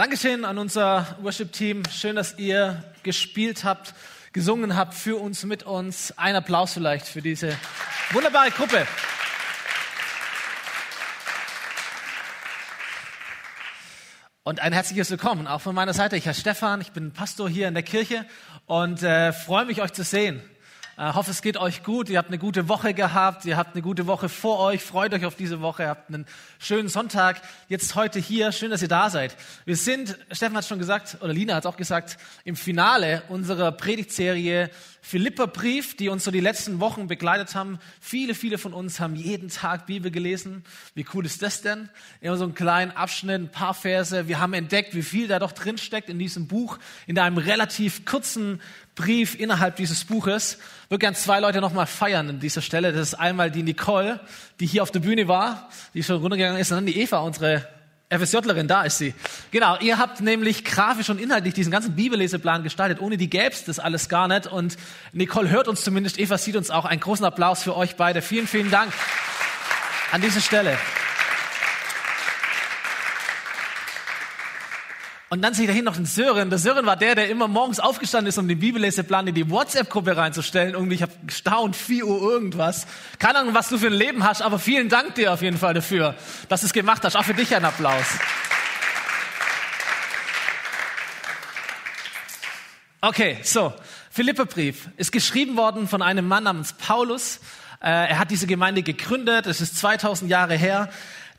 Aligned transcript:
Dankeschön 0.00 0.46
an 0.46 0.56
unser 0.56 1.18
Worship-Team. 1.20 1.82
Schön, 1.92 2.16
dass 2.16 2.38
ihr 2.38 2.82
gespielt 3.02 3.64
habt, 3.64 3.92
gesungen 4.32 4.74
habt 4.74 4.94
für 4.94 5.20
uns, 5.20 5.44
mit 5.44 5.64
uns. 5.64 6.16
Ein 6.16 6.36
Applaus 6.36 6.72
vielleicht 6.72 7.06
für 7.06 7.20
diese 7.20 7.54
wunderbare 8.12 8.50
Gruppe. 8.50 8.86
Und 14.42 14.60
ein 14.60 14.72
herzliches 14.72 15.10
Willkommen 15.10 15.46
auch 15.46 15.60
von 15.60 15.74
meiner 15.74 15.92
Seite. 15.92 16.16
Ich 16.16 16.26
heiße 16.26 16.40
Stefan, 16.40 16.80
ich 16.80 16.92
bin 16.92 17.12
Pastor 17.12 17.50
hier 17.50 17.68
in 17.68 17.74
der 17.74 17.82
Kirche 17.82 18.24
und 18.64 19.02
äh, 19.02 19.34
freue 19.34 19.66
mich, 19.66 19.82
euch 19.82 19.92
zu 19.92 20.02
sehen. 20.02 20.42
Äh, 21.00 21.14
hoffe, 21.14 21.30
es 21.30 21.40
geht 21.40 21.56
euch 21.56 21.82
gut. 21.82 22.10
Ihr 22.10 22.18
habt 22.18 22.28
eine 22.28 22.36
gute 22.36 22.68
Woche 22.68 22.92
gehabt. 22.92 23.46
Ihr 23.46 23.56
habt 23.56 23.74
eine 23.74 23.80
gute 23.80 24.06
Woche 24.06 24.28
vor 24.28 24.58
euch. 24.58 24.82
Freut 24.82 25.14
euch 25.14 25.24
auf 25.24 25.34
diese 25.34 25.62
Woche. 25.62 25.84
Ihr 25.84 25.88
habt 25.88 26.10
einen 26.10 26.26
schönen 26.58 26.90
Sonntag. 26.90 27.40
Jetzt 27.68 27.94
heute 27.94 28.18
hier. 28.18 28.52
Schön, 28.52 28.70
dass 28.70 28.82
ihr 28.82 28.88
da 28.88 29.08
seid. 29.08 29.34
Wir 29.64 29.76
sind, 29.76 30.18
Steffen 30.30 30.58
hat 30.58 30.66
schon 30.66 30.78
gesagt, 30.78 31.16
oder 31.22 31.32
Lina 31.32 31.54
hat 31.54 31.64
es 31.64 31.66
auch 31.66 31.78
gesagt, 31.78 32.18
im 32.44 32.54
Finale 32.54 33.22
unserer 33.30 33.72
Predigtserie 33.72 34.68
Philipperbrief, 35.02 35.96
die 35.96 36.08
uns 36.08 36.24
so 36.24 36.30
die 36.30 36.40
letzten 36.40 36.78
Wochen 36.80 37.06
begleitet 37.06 37.54
haben. 37.54 37.78
Viele, 38.00 38.34
viele 38.34 38.58
von 38.58 38.72
uns 38.72 39.00
haben 39.00 39.16
jeden 39.16 39.48
Tag 39.48 39.86
Bibel 39.86 40.10
gelesen. 40.10 40.62
Wie 40.94 41.06
cool 41.14 41.24
ist 41.24 41.42
das 41.42 41.62
denn? 41.62 41.88
Immer 42.20 42.36
so 42.36 42.44
einen 42.44 42.54
kleinen 42.54 42.90
Abschnitt, 42.90 43.40
ein 43.40 43.50
paar 43.50 43.74
Verse. 43.74 44.28
Wir 44.28 44.40
haben 44.40 44.52
entdeckt, 44.52 44.94
wie 44.94 45.02
viel 45.02 45.26
da 45.26 45.38
doch 45.38 45.52
drin 45.52 45.78
steckt 45.78 46.08
in 46.08 46.18
diesem 46.18 46.46
Buch, 46.46 46.78
in 47.06 47.18
einem 47.18 47.38
relativ 47.38 48.04
kurzen 48.04 48.60
Brief 48.94 49.38
innerhalb 49.38 49.76
dieses 49.76 50.04
Buches. 50.04 50.58
Ich 50.84 50.90
würde 50.90 51.00
gerne 51.00 51.16
zwei 51.16 51.40
Leute 51.40 51.60
nochmal 51.60 51.86
feiern 51.86 52.28
an 52.28 52.40
dieser 52.40 52.60
Stelle. 52.60 52.92
Das 52.92 53.08
ist 53.08 53.14
einmal 53.14 53.50
die 53.50 53.62
Nicole, 53.62 54.20
die 54.60 54.66
hier 54.66 54.82
auf 54.82 54.90
der 54.90 55.00
Bühne 55.00 55.28
war, 55.28 55.70
die 55.94 56.02
schon 56.02 56.20
runtergegangen 56.20 56.60
ist, 56.60 56.70
und 56.70 56.76
dann 56.76 56.86
die 56.86 56.98
Eva, 56.98 57.18
unsere 57.20 57.66
FSJlerin, 58.10 58.66
da 58.66 58.82
ist 58.82 58.98
sie. 58.98 59.14
Genau, 59.52 59.78
ihr 59.78 59.98
habt 59.98 60.20
nämlich 60.20 60.64
grafisch 60.64 61.10
und 61.10 61.20
inhaltlich 61.20 61.54
diesen 61.54 61.70
ganzen 61.70 61.94
Bibelleseplan 61.94 62.64
gestaltet. 62.64 63.00
Ohne 63.00 63.16
die 63.16 63.30
gäb's 63.30 63.64
das 63.64 63.78
alles 63.78 64.08
gar 64.08 64.26
nicht. 64.26 64.48
Und 64.48 64.76
Nicole 65.12 65.48
hört 65.48 65.68
uns 65.68 65.82
zumindest, 65.82 66.18
Eva 66.18 66.36
sieht 66.36 66.56
uns 66.56 66.70
auch. 66.70 66.84
Einen 66.84 67.00
großen 67.00 67.24
Applaus 67.24 67.62
für 67.62 67.76
euch 67.76 67.94
beide. 67.94 68.20
Vielen, 68.20 68.48
vielen 68.48 68.70
Dank 68.70 68.92
an 70.10 70.20
dieser 70.20 70.40
Stelle. 70.40 70.76
Und 75.32 75.42
dann 75.42 75.54
sehe 75.54 75.62
ich 75.62 75.68
dahin 75.68 75.84
noch 75.84 75.94
den 75.94 76.06
Sören. 76.06 76.50
Der 76.50 76.58
Sören 76.58 76.86
war 76.86 76.96
der, 76.96 77.14
der 77.14 77.30
immer 77.30 77.46
morgens 77.46 77.78
aufgestanden 77.78 78.28
ist, 78.28 78.38
um 78.38 78.48
den 78.48 78.58
Bibelleseplan 78.58 79.28
in 79.28 79.34
die 79.36 79.48
WhatsApp-Gruppe 79.48 80.16
reinzustellen. 80.16 80.74
Und 80.74 80.90
ich 80.90 81.02
habe 81.02 81.12
gestaunt, 81.24 81.76
4 81.76 82.04
Uhr 82.04 82.20
irgendwas. 82.20 82.88
Keine 83.20 83.38
Ahnung, 83.38 83.54
was 83.54 83.68
du 83.68 83.78
für 83.78 83.86
ein 83.86 83.92
Leben 83.92 84.24
hast, 84.24 84.42
aber 84.42 84.58
vielen 84.58 84.88
Dank 84.88 85.14
dir 85.14 85.32
auf 85.32 85.40
jeden 85.40 85.56
Fall 85.56 85.72
dafür, 85.72 86.16
dass 86.48 86.62
du 86.62 86.66
es 86.66 86.72
gemacht 86.72 87.04
hast. 87.04 87.14
Auch 87.14 87.22
für 87.22 87.34
dich 87.34 87.54
ein 87.54 87.64
Applaus. 87.64 88.06
Okay, 93.00 93.38
so. 93.44 93.72
Philipperbrief 94.10 94.88
ist 94.96 95.12
geschrieben 95.12 95.56
worden 95.56 95.86
von 95.86 96.02
einem 96.02 96.26
Mann 96.26 96.42
namens 96.42 96.72
Paulus. 96.72 97.38
Äh, 97.80 98.10
er 98.10 98.18
hat 98.18 98.32
diese 98.32 98.48
Gemeinde 98.48 98.82
gegründet. 98.82 99.46
Es 99.46 99.60
ist 99.60 99.78
2000 99.78 100.28
Jahre 100.28 100.56
her. 100.56 100.90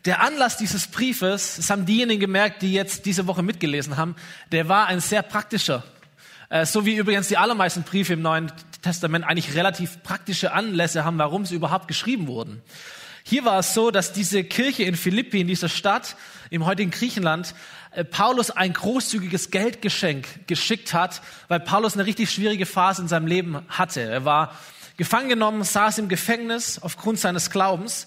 Der 0.05 0.21
Anlass 0.21 0.57
dieses 0.57 0.87
Briefes, 0.87 1.57
das 1.57 1.69
haben 1.69 1.85
diejenigen 1.85 2.19
gemerkt, 2.19 2.63
die 2.63 2.73
jetzt 2.73 3.05
diese 3.05 3.27
Woche 3.27 3.43
mitgelesen 3.43 3.97
haben, 3.97 4.15
der 4.51 4.67
war 4.67 4.87
ein 4.87 4.99
sehr 4.99 5.21
praktischer. 5.21 5.83
Äh, 6.49 6.65
so 6.65 6.85
wie 6.85 6.95
übrigens 6.95 7.27
die 7.27 7.37
allermeisten 7.37 7.83
Briefe 7.83 8.13
im 8.13 8.23
Neuen 8.23 8.51
Testament 8.81 9.25
eigentlich 9.25 9.53
relativ 9.53 10.01
praktische 10.01 10.53
Anlässe 10.53 11.05
haben, 11.05 11.19
warum 11.19 11.45
sie 11.45 11.53
überhaupt 11.53 11.87
geschrieben 11.87 12.25
wurden. 12.25 12.63
Hier 13.23 13.45
war 13.45 13.59
es 13.59 13.75
so, 13.75 13.91
dass 13.91 14.11
diese 14.11 14.43
Kirche 14.43 14.83
in 14.83 14.95
Philippi, 14.95 15.41
in 15.41 15.47
dieser 15.47 15.69
Stadt 15.69 16.15
im 16.49 16.65
heutigen 16.65 16.89
Griechenland, 16.89 17.53
äh, 17.91 18.03
Paulus 18.03 18.49
ein 18.49 18.73
großzügiges 18.73 19.51
Geldgeschenk 19.51 20.47
geschickt 20.47 20.95
hat, 20.95 21.21
weil 21.47 21.59
Paulus 21.59 21.93
eine 21.93 22.07
richtig 22.07 22.31
schwierige 22.31 22.65
Phase 22.65 23.03
in 23.03 23.07
seinem 23.07 23.27
Leben 23.27 23.63
hatte. 23.69 24.01
Er 24.01 24.25
war 24.25 24.57
gefangen 25.01 25.29
genommen, 25.29 25.63
saß 25.63 25.97
im 25.97 26.09
Gefängnis 26.09 26.77
aufgrund 26.77 27.19
seines 27.19 27.49
Glaubens. 27.49 28.05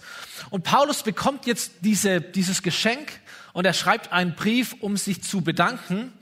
Und 0.50 0.62
Paulus 0.62 1.03
bekommt 1.03 1.44
jetzt 1.44 1.72
diese, 1.81 2.21
dieses 2.21 2.62
Geschenk 2.62 3.10
und 3.53 3.65
er 3.65 3.72
schreibt 3.72 4.12
einen 4.12 4.37
Brief, 4.37 4.77
um 4.78 4.97
sich 4.97 5.21
zu 5.21 5.41
bedanken. 5.41 6.12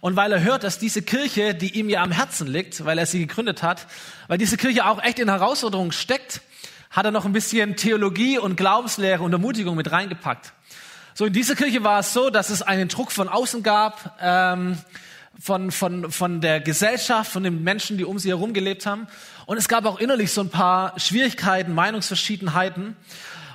Und 0.00 0.14
weil 0.14 0.30
er 0.30 0.44
hört, 0.44 0.62
dass 0.62 0.78
diese 0.78 1.02
Kirche, 1.02 1.52
die 1.52 1.76
ihm 1.76 1.88
ja 1.88 2.04
am 2.04 2.12
Herzen 2.12 2.46
liegt, 2.46 2.84
weil 2.84 2.96
er 2.96 3.06
sie 3.06 3.18
gegründet 3.18 3.64
hat, 3.64 3.88
weil 4.28 4.38
diese 4.38 4.56
Kirche 4.56 4.86
auch 4.86 5.02
echt 5.02 5.18
in 5.18 5.28
Herausforderungen 5.28 5.90
steckt, 5.90 6.42
hat 6.90 7.06
er 7.06 7.10
noch 7.10 7.24
ein 7.24 7.32
bisschen 7.32 7.74
Theologie 7.74 8.38
und 8.38 8.54
Glaubenslehre 8.54 9.24
und 9.24 9.32
Ermutigung 9.32 9.74
mit 9.74 9.90
reingepackt. 9.90 10.52
So 11.14 11.24
in 11.24 11.32
dieser 11.32 11.56
Kirche 11.56 11.82
war 11.82 11.98
es 11.98 12.12
so, 12.12 12.30
dass 12.30 12.50
es 12.50 12.62
einen 12.62 12.86
Druck 12.86 13.10
von 13.10 13.28
außen 13.28 13.64
gab. 13.64 14.16
Ähm, 14.22 14.78
von, 15.40 15.72
von, 15.72 16.12
von 16.12 16.40
der 16.40 16.60
Gesellschaft, 16.60 17.32
von 17.32 17.42
den 17.42 17.64
Menschen, 17.64 17.96
die 17.96 18.04
um 18.04 18.18
sie 18.18 18.28
herum 18.28 18.52
gelebt 18.52 18.86
haben. 18.86 19.06
Und 19.50 19.56
es 19.56 19.66
gab 19.66 19.84
auch 19.84 19.98
innerlich 19.98 20.30
so 20.30 20.42
ein 20.42 20.48
paar 20.48 20.96
Schwierigkeiten, 20.96 21.74
Meinungsverschiedenheiten. 21.74 22.94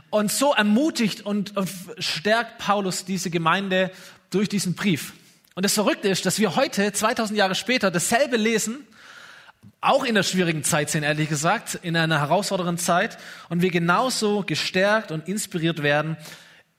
Und 0.09 0.29
so 0.29 0.53
ermutigt 0.53 1.21
und 1.21 1.53
stärkt 1.99 2.57
Paulus 2.57 3.05
diese 3.05 3.29
Gemeinde 3.29 3.91
durch 4.29 4.49
diesen 4.49 4.75
Brief. 4.75 5.13
Und 5.53 5.63
das 5.63 5.73
Verrückte 5.73 6.09
ist, 6.09 6.25
dass 6.25 6.37
wir 6.37 6.57
heute, 6.57 6.91
2000 6.91 7.39
Jahre 7.39 7.55
später, 7.55 7.91
dasselbe 7.91 8.35
lesen, 8.35 8.85
auch 9.79 10.03
in 10.03 10.15
der 10.15 10.23
schwierigen 10.23 10.65
Zeit 10.65 10.89
sind, 10.89 11.03
ehrlich 11.03 11.29
gesagt, 11.29 11.75
in 11.81 11.95
einer 11.95 12.19
herausfordernden 12.19 12.77
Zeit, 12.77 13.17
und 13.47 13.61
wir 13.61 13.71
genauso 13.71 14.43
gestärkt 14.43 15.11
und 15.11 15.29
inspiriert 15.29 15.81
werden, 15.81 16.17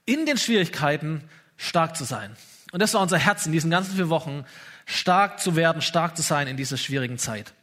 in 0.05 0.27
den 0.27 0.37
Schwierigkeiten 0.37 1.23
stark 1.55 1.97
zu 1.97 2.03
sein. 2.03 2.35
Und 2.71 2.83
das 2.83 2.93
war 2.93 3.01
unser 3.01 3.17
Herz 3.17 3.47
in 3.47 3.51
diesen 3.51 3.71
ganzen 3.71 3.95
vier 3.95 4.09
Wochen, 4.09 4.45
stark 4.85 5.39
zu 5.39 5.55
werden, 5.55 5.81
stark 5.81 6.15
zu 6.15 6.21
sein 6.21 6.47
in 6.47 6.55
dieser 6.55 6.77
schwierigen 6.77 7.17
Zeit. 7.17 7.55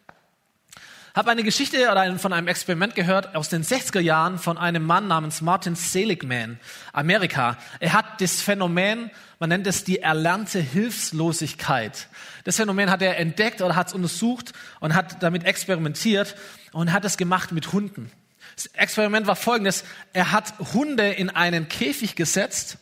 Habe 1.14 1.30
eine 1.30 1.44
Geschichte 1.44 1.92
oder 1.92 2.19
von 2.19 2.32
einem 2.32 2.48
Experiment 2.48 2.97
gehört 2.97 3.36
aus 3.36 3.48
den 3.48 3.62
60er 3.62 4.00
Jahren 4.00 4.36
von 4.36 4.58
einem 4.58 4.84
Mann 4.84 5.06
namens 5.06 5.42
Martin 5.42 5.76
Seligman, 5.76 6.58
Amerika. 6.92 7.56
Er 7.78 7.92
hat 7.92 8.20
das 8.20 8.41
Phänomen, 8.41 9.12
man 9.38 9.48
nennt 9.48 9.69
es 9.69 9.84
die 9.84 10.00
erlernte 10.00 10.58
Hilflosigkeit. 10.58 12.08
Das 12.42 12.56
Phänomen 12.56 12.91
hat 12.91 13.00
er 13.00 13.16
entdeckt 13.16 13.62
oder 13.62 13.76
hat 13.76 13.86
es 13.86 13.94
untersucht 13.94 14.54
und 14.80 14.97
hat 14.97 15.22
damit 15.22 15.44
experimentiert 15.44 16.34
und 16.72 16.92
hat 16.92 17.04
es 17.04 17.16
gemacht 17.16 17.53
mit 17.53 17.72
Hunden. 17.72 18.10
Das 18.56 18.66
Experiment 18.66 19.28
war 19.28 19.36
folgendes. 19.36 19.84
Er 20.14 20.32
hat 20.32 20.54
Hunde 20.74 21.12
in 21.12 21.30
einen 21.30 21.69
Käfig 21.69 22.16
gesetzt 22.16 22.78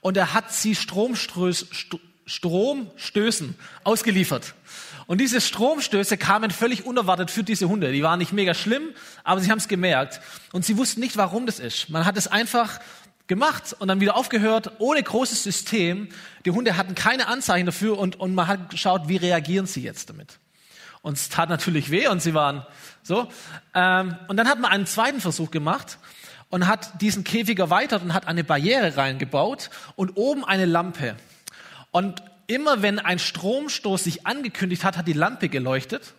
und 0.00 0.16
er 0.16 0.34
hat 0.34 0.52
sie 0.52 0.74
Stromstöß, 0.74 1.68
Stromstößen 2.26 3.54
ausgeliefert. 3.84 4.54
Und 5.08 5.22
diese 5.22 5.40
Stromstöße 5.40 6.18
kamen 6.18 6.50
völlig 6.50 6.84
unerwartet 6.84 7.30
für 7.30 7.42
diese 7.42 7.66
Hunde. 7.66 7.92
Die 7.92 8.02
waren 8.02 8.18
nicht 8.18 8.34
mega 8.34 8.52
schlimm, 8.52 8.90
aber 9.24 9.40
sie 9.40 9.50
haben 9.50 9.56
es 9.56 9.66
gemerkt. 9.66 10.20
Und 10.52 10.66
sie 10.66 10.76
wussten 10.76 11.00
nicht, 11.00 11.16
warum 11.16 11.46
das 11.46 11.60
ist. 11.60 11.88
Man 11.88 12.04
hat 12.04 12.18
es 12.18 12.28
einfach 12.28 12.78
gemacht 13.26 13.74
und 13.78 13.88
dann 13.88 14.00
wieder 14.00 14.16
aufgehört, 14.18 14.72
ohne 14.80 15.02
großes 15.02 15.42
System. 15.42 16.10
Die 16.44 16.50
Hunde 16.50 16.76
hatten 16.76 16.94
keine 16.94 17.26
Anzeichen 17.26 17.64
dafür 17.64 17.98
und, 17.98 18.20
und 18.20 18.34
man 18.34 18.48
hat 18.48 18.68
geschaut, 18.68 19.08
wie 19.08 19.16
reagieren 19.16 19.64
sie 19.64 19.82
jetzt 19.82 20.10
damit. 20.10 20.38
Und 21.00 21.16
es 21.16 21.30
tat 21.30 21.48
natürlich 21.48 21.90
weh 21.90 22.06
und 22.08 22.20
sie 22.20 22.34
waren 22.34 22.66
so. 23.02 23.28
Ähm, 23.72 24.14
und 24.28 24.36
dann 24.36 24.46
hat 24.46 24.60
man 24.60 24.70
einen 24.70 24.84
zweiten 24.84 25.22
Versuch 25.22 25.50
gemacht 25.50 25.96
und 26.50 26.66
hat 26.66 27.00
diesen 27.00 27.24
Käfig 27.24 27.58
erweitert 27.58 28.02
und 28.02 28.12
hat 28.12 28.26
eine 28.26 28.44
Barriere 28.44 28.98
reingebaut 28.98 29.70
und 29.96 30.18
oben 30.18 30.44
eine 30.44 30.66
Lampe. 30.66 31.16
Und 31.92 32.22
immer 32.48 32.82
wenn 32.82 32.98
ein 32.98 33.20
Stromstoß 33.20 34.02
sich 34.02 34.26
angekündigt 34.26 34.82
hat, 34.82 34.96
hat 34.96 35.06
die 35.06 35.12
Lampe 35.12 35.48
geleuchtet. 35.48 36.14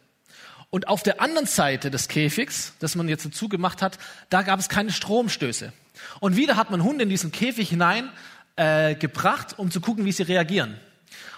Und 0.69 0.87
auf 0.87 1.03
der 1.03 1.19
anderen 1.19 1.47
Seite 1.47 1.91
des 1.91 2.07
Käfigs, 2.07 2.73
das 2.79 2.95
man 2.95 3.09
jetzt 3.09 3.25
dazu 3.25 3.49
gemacht 3.49 3.81
hat, 3.81 3.97
da 4.29 4.43
gab 4.43 4.59
es 4.59 4.69
keine 4.69 4.91
Stromstöße. 4.91 5.73
Und 6.19 6.37
wieder 6.37 6.55
hat 6.55 6.69
man 6.69 6.83
Hunde 6.83 7.03
in 7.03 7.09
diesen 7.09 7.31
Käfig 7.31 7.69
hinein 7.69 8.09
äh, 8.55 8.93
gebracht, 8.95 9.57
um 9.57 9.71
zu 9.71 9.81
gucken, 9.81 10.05
wie 10.05 10.11
sie 10.11 10.23
reagieren. 10.23 10.79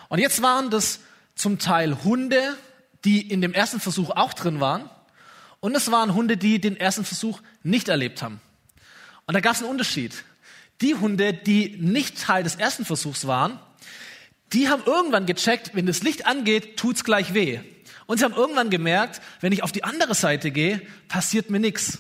Und 0.10 0.20
jetzt 0.20 0.42
waren 0.42 0.70
das 0.70 1.00
zum 1.36 1.58
Teil 1.58 2.04
Hunde, 2.04 2.58
die 3.06 3.22
in 3.22 3.42
dem 3.42 3.54
ersten 3.54 3.80
Versuch 3.80 4.10
auch 4.10 4.34
drin 4.34 4.60
waren. 4.60 4.90
Und 5.62 5.76
es 5.76 5.90
waren 5.90 6.14
Hunde, 6.14 6.36
die 6.36 6.60
den 6.60 6.76
ersten 6.76 7.06
Versuch 7.06 7.42
nicht 7.64 7.88
erlebt 7.88 8.22
haben. 8.22 8.42
Und 9.26 9.34
da 9.34 9.40
gab 9.40 9.54
es 9.54 9.62
einen 9.62 9.72
Unterschied. 9.72 10.26
Die 10.82 10.96
Hunde, 10.96 11.32
die 11.32 11.78
nicht 11.80 12.22
Teil 12.22 12.44
des 12.44 12.56
ersten 12.56 12.84
Versuchs 12.84 13.26
waren, 13.26 13.60
die 14.54 14.70
haben 14.70 14.84
irgendwann 14.86 15.26
gecheckt, 15.26 15.76
wenn 15.76 15.86
das 15.86 16.04
Licht 16.04 16.26
angeht, 16.26 16.78
tut's 16.78 17.04
gleich 17.04 17.34
weh. 17.34 17.60
Und 18.06 18.18
sie 18.18 18.26
haben 18.26 18.34
irgendwann 18.34 18.70
gemerkt, 18.70 19.22
wenn 19.40 19.54
ich 19.54 19.64
auf 19.64 19.72
die 19.72 19.84
andere 19.84 20.16
Seite 20.16 20.52
gehe, 20.52 20.82
passiert 21.08 21.50
mir 21.50 21.60
nichts. 21.60 22.00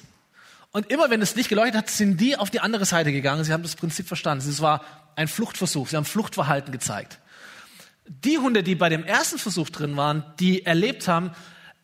Und 0.71 0.89
immer 0.91 1.09
wenn 1.09 1.19
das 1.19 1.35
Licht 1.35 1.49
geleuchtet 1.49 1.77
hat, 1.77 1.89
sind 1.89 2.19
die 2.19 2.37
auf 2.37 2.49
die 2.49 2.59
andere 2.59 2.85
Seite 2.85 3.11
gegangen. 3.11 3.43
Sie 3.43 3.53
haben 3.53 3.63
das 3.63 3.75
Prinzip 3.75 4.07
verstanden. 4.07 4.47
Es 4.47 4.61
war 4.61 4.83
ein 5.15 5.27
Fluchtversuch. 5.27 5.87
Sie 5.87 5.95
haben 5.95 6.05
Fluchtverhalten 6.05 6.71
gezeigt. 6.71 7.19
Die 8.07 8.37
Hunde, 8.37 8.63
die 8.63 8.75
bei 8.75 8.89
dem 8.89 9.03
ersten 9.03 9.37
Versuch 9.37 9.69
drin 9.69 9.95
waren, 9.95 10.25
die 10.39 10.65
erlebt 10.65 11.07
haben, 11.07 11.31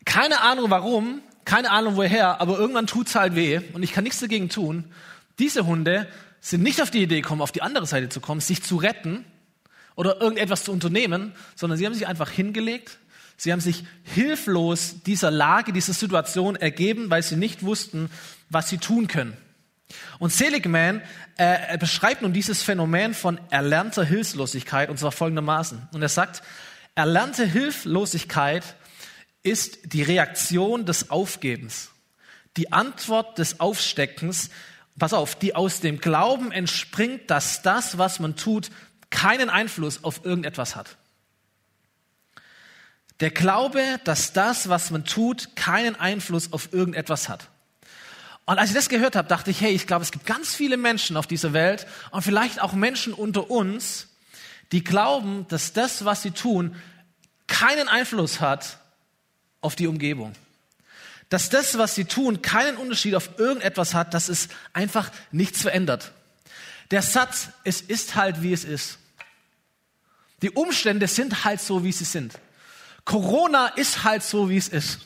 keine 0.04 0.40
Ahnung 0.40 0.70
warum, 0.70 1.22
keine 1.44 1.70
Ahnung 1.70 1.96
woher, 1.96 2.40
aber 2.40 2.58
irgendwann 2.58 2.86
tut's 2.86 3.14
halt 3.14 3.34
weh 3.34 3.60
und 3.72 3.82
ich 3.82 3.92
kann 3.92 4.04
nichts 4.04 4.20
dagegen 4.20 4.48
tun. 4.48 4.84
Diese 5.38 5.64
Hunde 5.66 6.08
sind 6.40 6.62
nicht 6.62 6.82
auf 6.82 6.90
die 6.90 7.02
Idee 7.02 7.22
gekommen, 7.22 7.40
auf 7.40 7.52
die 7.52 7.62
andere 7.62 7.86
Seite 7.86 8.08
zu 8.08 8.20
kommen, 8.20 8.40
sich 8.40 8.62
zu 8.62 8.76
retten 8.76 9.24
oder 9.98 10.20
irgendetwas 10.20 10.62
zu 10.62 10.70
unternehmen, 10.70 11.32
sondern 11.56 11.76
sie 11.76 11.84
haben 11.84 11.92
sich 11.92 12.06
einfach 12.06 12.30
hingelegt. 12.30 12.98
Sie 13.36 13.50
haben 13.50 13.60
sich 13.60 13.82
hilflos 14.04 15.02
dieser 15.04 15.32
Lage, 15.32 15.72
dieser 15.72 15.92
Situation 15.92 16.54
ergeben, 16.54 17.10
weil 17.10 17.24
sie 17.24 17.34
nicht 17.34 17.64
wussten, 17.64 18.08
was 18.48 18.68
sie 18.68 18.78
tun 18.78 19.08
können. 19.08 19.36
Und 20.20 20.32
Seligman 20.32 21.02
äh, 21.36 21.76
beschreibt 21.78 22.22
nun 22.22 22.32
dieses 22.32 22.62
Phänomen 22.62 23.12
von 23.12 23.40
erlernter 23.50 24.04
Hilflosigkeit 24.04 24.88
und 24.88 25.00
zwar 25.00 25.10
folgendermaßen. 25.10 25.88
Und 25.92 26.00
er 26.00 26.08
sagt, 26.08 26.44
erlernte 26.94 27.44
Hilflosigkeit 27.44 28.62
ist 29.42 29.92
die 29.92 30.02
Reaktion 30.02 30.86
des 30.86 31.10
Aufgebens, 31.10 31.90
die 32.56 32.70
Antwort 32.70 33.38
des 33.38 33.58
Aufsteckens, 33.58 34.50
pass 34.96 35.12
auf, 35.12 35.34
die 35.34 35.56
aus 35.56 35.80
dem 35.80 36.00
Glauben 36.00 36.52
entspringt, 36.52 37.30
dass 37.30 37.62
das, 37.62 37.98
was 37.98 38.20
man 38.20 38.36
tut, 38.36 38.70
keinen 39.10 39.50
Einfluss 39.50 40.04
auf 40.04 40.24
irgendetwas 40.24 40.76
hat. 40.76 40.96
Der 43.20 43.30
Glaube, 43.30 43.82
dass 44.04 44.32
das, 44.32 44.68
was 44.68 44.90
man 44.90 45.04
tut, 45.04 45.56
keinen 45.56 45.96
Einfluss 45.96 46.52
auf 46.52 46.72
irgendetwas 46.72 47.28
hat. 47.28 47.48
Und 48.46 48.58
als 48.58 48.70
ich 48.70 48.76
das 48.76 48.88
gehört 48.88 49.16
habe, 49.16 49.28
dachte 49.28 49.50
ich, 49.50 49.60
hey, 49.60 49.72
ich 49.72 49.86
glaube, 49.86 50.04
es 50.04 50.12
gibt 50.12 50.24
ganz 50.24 50.54
viele 50.54 50.76
Menschen 50.76 51.16
auf 51.16 51.26
dieser 51.26 51.52
Welt 51.52 51.86
und 52.12 52.22
vielleicht 52.22 52.62
auch 52.62 52.72
Menschen 52.72 53.12
unter 53.12 53.50
uns, 53.50 54.08
die 54.72 54.84
glauben, 54.84 55.46
dass 55.48 55.72
das, 55.72 56.04
was 56.04 56.22
sie 56.22 56.30
tun, 56.30 56.76
keinen 57.46 57.88
Einfluss 57.88 58.40
hat 58.40 58.78
auf 59.60 59.74
die 59.74 59.86
Umgebung. 59.86 60.32
Dass 61.28 61.50
das, 61.50 61.76
was 61.76 61.94
sie 61.94 62.04
tun, 62.04 62.40
keinen 62.40 62.76
Unterschied 62.76 63.14
auf 63.14 63.38
irgendetwas 63.38 63.94
hat, 63.94 64.14
dass 64.14 64.28
es 64.28 64.48
einfach 64.72 65.10
nichts 65.30 65.60
verändert. 65.60 66.12
Der 66.90 67.02
Satz, 67.02 67.48
es 67.64 67.80
ist 67.80 68.14
halt 68.14 68.42
wie 68.42 68.52
es 68.52 68.64
ist. 68.64 68.98
Die 70.42 70.50
Umstände 70.50 71.08
sind 71.08 71.44
halt 71.44 71.60
so, 71.60 71.84
wie 71.84 71.92
sie 71.92 72.04
sind. 72.04 72.34
Corona 73.04 73.68
ist 73.68 74.04
halt 74.04 74.22
so, 74.22 74.48
wie 74.48 74.56
es 74.56 74.68
ist. 74.68 75.00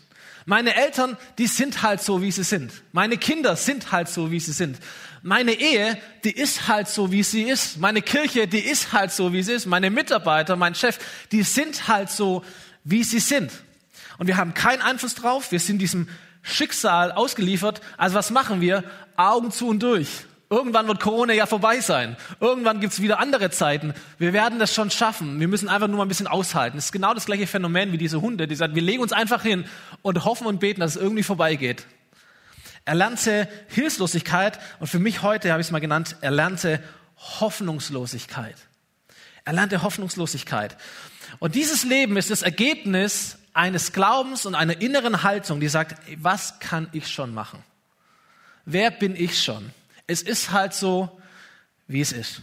Meine 0.45 0.75
Eltern, 0.75 1.17
die 1.39 1.47
sind 1.47 1.83
halt 1.83 2.03
so, 2.03 2.21
wie 2.21 2.33
sie 2.33 2.43
sind. 2.43 2.73
Meine 2.93 3.17
Kinder 3.17 3.55
sind 3.55 3.93
halt 3.93 4.09
so, 4.09 4.31
wie 4.31 4.41
sie 4.41 4.53
sind. 4.53 4.79
Meine 5.23 5.53
Ehe, 5.53 5.97
die 6.25 6.33
ist 6.33 6.67
halt 6.67 6.89
so, 6.89 7.13
wie 7.13 7.23
sie 7.23 7.43
ist. 7.43 7.79
Meine 7.79 8.03
Kirche, 8.03 8.49
die 8.49 8.59
ist 8.59 8.93
halt 8.93 9.13
so, 9.13 9.33
wie 9.33 9.43
sie 9.43 9.53
ist. 9.53 9.67
Meine 9.67 9.91
Mitarbeiter, 9.91 10.57
mein 10.57 10.75
Chef, 10.75 10.99
die 11.31 11.45
sind 11.45 11.87
halt 11.87 12.11
so, 12.11 12.45
wie 12.83 13.05
sie 13.05 13.21
sind. 13.21 13.53
Und 14.19 14.27
wir 14.27 14.37
haben 14.37 14.53
keinen 14.53 14.83
Einfluss 14.83 15.15
drauf. 15.15 15.53
Wir 15.53 15.61
sind 15.61 15.79
diesem 15.79 16.09
Schicksal 16.43 17.13
ausgeliefert. 17.13 17.81
Also 17.97 18.17
was 18.17 18.31
machen 18.31 18.61
wir? 18.61 18.83
Augen 19.17 19.53
zu 19.53 19.69
und 19.69 19.81
durch. 19.81 20.09
Irgendwann 20.53 20.87
wird 20.87 21.01
Corona 21.01 21.33
ja 21.33 21.47
vorbei 21.47 21.81
sein. 21.81 22.15
Irgendwann 22.39 22.79
gibt's 22.79 23.01
wieder 23.01 23.19
andere 23.19 23.51
Zeiten. 23.51 23.95
Wir 24.19 24.35
werden 24.35 24.59
das 24.59 24.75
schon 24.75 24.91
schaffen. 24.91 25.41
Wir 25.41 25.49
müssen 25.49 25.71
einfach 25.71 25.89
nur 25.89 25.97
mal 25.97 26.05
ein 26.05 26.09
bisschen 26.09 26.27
aushalten. 26.27 26.77
Es 26.77 26.87
ist 26.87 26.93
genau 26.93 27.15
das 27.15 27.25
gleiche 27.25 27.47
Phänomen 27.47 27.91
wie 27.93 27.97
diese 27.97 28.21
Hunde, 28.21 28.47
die 28.47 28.55
sagen, 28.55 28.75
wir 28.75 28.83
legen 28.83 29.01
uns 29.01 29.15
einfach 29.15 29.43
hin 29.43 29.65
und 30.03 30.27
hoffen 30.27 30.47
und 30.47 30.61
beten, 30.61 30.81
dass 30.81 30.97
es 30.97 31.01
irgendwie 31.01 31.23
vorbeigeht. 31.23 31.87
Erlernte 32.85 33.49
Hilflosigkeit 33.69 34.59
und 34.79 34.89
für 34.89 34.99
mich 34.99 35.23
heute 35.23 35.53
habe 35.53 35.63
ich 35.63 35.69
es 35.69 35.71
mal 35.71 35.79
genannt, 35.79 36.17
erlernte 36.21 36.83
Hoffnungslosigkeit. 37.41 38.57
Erlernte 39.47 39.83
Hoffnungslosigkeit. 39.83 40.77
Und 41.39 41.55
dieses 41.55 41.83
Leben 41.85 42.19
ist 42.19 42.31
das 42.31 42.43
Ergebnis 42.43 43.39
eines 43.55 43.95
Glaubens 43.95 44.45
und 44.45 44.55
einer 44.55 44.83
inneren 44.83 45.23
Haltung, 45.23 45.61
die 45.61 45.69
sagt, 45.69 45.97
was 46.19 46.59
kann 46.59 46.91
ich 46.93 47.09
schon 47.09 47.33
machen? 47.33 47.65
Wer 48.67 48.91
bin 48.91 49.17
ich 49.17 49.43
schon? 49.43 49.73
Es 50.07 50.23
ist 50.23 50.53
halt 50.53 50.75
so, 50.75 51.21
wie 51.87 52.01
es 52.01 52.13
ist. 52.13 52.43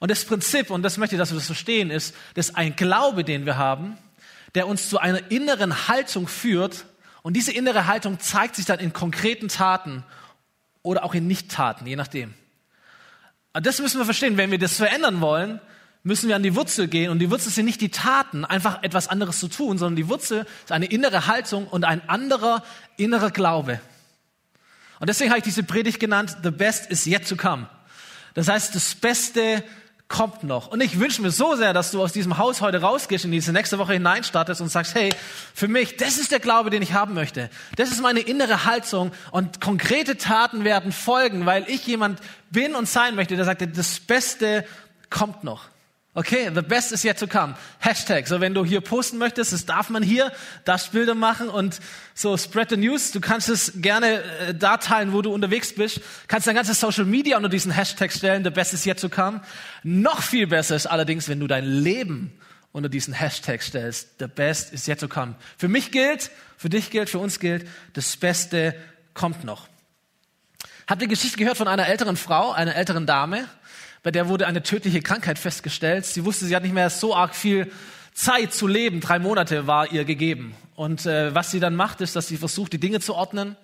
Und 0.00 0.10
das 0.10 0.24
Prinzip, 0.24 0.70
und 0.70 0.82
das 0.82 0.96
möchte 0.96 1.16
ich, 1.16 1.18
dass 1.18 1.30
wir 1.30 1.38
das 1.38 1.46
verstehen, 1.46 1.90
ist, 1.90 2.14
dass 2.34 2.54
ein 2.54 2.76
Glaube, 2.76 3.24
den 3.24 3.46
wir 3.46 3.56
haben, 3.56 3.98
der 4.54 4.66
uns 4.66 4.88
zu 4.88 4.98
einer 4.98 5.30
inneren 5.30 5.88
Haltung 5.88 6.28
führt. 6.28 6.84
Und 7.22 7.34
diese 7.34 7.52
innere 7.52 7.86
Haltung 7.86 8.20
zeigt 8.20 8.56
sich 8.56 8.64
dann 8.64 8.78
in 8.78 8.92
konkreten 8.92 9.48
Taten 9.48 10.04
oder 10.82 11.04
auch 11.04 11.14
in 11.14 11.26
Nicht-Taten, 11.26 11.86
je 11.86 11.96
nachdem. 11.96 12.34
Und 13.52 13.66
das 13.66 13.80
müssen 13.80 13.98
wir 13.98 14.04
verstehen. 14.04 14.36
Wenn 14.36 14.50
wir 14.50 14.58
das 14.58 14.76
verändern 14.76 15.20
wollen, 15.20 15.60
müssen 16.04 16.28
wir 16.28 16.36
an 16.36 16.42
die 16.42 16.54
Wurzel 16.54 16.86
gehen. 16.86 17.10
Und 17.10 17.18
die 17.18 17.30
Wurzel 17.30 17.50
sind 17.50 17.66
nicht 17.66 17.80
die 17.80 17.90
Taten, 17.90 18.44
einfach 18.44 18.82
etwas 18.82 19.08
anderes 19.08 19.40
zu 19.40 19.48
tun, 19.48 19.78
sondern 19.78 19.96
die 19.96 20.08
Wurzel 20.08 20.46
ist 20.64 20.72
eine 20.72 20.86
innere 20.86 21.26
Haltung 21.26 21.66
und 21.66 21.84
ein 21.84 22.08
anderer 22.08 22.62
innerer 22.96 23.30
Glaube. 23.30 23.80
Und 25.00 25.08
deswegen 25.08 25.30
habe 25.30 25.38
ich 25.38 25.44
diese 25.44 25.62
Predigt 25.62 26.00
genannt, 26.00 26.36
The 26.42 26.50
Best 26.50 26.90
is 26.90 27.06
yet 27.06 27.28
to 27.28 27.36
come. 27.36 27.68
Das 28.34 28.48
heißt, 28.48 28.74
das 28.74 28.94
Beste 28.94 29.62
kommt 30.08 30.42
noch. 30.42 30.68
Und 30.68 30.80
ich 30.80 30.98
wünsche 30.98 31.20
mir 31.20 31.30
so 31.30 31.54
sehr, 31.54 31.74
dass 31.74 31.90
du 31.90 32.02
aus 32.02 32.12
diesem 32.12 32.38
Haus 32.38 32.62
heute 32.62 32.80
rausgehst 32.80 33.26
und 33.26 33.30
diese 33.30 33.52
nächste 33.52 33.78
Woche 33.78 33.92
hineinstartest 33.92 34.60
und 34.60 34.70
sagst, 34.70 34.94
hey, 34.94 35.10
für 35.54 35.68
mich, 35.68 35.96
das 35.96 36.16
ist 36.16 36.32
der 36.32 36.40
Glaube, 36.40 36.70
den 36.70 36.82
ich 36.82 36.94
haben 36.94 37.12
möchte. 37.14 37.50
Das 37.76 37.90
ist 37.90 38.00
meine 38.00 38.20
innere 38.20 38.64
Haltung 38.64 39.12
und 39.32 39.60
konkrete 39.60 40.16
Taten 40.16 40.64
werden 40.64 40.92
folgen, 40.92 41.44
weil 41.44 41.68
ich 41.68 41.86
jemand 41.86 42.20
bin 42.50 42.74
und 42.74 42.88
sein 42.88 43.14
möchte, 43.16 43.36
der 43.36 43.44
sagt, 43.44 43.62
das 43.76 44.00
Beste 44.00 44.64
kommt 45.10 45.44
noch. 45.44 45.64
Okay, 46.18 46.50
the 46.52 46.62
best 46.62 46.90
is 46.90 47.04
yet 47.04 47.16
to 47.20 47.28
come. 47.28 47.54
Hashtag. 47.78 48.26
So, 48.26 48.40
wenn 48.40 48.52
du 48.52 48.64
hier 48.64 48.80
posten 48.80 49.18
möchtest, 49.18 49.52
das 49.52 49.66
darf 49.66 49.88
man 49.88 50.02
hier, 50.02 50.32
darfst 50.64 50.90
Bilder 50.90 51.14
machen 51.14 51.48
und 51.48 51.78
so 52.12 52.36
spread 52.36 52.70
the 52.70 52.76
news. 52.76 53.12
Du 53.12 53.20
kannst 53.20 53.48
es 53.48 53.74
gerne 53.76 54.24
äh, 54.24 54.52
da 54.52 54.78
teilen, 54.78 55.12
wo 55.12 55.22
du 55.22 55.32
unterwegs 55.32 55.72
bist. 55.72 56.00
Kannst 56.26 56.48
dein 56.48 56.56
ganzes 56.56 56.80
Social 56.80 57.04
Media 57.04 57.36
unter 57.36 57.48
diesen 57.48 57.70
Hashtag 57.70 58.12
stellen. 58.12 58.42
The 58.42 58.50
best 58.50 58.74
is 58.74 58.84
yet 58.84 59.00
to 59.00 59.08
come. 59.08 59.42
Noch 59.84 60.20
viel 60.20 60.48
besser 60.48 60.74
ist 60.74 60.86
allerdings, 60.86 61.28
wenn 61.28 61.38
du 61.38 61.46
dein 61.46 61.64
Leben 61.64 62.36
unter 62.72 62.88
diesen 62.88 63.14
Hashtag 63.14 63.62
stellst. 63.62 64.18
The 64.18 64.26
best 64.26 64.72
is 64.72 64.88
yet 64.88 64.98
to 64.98 65.06
come. 65.06 65.36
Für 65.56 65.68
mich 65.68 65.92
gilt, 65.92 66.32
für 66.56 66.68
dich 66.68 66.90
gilt, 66.90 67.10
für 67.10 67.20
uns 67.20 67.38
gilt, 67.38 67.64
das 67.92 68.16
Beste 68.16 68.74
kommt 69.14 69.44
noch. 69.44 69.68
Habt 70.88 71.00
ihr 71.00 71.06
Geschichte 71.08 71.36
gehört 71.36 71.58
von 71.58 71.68
einer 71.68 71.86
älteren 71.86 72.16
Frau, 72.16 72.50
einer 72.50 72.74
älteren 72.74 73.06
Dame? 73.06 73.46
Bei 74.02 74.10
der 74.10 74.28
wurde 74.28 74.46
eine 74.46 74.62
tödliche 74.62 75.00
Krankheit 75.00 75.38
festgestellt. 75.38 76.06
Sie 76.06 76.24
wusste, 76.24 76.46
sie 76.46 76.54
hat 76.54 76.62
nicht 76.62 76.74
mehr 76.74 76.90
so 76.90 77.14
arg 77.14 77.34
viel 77.34 77.70
Zeit 78.14 78.52
zu 78.52 78.66
leben. 78.66 79.00
Drei 79.00 79.18
Monate 79.18 79.66
war 79.66 79.92
ihr 79.92 80.04
gegeben. 80.04 80.54
Und 80.74 81.06
äh, 81.06 81.34
was 81.34 81.50
sie 81.50 81.60
dann 81.60 81.76
macht, 81.76 82.00
ist, 82.00 82.16
dass 82.16 82.28
sie 82.28 82.36
versucht, 82.36 82.72
die 82.72 82.78
Dinge 82.78 83.00
zu 83.00 83.14
ordnen, 83.14 83.56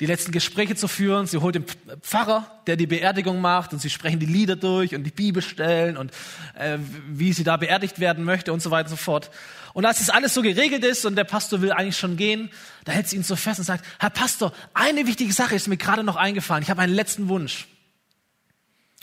die 0.00 0.06
letzten 0.06 0.32
Gespräche 0.32 0.74
zu 0.74 0.88
führen. 0.88 1.26
Sie 1.26 1.38
holt 1.38 1.54
den 1.54 1.64
Pfarrer, 2.02 2.50
der 2.66 2.76
die 2.76 2.86
Beerdigung 2.86 3.40
macht, 3.40 3.72
und 3.72 3.80
sie 3.80 3.90
sprechen 3.90 4.18
die 4.18 4.26
Lieder 4.26 4.56
durch 4.56 4.94
und 4.94 5.04
die 5.04 5.10
Bibelstellen 5.10 5.96
und 5.96 6.12
äh, 6.58 6.78
wie 7.08 7.32
sie 7.32 7.44
da 7.44 7.56
beerdigt 7.56 8.00
werden 8.00 8.24
möchte 8.24 8.52
und 8.52 8.60
so 8.60 8.70
weiter 8.70 8.90
und 8.90 8.96
so 8.96 9.02
fort. 9.02 9.30
Und 9.72 9.84
als 9.84 9.98
das 9.98 10.10
alles 10.10 10.34
so 10.34 10.42
geregelt 10.42 10.84
ist 10.84 11.04
und 11.04 11.16
der 11.16 11.24
Pastor 11.24 11.60
will 11.60 11.72
eigentlich 11.72 11.98
schon 11.98 12.16
gehen, 12.16 12.50
da 12.84 12.92
hält 12.92 13.08
sie 13.08 13.16
ihn 13.16 13.22
so 13.22 13.36
fest 13.36 13.58
und 13.58 13.64
sagt, 13.64 13.84
Herr 13.98 14.10
Pastor, 14.10 14.52
eine 14.74 15.06
wichtige 15.06 15.32
Sache 15.32 15.54
ist 15.54 15.68
mir 15.68 15.76
gerade 15.76 16.02
noch 16.02 16.16
eingefallen. 16.16 16.62
Ich 16.62 16.70
habe 16.70 16.82
einen 16.82 16.94
letzten 16.94 17.28
Wunsch. 17.28 17.66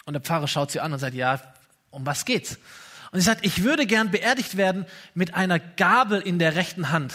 Und 0.05 0.13
der 0.13 0.22
Pfarrer 0.22 0.48
schaut 0.48 0.72
sie 0.72 0.79
an 0.79 0.93
und 0.93 1.00
sagt, 1.00 1.13
ja, 1.13 1.41
um 1.91 2.05
was 2.05 2.25
geht's? 2.25 2.57
Und 3.12 3.19
sie 3.19 3.25
sagt, 3.25 3.45
ich 3.45 3.63
würde 3.63 3.86
gern 3.86 4.12
beerdigt 4.12 4.57
werden 4.57 4.86
mit 5.13 5.36
einer 5.36 5.60
Gabel 5.60 6.19
in 6.19 6.39
der 6.39 6.55
rechten 6.55 6.89
Hand. 6.89 7.13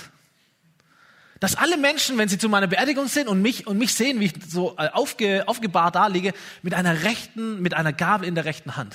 Dass 1.40 1.54
alle 1.54 1.76
Menschen, 1.76 2.18
wenn 2.18 2.28
sie 2.28 2.38
zu 2.38 2.48
meiner 2.48 2.66
Beerdigung 2.66 3.08
sind 3.08 3.28
und 3.28 3.42
mich, 3.42 3.66
und 3.66 3.78
mich 3.78 3.94
sehen, 3.94 4.18
wie 4.20 4.26
ich 4.26 4.34
so 4.48 4.76
äh, 4.76 4.88
aufge, 4.88 5.46
aufgebahrt 5.46 5.94
da 5.94 6.06
liege, 6.06 6.32
mit 6.62 6.74
einer 6.74 7.04
rechten, 7.04 7.60
mit 7.62 7.74
einer 7.74 7.92
Gabel 7.92 8.26
in 8.26 8.34
der 8.34 8.44
rechten 8.44 8.76
Hand. 8.76 8.94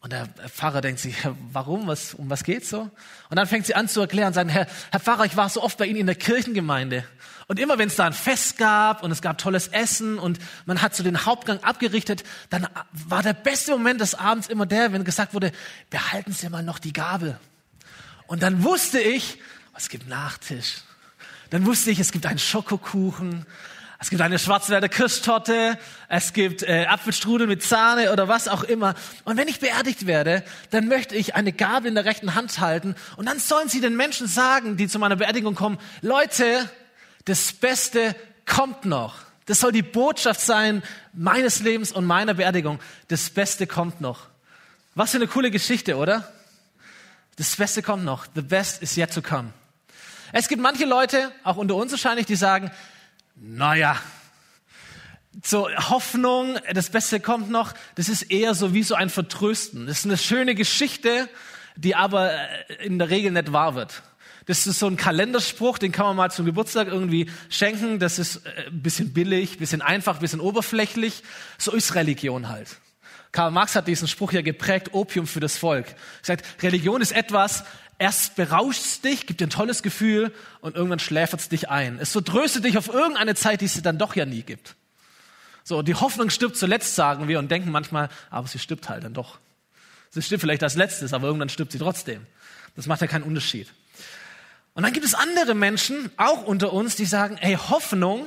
Und 0.00 0.12
der 0.12 0.26
Pfarrer 0.48 0.80
denkt 0.80 1.00
sich, 1.00 1.14
warum, 1.52 1.86
was, 1.86 2.14
um 2.14 2.28
was 2.28 2.42
geht's 2.42 2.68
so? 2.68 2.90
Und 3.30 3.36
dann 3.36 3.46
fängt 3.46 3.66
sie 3.66 3.74
an 3.74 3.88
zu 3.88 4.00
erklären 4.00 4.32
sagt, 4.32 4.50
Herr, 4.50 4.66
Herr 4.90 5.00
Pfarrer, 5.00 5.24
ich 5.24 5.36
war 5.36 5.48
so 5.48 5.62
oft 5.62 5.78
bei 5.78 5.86
Ihnen 5.86 6.00
in 6.00 6.06
der 6.06 6.16
Kirchengemeinde. 6.16 7.04
Und 7.52 7.58
immer 7.58 7.76
wenn 7.76 7.88
es 7.88 7.96
da 7.96 8.06
ein 8.06 8.14
Fest 8.14 8.56
gab 8.56 9.02
und 9.02 9.10
es 9.10 9.20
gab 9.20 9.36
tolles 9.36 9.68
Essen 9.68 10.18
und 10.18 10.38
man 10.64 10.80
hat 10.80 10.96
so 10.96 11.02
den 11.02 11.26
Hauptgang 11.26 11.62
abgerichtet, 11.62 12.24
dann 12.48 12.66
war 12.92 13.22
der 13.22 13.34
beste 13.34 13.72
Moment 13.72 14.00
des 14.00 14.14
Abends 14.14 14.48
immer 14.48 14.64
der, 14.64 14.94
wenn 14.94 15.04
gesagt 15.04 15.34
wurde, 15.34 15.52
behalten 15.90 16.32
Sie 16.32 16.48
mal 16.48 16.62
noch 16.62 16.78
die 16.78 16.94
Gabel. 16.94 17.38
Und 18.26 18.42
dann 18.42 18.64
wusste 18.64 19.00
ich, 19.00 19.38
es 19.76 19.90
gibt 19.90 20.08
Nachtisch. 20.08 20.76
Dann 21.50 21.66
wusste 21.66 21.90
ich, 21.90 21.98
es 21.98 22.10
gibt 22.10 22.24
einen 22.24 22.38
Schokokuchen. 22.38 23.44
Es 23.98 24.08
gibt 24.08 24.22
eine 24.22 24.38
Schwarzwälder 24.38 24.88
Kirschtorte, 24.88 25.78
es 26.08 26.32
gibt 26.32 26.62
äh, 26.62 26.86
Apfelstrudel 26.86 27.46
mit 27.46 27.62
Sahne 27.62 28.12
oder 28.12 28.28
was 28.28 28.48
auch 28.48 28.64
immer. 28.64 28.94
Und 29.24 29.36
wenn 29.36 29.46
ich 29.46 29.60
beerdigt 29.60 30.06
werde, 30.06 30.42
dann 30.70 30.88
möchte 30.88 31.14
ich 31.14 31.36
eine 31.36 31.52
Gabel 31.52 31.88
in 31.88 31.94
der 31.96 32.06
rechten 32.06 32.34
Hand 32.34 32.58
halten 32.60 32.96
und 33.16 33.26
dann 33.26 33.38
sollen 33.38 33.68
sie 33.68 33.82
den 33.82 33.94
Menschen 33.94 34.26
sagen, 34.26 34.78
die 34.78 34.88
zu 34.88 34.98
meiner 34.98 35.16
Beerdigung 35.16 35.54
kommen, 35.54 35.78
Leute, 36.00 36.68
das 37.24 37.52
Beste 37.52 38.16
kommt 38.46 38.84
noch. 38.84 39.16
Das 39.46 39.60
soll 39.60 39.72
die 39.72 39.82
Botschaft 39.82 40.40
sein 40.40 40.82
meines 41.12 41.60
Lebens 41.60 41.92
und 41.92 42.04
meiner 42.04 42.34
Beerdigung. 42.34 42.80
Das 43.08 43.30
Beste 43.30 43.66
kommt 43.66 44.00
noch. 44.00 44.28
Was 44.94 45.12
für 45.12 45.16
eine 45.16 45.26
coole 45.26 45.50
Geschichte, 45.50 45.96
oder? 45.96 46.32
Das 47.36 47.56
Beste 47.56 47.82
kommt 47.82 48.04
noch. 48.04 48.26
The 48.34 48.42
best 48.42 48.82
is 48.82 48.96
yet 48.96 49.12
to 49.12 49.22
come. 49.22 49.52
Es 50.32 50.48
gibt 50.48 50.62
manche 50.62 50.84
Leute, 50.84 51.32
auch 51.44 51.56
unter 51.56 51.74
uns 51.74 51.92
wahrscheinlich, 51.92 52.26
die 52.26 52.36
sagen, 52.36 52.70
naja, 53.34 53.96
so 55.42 55.68
Hoffnung, 55.68 56.58
das 56.72 56.90
Beste 56.90 57.20
kommt 57.20 57.50
noch, 57.50 57.72
das 57.94 58.08
ist 58.08 58.22
eher 58.22 58.54
so 58.54 58.74
wie 58.74 58.82
so 58.82 58.94
ein 58.94 59.10
Vertrösten. 59.10 59.86
Das 59.86 59.98
ist 59.98 60.04
eine 60.04 60.18
schöne 60.18 60.54
Geschichte, 60.54 61.28
die 61.76 61.96
aber 61.96 62.32
in 62.80 62.98
der 62.98 63.10
Regel 63.10 63.32
nicht 63.32 63.52
wahr 63.52 63.74
wird. 63.74 64.02
Das 64.46 64.66
ist 64.66 64.78
so 64.78 64.86
ein 64.86 64.96
Kalenderspruch, 64.96 65.78
den 65.78 65.92
kann 65.92 66.06
man 66.06 66.16
mal 66.16 66.30
zum 66.30 66.46
Geburtstag 66.46 66.88
irgendwie 66.88 67.30
schenken. 67.48 67.98
Das 67.98 68.18
ist 68.18 68.44
äh, 68.46 68.66
ein 68.66 68.82
bisschen 68.82 69.12
billig, 69.12 69.54
ein 69.54 69.58
bisschen 69.58 69.82
einfach, 69.82 70.16
ein 70.16 70.20
bisschen 70.20 70.40
oberflächlich. 70.40 71.22
So 71.58 71.72
ist 71.72 71.94
Religion 71.94 72.48
halt. 72.48 72.76
Karl 73.30 73.50
Marx 73.50 73.74
hat 73.76 73.88
diesen 73.88 74.08
Spruch 74.08 74.32
ja 74.32 74.42
geprägt, 74.42 74.90
Opium 74.92 75.26
für 75.26 75.40
das 75.40 75.56
Volk. 75.56 75.88
Er 75.88 75.96
sagt, 76.22 76.62
Religion 76.62 77.00
ist 77.00 77.12
etwas, 77.12 77.64
erst 77.98 78.36
berauscht 78.36 79.04
dich, 79.04 79.26
gibt 79.26 79.40
dir 79.40 79.46
ein 79.46 79.50
tolles 79.50 79.82
Gefühl 79.82 80.32
und 80.60 80.76
irgendwann 80.76 80.98
schläfert 80.98 81.40
es 81.40 81.48
dich 81.48 81.70
ein. 81.70 81.98
Es 81.98 82.12
vertröstet 82.12 82.64
dich 82.64 82.76
auf 82.76 82.88
irgendeine 82.88 83.34
Zeit, 83.34 83.62
die 83.62 83.66
es 83.66 83.80
dann 83.80 83.96
doch 83.96 84.16
ja 84.16 84.26
nie 84.26 84.42
gibt. 84.42 84.74
So, 85.64 85.82
die 85.82 85.94
Hoffnung 85.94 86.28
stirbt 86.28 86.56
zuletzt, 86.56 86.94
sagen 86.94 87.28
wir, 87.28 87.38
und 87.38 87.50
denken 87.50 87.70
manchmal, 87.70 88.10
aber 88.28 88.48
sie 88.48 88.58
stirbt 88.58 88.88
halt 88.88 89.04
dann 89.04 89.14
doch. 89.14 89.38
Sie 90.10 90.20
stirbt 90.20 90.42
vielleicht 90.42 90.62
als 90.62 90.74
letztes, 90.74 91.14
aber 91.14 91.28
irgendwann 91.28 91.48
stirbt 91.48 91.72
sie 91.72 91.78
trotzdem. 91.78 92.26
Das 92.76 92.86
macht 92.86 93.00
ja 93.00 93.06
keinen 93.06 93.22
Unterschied. 93.22 93.68
Und 94.74 94.84
dann 94.84 94.92
gibt 94.92 95.04
es 95.04 95.14
andere 95.14 95.54
Menschen, 95.54 96.10
auch 96.16 96.44
unter 96.44 96.72
uns, 96.72 96.96
die 96.96 97.04
sagen, 97.04 97.36
hey, 97.38 97.56
Hoffnung, 97.56 98.26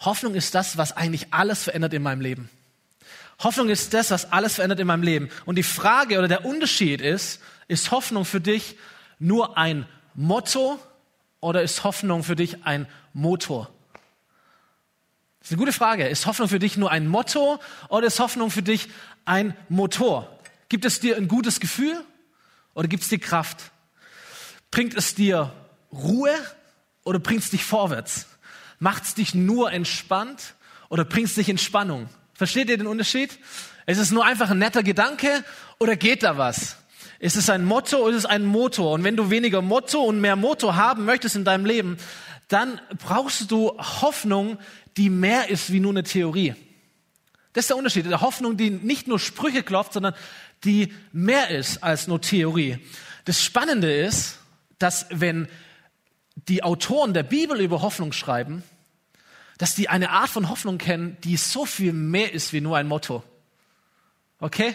Hoffnung 0.00 0.34
ist 0.34 0.54
das, 0.54 0.76
was 0.76 0.96
eigentlich 0.96 1.32
alles 1.32 1.62
verändert 1.62 1.94
in 1.94 2.02
meinem 2.02 2.20
Leben. 2.20 2.50
Hoffnung 3.42 3.68
ist 3.68 3.94
das, 3.94 4.10
was 4.10 4.32
alles 4.32 4.54
verändert 4.54 4.80
in 4.80 4.86
meinem 4.86 5.02
Leben. 5.02 5.28
Und 5.44 5.56
die 5.56 5.62
Frage 5.62 6.18
oder 6.18 6.28
der 6.28 6.44
Unterschied 6.44 7.00
ist, 7.00 7.40
ist 7.68 7.90
Hoffnung 7.90 8.24
für 8.24 8.40
dich 8.40 8.76
nur 9.18 9.56
ein 9.56 9.86
Motto 10.14 10.78
oder 11.40 11.62
ist 11.62 11.84
Hoffnung 11.84 12.24
für 12.24 12.36
dich 12.36 12.64
ein 12.64 12.86
Motor? 13.12 13.70
Das 15.40 15.48
ist 15.48 15.52
eine 15.52 15.58
gute 15.58 15.72
Frage. 15.72 16.08
Ist 16.08 16.26
Hoffnung 16.26 16.48
für 16.48 16.58
dich 16.58 16.76
nur 16.76 16.90
ein 16.90 17.06
Motto 17.06 17.60
oder 17.88 18.06
ist 18.06 18.18
Hoffnung 18.18 18.50
für 18.50 18.62
dich 18.62 18.88
ein 19.24 19.56
Motor? 19.68 20.28
Gibt 20.68 20.84
es 20.84 20.98
dir 20.98 21.16
ein 21.16 21.28
gutes 21.28 21.60
Gefühl 21.60 22.02
oder 22.74 22.88
gibt 22.88 23.02
es 23.04 23.08
dir 23.08 23.20
Kraft? 23.20 23.70
Bringt 24.76 24.94
es 24.94 25.14
dir 25.14 25.54
Ruhe 25.90 26.34
oder 27.02 27.18
bringt 27.18 27.42
es 27.42 27.48
dich 27.48 27.64
vorwärts? 27.64 28.26
Macht 28.78 29.04
es 29.04 29.14
dich 29.14 29.34
nur 29.34 29.72
entspannt 29.72 30.52
oder 30.90 31.06
bringt 31.06 31.28
es 31.28 31.34
dich 31.34 31.48
in 31.48 31.56
Spannung? 31.56 32.10
Versteht 32.34 32.68
ihr 32.68 32.76
den 32.76 32.86
Unterschied? 32.86 33.38
Ist 33.86 33.96
es 33.96 34.10
nur 34.10 34.26
einfach 34.26 34.50
ein 34.50 34.58
netter 34.58 34.82
Gedanke 34.82 35.42
oder 35.78 35.96
geht 35.96 36.22
da 36.22 36.36
was? 36.36 36.76
Ist 37.20 37.36
es 37.36 37.48
ein 37.48 37.64
Motto 37.64 38.00
oder 38.00 38.10
ist 38.10 38.24
es 38.24 38.26
ein 38.26 38.44
Motor? 38.44 38.92
Und 38.92 39.02
wenn 39.02 39.16
du 39.16 39.30
weniger 39.30 39.62
Motto 39.62 40.02
und 40.02 40.20
mehr 40.20 40.36
Motor 40.36 40.76
haben 40.76 41.06
möchtest 41.06 41.36
in 41.36 41.46
deinem 41.46 41.64
Leben, 41.64 41.96
dann 42.48 42.78
brauchst 42.98 43.50
du 43.50 43.72
Hoffnung, 43.78 44.58
die 44.98 45.08
mehr 45.08 45.48
ist 45.48 45.72
wie 45.72 45.80
nur 45.80 45.92
eine 45.92 46.02
Theorie. 46.02 46.54
Das 47.54 47.64
ist 47.64 47.70
der 47.70 47.78
Unterschied. 47.78 48.04
Der 48.04 48.20
Hoffnung, 48.20 48.58
die 48.58 48.68
nicht 48.68 49.08
nur 49.08 49.20
Sprüche 49.20 49.62
klopft, 49.62 49.94
sondern 49.94 50.12
die 50.64 50.92
mehr 51.12 51.48
ist 51.48 51.82
als 51.82 52.08
nur 52.08 52.20
Theorie. 52.20 52.78
Das 53.24 53.42
Spannende 53.42 53.90
ist, 53.90 54.38
dass 54.78 55.06
wenn 55.10 55.48
die 56.48 56.62
Autoren 56.62 57.14
der 57.14 57.22
Bibel 57.22 57.60
über 57.60 57.82
Hoffnung 57.82 58.12
schreiben, 58.12 58.62
dass 59.58 59.74
die 59.74 59.88
eine 59.88 60.10
Art 60.10 60.28
von 60.28 60.48
Hoffnung 60.50 60.78
kennen, 60.78 61.16
die 61.24 61.36
so 61.36 61.64
viel 61.64 61.92
mehr 61.92 62.32
ist 62.32 62.52
wie 62.52 62.60
nur 62.60 62.76
ein 62.76 62.86
Motto. 62.86 63.22
Okay? 64.38 64.74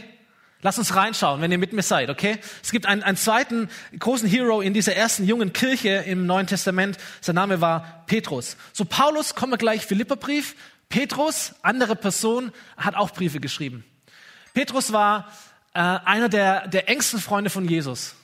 Lass 0.63 0.77
uns 0.77 0.95
reinschauen, 0.95 1.41
wenn 1.41 1.51
ihr 1.51 1.57
mit 1.57 1.73
mir 1.73 1.81
seid, 1.81 2.09
okay? 2.09 2.37
Es 2.61 2.71
gibt 2.71 2.85
einen, 2.85 3.01
einen 3.01 3.17
zweiten 3.17 3.67
großen 3.97 4.29
Hero 4.29 4.61
in 4.61 4.75
dieser 4.75 4.95
ersten 4.95 5.25
jungen 5.25 5.53
Kirche 5.53 5.89
im 5.89 6.27
Neuen 6.27 6.45
Testament. 6.45 6.97
Sein 7.19 7.35
Name 7.35 7.61
war 7.61 8.03
Petrus. 8.05 8.57
So 8.71 8.85
Paulus, 8.85 9.33
kommen 9.33 9.53
wir 9.53 9.57
gleich, 9.57 9.85
Philipperbrief. 9.85 10.55
Petrus, 10.89 11.55
andere 11.63 11.95
Person, 11.95 12.51
hat 12.77 12.95
auch 12.95 13.11
Briefe 13.11 13.39
geschrieben. 13.39 13.83
Petrus 14.53 14.91
war 14.91 15.31
äh, 15.73 15.79
einer 15.79 16.29
der, 16.29 16.67
der 16.67 16.89
engsten 16.89 17.19
Freunde 17.19 17.49
von 17.49 17.67
Jesus. 17.67 18.15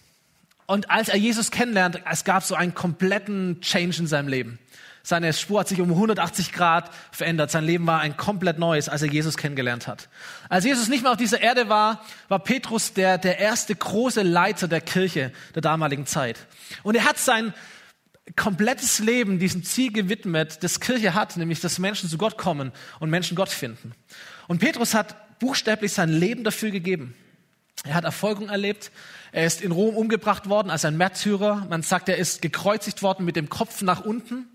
Und 0.68 0.92
als 0.92 1.10
er 1.10 1.18
Jesus 1.18 1.50
kennenlernt, 1.50 2.02
es 2.10 2.26
gab 2.26 2.44
so 2.44 2.54
einen 2.54 2.74
kompletten 2.74 3.62
Change 3.62 4.02
in 4.02 4.08
seinem 4.08 4.28
Leben. 4.28 4.60
Seine 5.02 5.32
Spur 5.32 5.62
hat 5.62 5.70
sich 5.70 5.80
um 5.80 5.90
180 5.92 6.52
Grad 6.52 6.92
verändert. 7.12 7.50
Sein 7.50 7.64
Leben 7.64 7.88
war 7.88 8.02
ein 8.02 8.18
komplett 8.18 8.60
neues, 8.60 8.90
als 8.90 9.02
er 9.02 9.08
Jesus 9.08 9.38
kennengelernt 9.38 9.88
hat. 9.88 10.10
Als 10.50 10.66
Jesus 10.66 10.90
nicht 10.90 11.04
mehr 11.04 11.12
auf 11.14 11.18
dieser 11.18 11.40
Erde 11.40 11.70
war, 11.70 12.04
war 12.28 12.40
Petrus 12.40 12.92
der, 12.92 13.18
der 13.18 13.40
erste 13.40 13.74
große 13.74 14.22
Leiter 14.22 14.68
der 14.68 14.82
Kirche 14.82 15.32
der 15.56 15.62
damaligen 15.62 16.06
Zeit. 16.06 16.38
Und 16.84 16.96
er 16.96 17.06
hat 17.06 17.18
sein 17.18 17.54
komplettes 18.36 19.00
Leben 19.00 19.40
diesem 19.40 19.64
Ziel 19.64 19.94
gewidmet, 19.94 20.62
das 20.62 20.82
Kirche 20.82 21.14
hat, 21.14 21.38
nämlich 21.38 21.62
dass 21.62 21.80
Menschen 21.80 22.10
zu 22.10 22.18
Gott 22.18 22.38
kommen 22.38 22.74
und 23.00 23.10
Menschen 23.10 23.38
Gott 23.38 23.48
finden. 23.48 23.94
Und 24.50 24.60
Petrus 24.60 24.94
hat 24.94 25.40
buchstäblich 25.40 25.94
sein 25.94 26.10
Leben 26.10 26.44
dafür 26.44 26.72
gegeben. 26.72 27.16
Er 27.88 27.96
hat 27.96 28.04
Erfolgung 28.04 28.50
erlebt. 28.50 28.92
Er 29.32 29.46
ist 29.46 29.62
in 29.62 29.72
Rom 29.72 29.96
umgebracht 29.96 30.50
worden 30.50 30.70
als 30.70 30.86
ein 30.86 30.98
Märtyrer. 30.98 31.66
Man 31.70 31.84
sagt, 31.84 32.10
er 32.10 32.18
ist 32.18 32.42
gekreuzigt 32.42 33.02
worden 33.02 33.26
mit 33.26 33.36
dem 33.36 33.50
Kopf 33.50 33.82
nach 33.82 34.02
unten. 34.02 34.48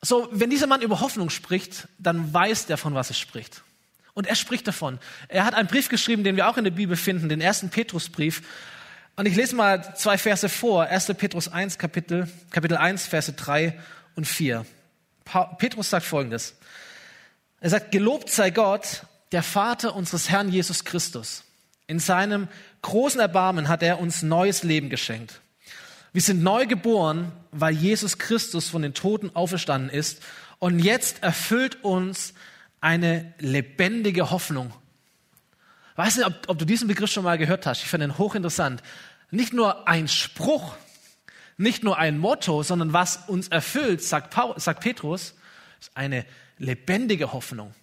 So, 0.00 0.28
wenn 0.30 0.50
dieser 0.50 0.66
Mann 0.66 0.82
über 0.82 1.00
Hoffnung 1.00 1.30
spricht, 1.30 1.88
dann 1.98 2.32
weiß 2.32 2.66
der, 2.66 2.76
von 2.76 2.94
was 2.94 3.10
er 3.10 3.14
spricht. 3.14 3.62
Und 4.14 4.26
er 4.26 4.36
spricht 4.36 4.66
davon. 4.68 4.98
Er 5.28 5.44
hat 5.44 5.54
einen 5.54 5.68
Brief 5.68 5.88
geschrieben, 5.88 6.24
den 6.24 6.36
wir 6.36 6.48
auch 6.48 6.56
in 6.56 6.64
der 6.64 6.70
Bibel 6.70 6.96
finden, 6.96 7.28
den 7.28 7.40
ersten 7.40 7.70
Petrusbrief. 7.70 8.42
Und 9.16 9.26
ich 9.26 9.34
lese 9.34 9.56
mal 9.56 9.94
zwei 9.96 10.18
Verse 10.18 10.48
vor. 10.48 10.84
1. 10.84 11.06
Petrus 11.18 11.48
1, 11.48 11.78
Kapitel, 11.78 12.28
Kapitel 12.50 12.76
1, 12.76 13.06
Verse 13.06 13.32
3 13.32 13.78
und 14.14 14.26
4. 14.26 14.64
Petrus 15.58 15.90
sagt 15.90 16.06
folgendes. 16.06 16.54
Er 17.60 17.70
sagt, 17.70 17.90
gelobt 17.90 18.30
sei 18.30 18.50
Gott, 18.50 19.02
der 19.32 19.42
Vater 19.42 19.96
unseres 19.96 20.30
Herrn 20.30 20.50
Jesus 20.50 20.84
Christus. 20.84 21.45
In 21.86 21.98
seinem 21.98 22.48
großen 22.82 23.20
Erbarmen 23.20 23.68
hat 23.68 23.82
er 23.82 24.00
uns 24.00 24.22
neues 24.22 24.62
Leben 24.62 24.90
geschenkt. 24.90 25.40
Wir 26.12 26.22
sind 26.22 26.42
neu 26.42 26.66
geboren, 26.66 27.30
weil 27.52 27.74
Jesus 27.74 28.18
Christus 28.18 28.68
von 28.68 28.82
den 28.82 28.94
Toten 28.94 29.30
auferstanden 29.34 29.90
ist. 29.90 30.22
Und 30.58 30.78
jetzt 30.78 31.22
erfüllt 31.22 31.84
uns 31.84 32.32
eine 32.80 33.34
lebendige 33.38 34.30
Hoffnung. 34.30 34.72
Weißt 35.96 36.18
du, 36.18 36.26
ob, 36.26 36.34
ob 36.48 36.58
du 36.58 36.64
diesen 36.64 36.88
Begriff 36.88 37.10
schon 37.10 37.24
mal 37.24 37.38
gehört 37.38 37.66
hast? 37.66 37.82
Ich 37.82 37.88
finde 37.88 38.06
ihn 38.06 38.18
hochinteressant. 38.18 38.82
Nicht 39.30 39.52
nur 39.52 39.88
ein 39.88 40.08
Spruch, 40.08 40.74
nicht 41.56 41.84
nur 41.84 41.98
ein 41.98 42.18
Motto, 42.18 42.62
sondern 42.62 42.92
was 42.92 43.28
uns 43.28 43.48
erfüllt, 43.48 44.02
sagt, 44.02 44.32
Paul, 44.32 44.58
sagt 44.58 44.80
Petrus, 44.80 45.34
ist 45.80 45.90
eine 45.94 46.24
lebendige 46.58 47.32
Hoffnung. 47.32 47.74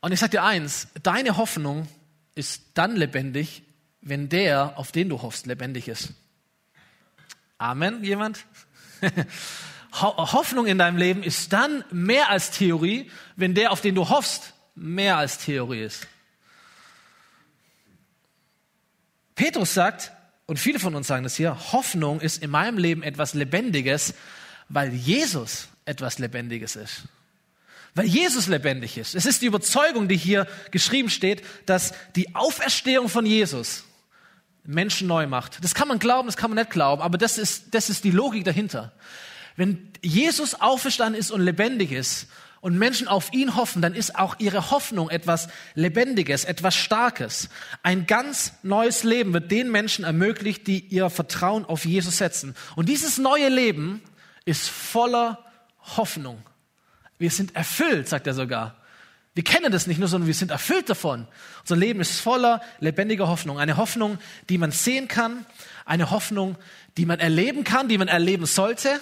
Und 0.00 0.12
ich 0.12 0.20
sage 0.20 0.30
dir 0.30 0.44
eins, 0.44 0.88
deine 1.02 1.36
Hoffnung 1.36 1.88
ist 2.34 2.62
dann 2.74 2.96
lebendig, 2.96 3.62
wenn 4.00 4.28
der, 4.28 4.78
auf 4.78 4.92
den 4.92 5.08
du 5.08 5.22
hoffst, 5.22 5.46
lebendig 5.46 5.88
ist. 5.88 6.14
Amen, 7.58 8.02
jemand? 8.02 8.46
Hoffnung 9.92 10.66
in 10.66 10.78
deinem 10.78 10.96
Leben 10.96 11.22
ist 11.22 11.52
dann 11.52 11.84
mehr 11.90 12.30
als 12.30 12.52
Theorie, 12.52 13.10
wenn 13.36 13.54
der, 13.54 13.72
auf 13.72 13.80
den 13.80 13.94
du 13.94 14.08
hoffst, 14.08 14.54
mehr 14.74 15.16
als 15.16 15.38
Theorie 15.38 15.82
ist. 15.82 16.06
Petrus 19.34 19.74
sagt, 19.74 20.12
und 20.46 20.58
viele 20.58 20.78
von 20.78 20.94
uns 20.94 21.06
sagen 21.06 21.24
das 21.24 21.36
hier, 21.36 21.72
Hoffnung 21.72 22.20
ist 22.20 22.42
in 22.42 22.50
meinem 22.50 22.78
Leben 22.78 23.02
etwas 23.02 23.34
Lebendiges, 23.34 24.14
weil 24.68 24.92
Jesus 24.92 25.68
etwas 25.84 26.18
Lebendiges 26.18 26.76
ist. 26.76 27.04
Weil 27.94 28.06
Jesus 28.06 28.46
lebendig 28.46 28.98
ist. 28.98 29.14
Es 29.14 29.26
ist 29.26 29.42
die 29.42 29.46
Überzeugung, 29.46 30.08
die 30.08 30.16
hier 30.16 30.46
geschrieben 30.70 31.10
steht, 31.10 31.42
dass 31.66 31.92
die 32.14 32.34
Auferstehung 32.34 33.08
von 33.08 33.26
Jesus 33.26 33.84
Menschen 34.64 35.08
neu 35.08 35.26
macht. 35.26 35.62
Das 35.64 35.74
kann 35.74 35.88
man 35.88 35.98
glauben, 35.98 36.26
das 36.28 36.36
kann 36.36 36.50
man 36.50 36.58
nicht 36.58 36.70
glauben, 36.70 37.02
aber 37.02 37.18
das 37.18 37.38
ist, 37.38 37.74
das 37.74 37.90
ist 37.90 38.04
die 38.04 38.10
Logik 38.10 38.44
dahinter. 38.44 38.92
Wenn 39.56 39.90
Jesus 40.02 40.54
auferstanden 40.54 41.18
ist 41.18 41.30
und 41.30 41.40
lebendig 41.40 41.92
ist 41.92 42.28
und 42.60 42.78
Menschen 42.78 43.08
auf 43.08 43.32
ihn 43.32 43.56
hoffen, 43.56 43.82
dann 43.82 43.94
ist 43.94 44.16
auch 44.16 44.36
ihre 44.38 44.70
Hoffnung 44.70 45.10
etwas 45.10 45.48
Lebendiges, 45.74 46.44
etwas 46.44 46.76
Starkes. 46.76 47.48
Ein 47.82 48.06
ganz 48.06 48.52
neues 48.62 49.02
Leben 49.02 49.32
wird 49.32 49.50
den 49.50 49.70
Menschen 49.70 50.04
ermöglicht, 50.04 50.66
die 50.66 50.80
ihr 50.80 51.10
Vertrauen 51.10 51.64
auf 51.64 51.84
Jesus 51.84 52.18
setzen. 52.18 52.54
Und 52.76 52.88
dieses 52.88 53.18
neue 53.18 53.48
Leben 53.48 54.02
ist 54.44 54.68
voller 54.68 55.44
Hoffnung. 55.96 56.42
Wir 57.20 57.30
sind 57.30 57.54
erfüllt, 57.54 58.08
sagt 58.08 58.26
er 58.26 58.32
sogar. 58.32 58.76
Wir 59.34 59.44
kennen 59.44 59.70
das 59.70 59.86
nicht 59.86 59.98
nur, 59.98 60.08
sondern 60.08 60.26
wir 60.26 60.34
sind 60.34 60.50
erfüllt 60.50 60.88
davon. 60.88 61.28
Unser 61.60 61.76
Leben 61.76 62.00
ist 62.00 62.18
voller 62.18 62.62
lebendiger 62.78 63.28
Hoffnung. 63.28 63.58
Eine 63.58 63.76
Hoffnung, 63.76 64.18
die 64.48 64.56
man 64.56 64.72
sehen 64.72 65.06
kann. 65.06 65.44
Eine 65.84 66.10
Hoffnung, 66.10 66.56
die 66.96 67.04
man 67.04 67.20
erleben 67.20 67.62
kann, 67.62 67.88
die 67.88 67.98
man 67.98 68.08
erleben 68.08 68.46
sollte. 68.46 69.00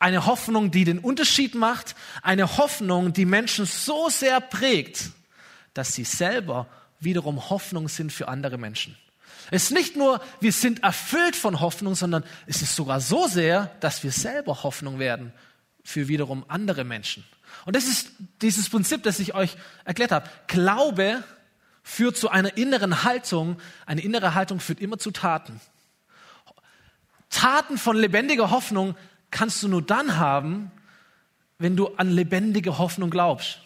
Eine 0.00 0.26
Hoffnung, 0.26 0.72
die 0.72 0.82
den 0.82 0.98
Unterschied 0.98 1.54
macht. 1.54 1.94
Eine 2.20 2.56
Hoffnung, 2.56 3.12
die 3.12 3.26
Menschen 3.26 3.64
so 3.64 4.08
sehr 4.08 4.40
prägt, 4.40 5.10
dass 5.74 5.94
sie 5.94 6.04
selber 6.04 6.66
wiederum 6.98 7.48
Hoffnung 7.48 7.88
sind 7.88 8.12
für 8.12 8.26
andere 8.26 8.58
Menschen. 8.58 8.96
Es 9.52 9.64
ist 9.64 9.70
nicht 9.70 9.94
nur, 9.94 10.20
wir 10.40 10.52
sind 10.52 10.82
erfüllt 10.82 11.36
von 11.36 11.60
Hoffnung, 11.60 11.94
sondern 11.94 12.24
es 12.48 12.60
ist 12.60 12.74
sogar 12.74 13.00
so 13.00 13.28
sehr, 13.28 13.70
dass 13.78 14.02
wir 14.02 14.10
selber 14.10 14.64
Hoffnung 14.64 14.98
werden 14.98 15.32
für 15.88 16.06
wiederum 16.06 16.44
andere 16.48 16.84
Menschen. 16.84 17.24
Und 17.64 17.74
das 17.74 17.86
ist 17.86 18.10
dieses 18.42 18.68
Prinzip, 18.68 19.02
das 19.04 19.18
ich 19.20 19.34
euch 19.34 19.56
erklärt 19.86 20.12
habe. 20.12 20.28
Glaube 20.46 21.24
führt 21.82 22.18
zu 22.18 22.28
einer 22.28 22.58
inneren 22.58 23.04
Haltung. 23.04 23.58
Eine 23.86 24.02
innere 24.02 24.34
Haltung 24.34 24.60
führt 24.60 24.80
immer 24.80 24.98
zu 24.98 25.12
Taten. 25.12 25.58
Taten 27.30 27.78
von 27.78 27.96
lebendiger 27.96 28.50
Hoffnung 28.50 28.96
kannst 29.30 29.62
du 29.62 29.68
nur 29.68 29.80
dann 29.80 30.18
haben, 30.18 30.70
wenn 31.56 31.74
du 31.74 31.94
an 31.96 32.10
lebendige 32.10 32.76
Hoffnung 32.76 33.08
glaubst. 33.08 33.60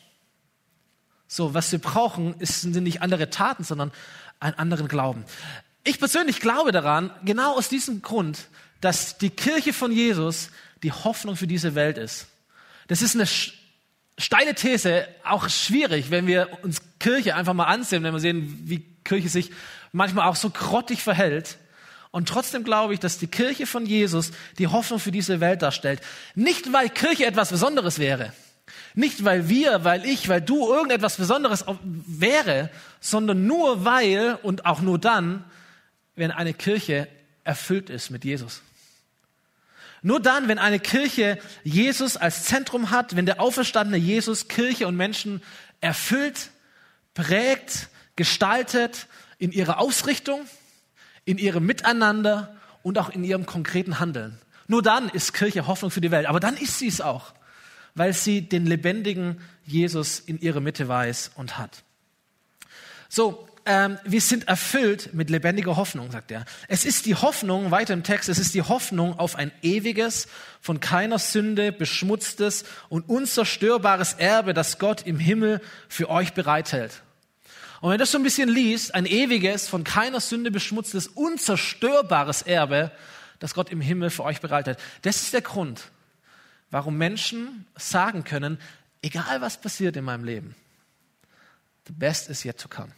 So, 1.27 1.55
was 1.55 1.73
wir 1.73 1.81
brauchen, 1.81 2.37
sind 2.39 2.81
nicht 2.85 3.03
andere 3.03 3.31
Taten, 3.31 3.65
sondern 3.65 3.91
einen 4.39 4.55
anderen 4.55 4.87
Glauben. 4.87 5.25
Ich 5.83 5.99
persönlich 5.99 6.39
glaube 6.39 6.71
daran, 6.71 7.11
genau 7.25 7.57
aus 7.57 7.69
diesem 7.69 8.01
Grund, 8.01 8.47
dass 8.81 9.19
die 9.19 9.31
Kirche 9.31 9.73
von 9.73 9.91
Jesus 9.91 10.51
die 10.83 10.93
Hoffnung 10.93 11.37
für 11.37 11.47
diese 11.47 11.75
Welt 11.75 11.99
ist. 11.99 12.27
Das 12.89 13.03
ist 13.03 13.15
eine 13.15 13.27
steile 14.19 14.55
These, 14.55 15.07
auch 15.25 15.49
schwierig, 15.49 16.11
wenn 16.11 16.27
wir 16.27 16.49
uns 16.63 16.81
Kirche 16.99 17.35
einfach 17.35 17.55
mal 17.55 17.65
ansehen, 17.65 18.03
wenn 18.03 18.13
wir 18.13 18.21
sehen, 18.21 18.63
wie 18.65 18.85
Kirche 19.05 19.29
sich 19.29 19.51
manchmal 19.93 20.29
auch 20.29 20.37
so 20.37 20.51
grottig 20.51 21.03
verhält. 21.03 21.59
Und 22.11 22.29
trotzdem 22.29 22.63
glaube 22.63 22.95
ich, 22.95 23.01
dass 23.01 23.19
die 23.19 23.27
Kirche 23.27 23.67
von 23.67 23.87
Jesus 23.87 24.33
die 24.59 24.67
Hoffnung 24.67 24.99
für 24.99 25.13
diese 25.13 25.41
Welt 25.41 25.63
darstellt. 25.63 26.01
Nicht, 26.35 26.73
weil 26.73 26.91
Kirche 26.91 27.27
etwas 27.27 27.51
Besonderes 27.51 27.99
wäre. 27.99 28.33
Nicht, 28.95 29.25
weil 29.25 29.49
wir, 29.49 29.85
weil 29.85 30.05
ich, 30.05 30.29
weil 30.29 30.43
du 30.43 30.71
irgendetwas 30.71 31.17
Besonderes 31.17 31.65
wäre, 31.83 32.71
sondern 33.01 33.47
nur 33.47 33.85
weil 33.85 34.39
und 34.43 34.67
auch 34.67 34.81
nur 34.81 34.99
dann, 34.99 35.45
wenn 36.15 36.31
eine 36.31 36.53
Kirche 36.53 37.09
erfüllt 37.45 37.89
ist 37.89 38.11
mit 38.11 38.25
Jesus. 38.25 38.61
Nur 40.03 40.21
dann, 40.21 40.49
wenn 40.49 40.59
eine 40.59 40.81
Kirche 40.81 41.39
Jesus 41.63 42.17
als 42.17 42.45
Zentrum 42.45 42.91
hat, 42.91 43.15
wenn 43.15 43.27
der 43.27 43.41
auferstandene 43.41 43.97
Jesus 43.97 44.49
Kirche 44.49 44.89
und 44.89 44.97
Menschen 44.97 45.43
erfüllt, 45.81 46.51
prägt, 47.15 47.89
gestaltet 48.17 49.07
in 49.39 49.53
ihrer 49.53 49.79
Ausrichtung, 49.79 50.45
in 51.25 51.39
ihrem 51.39 51.65
Miteinander 51.65 52.57
und 52.83 52.99
auch 52.99 53.11
in 53.11 53.23
ihrem 53.23 53.47
konkreten 53.47 54.01
Handeln. 54.01 54.39
Nur 54.67 54.83
dann 54.83 55.09
ist 55.09 55.35
Kirche 55.35 55.67
Hoffnung 55.67 55.91
für 55.91 56.01
die 56.01 56.11
Welt. 56.11 56.27
Aber 56.27 56.41
dann 56.41 56.57
ist 56.57 56.79
sie 56.79 56.89
es 56.89 57.01
auch, 57.01 57.33
weil 57.95 58.13
sie 58.13 58.43
den 58.43 58.67
lebendigen 58.67 59.41
Jesus 59.65 60.19
in 60.19 60.41
ihre 60.41 60.61
Mitte 60.61 60.89
weiß 60.89 61.33
und 61.37 61.59
hat. 61.59 61.85
So, 63.09 63.47
ähm, 63.65 63.99
wir 64.05 64.21
sind 64.21 64.49
erfüllt 64.49 65.15
mit 65.15 65.31
lebendiger 65.31 65.77
Hoffnung, 65.77 66.11
sagt 66.11 66.31
er. 66.31 66.45
Es 66.69 66.85
ist 66.85 67.07
die 67.07 67.15
Hoffnung, 67.15 67.71
weiter 67.71 67.95
im 67.95 68.03
Text, 68.03 68.29
es 68.29 68.39
ist 68.39 68.55
die 68.55 68.63
Hoffnung 68.63 69.19
auf 69.19 69.37
ein 69.37 69.53
ewiges, 69.63 70.27
von 70.61 70.81
keiner 70.81 71.19
Sünde 71.19 71.73
beschmutztes 71.73 72.65
und 72.89 73.09
unzerstörbares 73.09 74.15
Erbe, 74.15 74.55
das 74.55 74.79
Gott 74.79 75.07
im 75.07 75.19
Himmel 75.19 75.61
für 75.89 76.09
euch 76.11 76.33
bereithält. 76.33 77.03
Und 77.81 77.91
wenn 77.91 77.99
du 77.99 78.03
das 78.03 78.13
so 78.13 78.19
ein 78.19 78.25
bisschen 78.25 78.49
liest, 78.49 78.95
ein 78.95 79.07
ewiges, 79.07 79.69
von 79.69 79.83
keiner 79.83 80.21
Sünde 80.21 80.51
beschmutztes, 80.51 81.09
unzerstörbares 81.09 82.43
Erbe, 82.43 82.93
das 83.41 83.55
Gott 83.55 83.71
im 83.71 83.81
Himmel 83.81 84.11
für 84.11 84.23
euch 84.23 84.41
bereitet. 84.41 84.79
Das 85.03 85.17
ist 85.23 85.33
der 85.33 85.43
Grund, 85.43 85.91
warum 86.71 86.97
Menschen 86.97 87.67
sagen 87.77 88.23
können, 88.23 88.59
egal 89.03 89.41
was 89.41 89.61
passiert 89.61 89.97
in 89.97 90.05
meinem 90.05 90.23
Leben, 90.23 90.55
the 91.89 91.93
best 91.93 92.31
is 92.31 92.45
yet 92.45 92.59
to 92.59 92.69
come. 92.69 92.93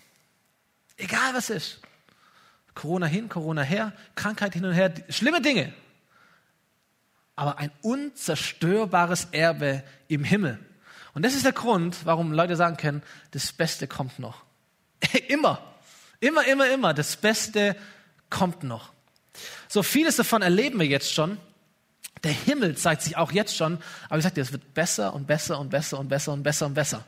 Egal 0.96 1.34
was 1.34 1.50
ist. 1.50 1.80
Corona 2.74 3.06
hin, 3.06 3.28
Corona 3.28 3.62
her, 3.62 3.92
Krankheit 4.14 4.54
hin 4.54 4.64
und 4.64 4.72
her, 4.72 4.92
schlimme 5.08 5.40
Dinge. 5.40 5.72
Aber 7.36 7.58
ein 7.58 7.70
unzerstörbares 7.82 9.28
Erbe 9.32 9.82
im 10.08 10.24
Himmel. 10.24 10.58
Und 11.14 11.24
das 11.24 11.34
ist 11.34 11.44
der 11.44 11.52
Grund, 11.52 12.04
warum 12.04 12.32
Leute 12.32 12.56
sagen 12.56 12.76
können, 12.76 13.02
das 13.30 13.52
Beste 13.52 13.86
kommt 13.86 14.18
noch. 14.18 14.42
immer, 15.28 15.60
immer, 16.20 16.44
immer, 16.46 16.70
immer, 16.70 16.94
das 16.94 17.16
Beste 17.16 17.76
kommt 18.30 18.64
noch. 18.64 18.92
So 19.68 19.82
vieles 19.82 20.16
davon 20.16 20.42
erleben 20.42 20.78
wir 20.78 20.86
jetzt 20.86 21.12
schon. 21.12 21.38
Der 22.22 22.32
Himmel 22.32 22.76
zeigt 22.76 23.02
sich 23.02 23.16
auch 23.16 23.32
jetzt 23.32 23.56
schon, 23.56 23.78
aber 24.08 24.18
ich 24.18 24.22
sage 24.22 24.36
dir, 24.36 24.40
es 24.40 24.52
wird 24.52 24.74
besser 24.74 25.14
und 25.14 25.26
besser 25.26 25.58
und 25.58 25.68
besser 25.70 25.98
und 25.98 26.08
besser 26.08 26.32
und 26.32 26.42
besser 26.42 26.66
und 26.66 26.74
besser. 26.74 27.04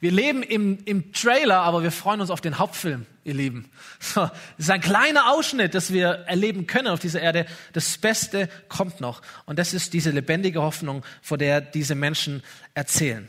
Wir 0.00 0.10
leben 0.10 0.42
im, 0.42 0.78
im 0.86 1.12
Trailer, 1.12 1.60
aber 1.60 1.82
wir 1.82 1.92
freuen 1.92 2.22
uns 2.22 2.30
auf 2.30 2.40
den 2.40 2.58
Hauptfilm, 2.58 3.04
ihr 3.22 3.34
Lieben. 3.34 3.70
So, 4.02 4.22
das 4.22 4.32
ist 4.56 4.70
ein 4.70 4.80
kleiner 4.80 5.30
Ausschnitt, 5.30 5.74
das 5.74 5.92
wir 5.92 6.08
erleben 6.26 6.66
können 6.66 6.88
auf 6.88 7.00
dieser 7.00 7.20
Erde. 7.20 7.44
Das 7.74 7.98
Beste 7.98 8.48
kommt 8.68 9.02
noch. 9.02 9.20
Und 9.44 9.58
das 9.58 9.74
ist 9.74 9.92
diese 9.92 10.10
lebendige 10.10 10.62
Hoffnung, 10.62 11.04
vor 11.20 11.36
der 11.36 11.60
diese 11.60 11.94
Menschen 11.94 12.42
erzählen. 12.72 13.28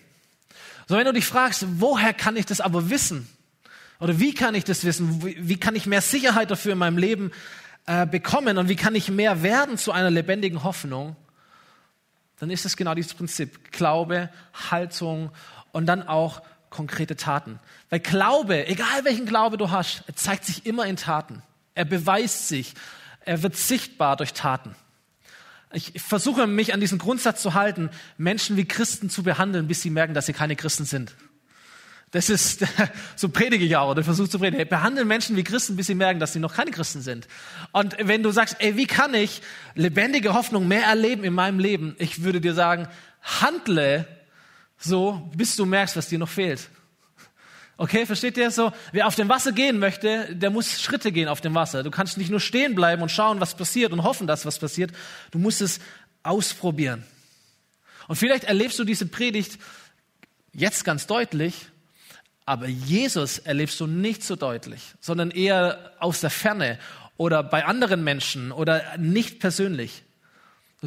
So, 0.88 0.96
wenn 0.96 1.06
du 1.06 1.12
dich 1.12 1.26
fragst, 1.26 1.66
woher 1.80 2.14
kann 2.14 2.38
ich 2.38 2.46
das 2.46 2.62
aber 2.62 2.90
wissen? 2.90 3.28
Oder 4.00 4.20
wie 4.20 4.34
kann 4.34 4.56
ich 4.56 4.64
das 4.64 4.86
wissen? 4.86 5.26
Wie, 5.26 5.36
wie 5.40 5.58
kann 5.58 5.76
ich 5.76 5.86
mehr 5.86 6.02
Sicherheit 6.02 6.52
dafür 6.52 6.72
in 6.72 6.78
meinem 6.78 6.98
Leben 6.98 7.32
äh, 7.86 8.08
bekommen? 8.08 8.58
Und 8.58 8.70
wie 8.70 8.78
kann 8.78 8.96
ich 8.96 9.12
mehr 9.12 9.44
werden 9.44 9.78
zu 9.78 9.92
einer 9.92 10.10
lebendigen 10.10 10.64
Hoffnung? 10.64 11.18
Dann 12.40 12.50
ist 12.50 12.66
es 12.66 12.78
genau 12.78 12.96
dieses 12.96 13.14
Prinzip. 13.14 13.74
Glaube, 13.74 14.30
Haltung 14.72 15.32
und 15.74 15.86
dann 15.86 16.08
auch 16.08 16.42
konkrete 16.72 17.16
Taten. 17.16 17.60
Weil 17.92 18.00
Glaube, 18.00 18.68
egal 18.68 19.04
welchen 19.04 19.28
Glaube 19.28 19.58
du 19.58 19.70
hast, 19.70 20.04
er 20.08 20.16
zeigt 20.16 20.46
sich 20.46 20.66
immer 20.66 20.88
in 20.88 20.96
Taten. 20.96 21.44
Er 21.76 21.86
beweist 21.86 22.48
sich. 22.48 22.74
Er 23.24 23.44
wird 23.44 23.56
sichtbar 23.56 24.18
durch 24.18 24.34
Taten. 24.34 24.76
Ich 25.74 25.94
versuche 26.02 26.48
mich 26.48 26.74
an 26.74 26.82
diesen 26.82 26.98
Grundsatz 26.98 27.42
zu 27.42 27.54
halten, 27.54 27.92
Menschen 28.18 28.58
wie 28.58 28.66
Christen 28.66 29.10
zu 29.10 29.24
behandeln, 29.24 29.68
bis 29.68 29.82
sie 29.82 29.90
merken, 29.90 30.14
dass 30.14 30.26
sie 30.26 30.34
keine 30.34 30.56
Christen 30.56 30.86
sind. 30.86 31.14
Das 32.12 32.30
ist, 32.30 32.66
so 33.16 33.30
predige 33.30 33.64
ich 33.64 33.78
auch, 33.78 33.92
oder 33.92 34.04
versuche 34.04 34.30
zu 34.30 34.40
predigen. 34.40 34.68
Behandeln 34.68 35.08
Menschen 35.08 35.38
wie 35.38 35.44
Christen, 35.44 35.78
bis 35.78 35.88
sie 35.88 35.96
merken, 35.96 36.20
dass 36.20 36.34
sie 36.34 36.40
noch 36.40 36.56
keine 36.56 36.72
Christen 36.72 37.02
sind. 37.02 37.28
Und 37.72 37.96
wenn 38.00 38.22
du 38.22 38.32
sagst, 38.32 38.58
ey, 38.60 38.76
wie 38.76 38.88
kann 38.88 39.14
ich 39.14 39.42
lebendige 39.76 40.34
Hoffnung 40.34 40.68
mehr 40.68 40.84
erleben 40.84 41.24
in 41.24 41.34
meinem 41.34 41.60
Leben? 41.60 41.96
Ich 42.00 42.24
würde 42.24 42.42
dir 42.42 42.54
sagen, 42.54 42.88
handle 43.22 44.06
so, 44.82 45.30
bis 45.36 45.56
du 45.56 45.65
merkst, 45.65 45.96
was 45.96 46.10
dir 46.10 46.20
noch 46.20 46.30
fehlt. 46.30 46.70
Okay, 47.78 48.06
versteht 48.06 48.38
ihr 48.38 48.52
so? 48.52 48.72
Wer 48.91 49.08
auf 49.08 49.15
dem 49.15 49.30
Wasser 49.30 49.54
gehen 49.54 49.80
möchte, 49.80 50.36
der 50.36 50.50
muss 50.50 50.82
Schritte 50.82 51.12
gehen 51.12 51.28
auf 51.28 51.41
dem 51.41 51.56
Wasser. 51.56 51.84
Du 51.84 51.89
kannst 51.89 52.17
nicht 52.17 52.30
nur 52.30 52.39
stehen 52.39 52.76
bleiben 52.76 53.02
und 53.02 53.10
schauen, 53.10 53.39
was 53.39 53.56
passiert 53.56 53.91
und 53.91 54.04
hoffen, 54.04 54.28
dass 54.28 54.46
was 54.46 54.60
passiert. 54.60 54.91
Du 55.32 55.39
musst 55.39 55.62
es 55.62 55.80
ausprobieren. 56.24 57.04
Und 58.08 58.17
vielleicht 58.17 58.44
erlebst 58.44 58.78
du 58.78 58.84
diese 58.84 59.06
Predigt 59.06 59.58
jetzt 60.54 60.84
ganz 60.84 61.08
deutlich, 61.08 61.67
aber 62.46 62.67
Jesus 62.67 63.38
erlebst 63.39 63.80
du 63.80 63.88
nicht 63.88 64.24
so 64.24 64.36
deutlich, 64.36 64.94
sondern 65.00 65.32
eher 65.32 65.94
aus 66.00 66.22
der 66.22 66.30
Ferne 66.30 66.78
oder 67.17 67.44
bei 67.44 67.65
anderen 67.65 68.04
Menschen 68.04 68.52
oder 68.52 68.98
nicht 68.98 69.39
persönlich. 69.39 70.04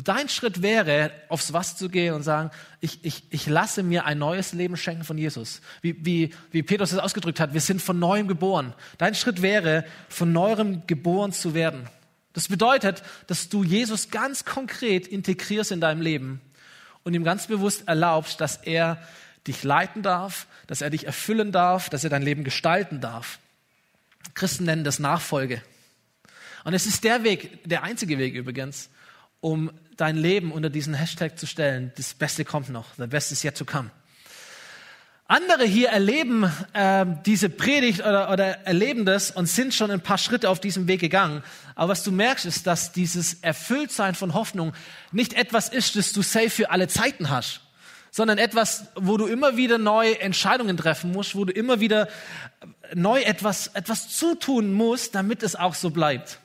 Dein 0.02 0.28
Schritt 0.28 0.60
wäre, 0.60 1.12
aufs 1.28 1.52
Was 1.52 1.76
zu 1.76 1.88
gehen 1.88 2.14
und 2.14 2.24
sagen, 2.24 2.50
ich, 2.80 3.04
ich, 3.04 3.22
ich 3.30 3.46
lasse 3.46 3.84
mir 3.84 4.04
ein 4.04 4.18
neues 4.18 4.52
Leben 4.52 4.76
schenken 4.76 5.04
von 5.04 5.16
Jesus. 5.16 5.60
Wie, 5.82 6.04
wie, 6.04 6.34
wie 6.50 6.64
Petrus 6.64 6.90
es 6.90 6.98
ausgedrückt 6.98 7.38
hat, 7.38 7.54
wir 7.54 7.60
sind 7.60 7.80
von 7.80 8.00
neuem 8.00 8.26
geboren. 8.26 8.74
Dein 8.98 9.14
Schritt 9.14 9.40
wäre, 9.40 9.84
von 10.08 10.32
neuem 10.32 10.84
geboren 10.88 11.32
zu 11.32 11.54
werden. 11.54 11.88
Das 12.32 12.48
bedeutet, 12.48 13.04
dass 13.28 13.48
du 13.48 13.62
Jesus 13.62 14.10
ganz 14.10 14.44
konkret 14.44 15.06
integrierst 15.06 15.70
in 15.70 15.80
deinem 15.80 16.00
Leben 16.00 16.40
und 17.04 17.14
ihm 17.14 17.22
ganz 17.22 17.46
bewusst 17.46 17.86
erlaubst, 17.86 18.40
dass 18.40 18.56
er 18.56 19.00
dich 19.46 19.62
leiten 19.62 20.02
darf, 20.02 20.48
dass 20.66 20.80
er 20.80 20.90
dich 20.90 21.06
erfüllen 21.06 21.52
darf, 21.52 21.88
dass 21.88 22.02
er 22.02 22.10
dein 22.10 22.22
Leben 22.22 22.42
gestalten 22.42 23.00
darf. 23.00 23.38
Christen 24.34 24.64
nennen 24.64 24.82
das 24.82 24.98
Nachfolge. 24.98 25.62
Und 26.64 26.74
es 26.74 26.86
ist 26.86 27.04
der 27.04 27.22
Weg, 27.22 27.62
der 27.68 27.84
einzige 27.84 28.18
Weg 28.18 28.34
übrigens, 28.34 28.90
um 29.40 29.70
dein 29.96 30.16
Leben 30.16 30.52
unter 30.52 30.70
diesen 30.70 30.94
Hashtag 30.94 31.38
zu 31.38 31.46
stellen. 31.46 31.92
Das 31.96 32.14
Beste 32.14 32.44
kommt 32.44 32.68
noch. 32.68 32.86
The 32.96 33.06
best 33.06 33.32
is 33.32 33.44
yet 33.44 33.56
to 33.56 33.64
come. 33.64 33.90
Andere 35.26 35.64
hier 35.64 35.88
erleben 35.88 36.52
äh, 36.74 37.06
diese 37.24 37.48
Predigt 37.48 38.00
oder, 38.00 38.30
oder 38.30 38.66
erleben 38.66 39.06
das 39.06 39.30
und 39.30 39.46
sind 39.46 39.72
schon 39.72 39.90
ein 39.90 40.02
paar 40.02 40.18
Schritte 40.18 40.50
auf 40.50 40.60
diesem 40.60 40.86
Weg 40.86 41.00
gegangen. 41.00 41.42
Aber 41.74 41.92
was 41.92 42.04
du 42.04 42.12
merkst, 42.12 42.44
ist, 42.44 42.66
dass 42.66 42.92
dieses 42.92 43.34
Erfülltsein 43.40 44.14
von 44.14 44.34
Hoffnung 44.34 44.74
nicht 45.12 45.32
etwas 45.32 45.70
ist, 45.70 45.96
das 45.96 46.12
du 46.12 46.20
safe 46.20 46.50
für 46.50 46.70
alle 46.70 46.88
Zeiten 46.88 47.30
hast, 47.30 47.62
sondern 48.10 48.36
etwas, 48.36 48.84
wo 48.96 49.16
du 49.16 49.26
immer 49.26 49.56
wieder 49.56 49.78
neue 49.78 50.20
Entscheidungen 50.20 50.76
treffen 50.76 51.10
musst, 51.10 51.34
wo 51.34 51.46
du 51.46 51.52
immer 51.54 51.80
wieder 51.80 52.08
neu 52.94 53.22
etwas, 53.22 53.68
etwas 53.68 54.14
zutun 54.14 54.74
musst, 54.74 55.14
damit 55.14 55.42
es 55.42 55.56
auch 55.56 55.74
so 55.74 55.88
bleibt. 55.88 56.38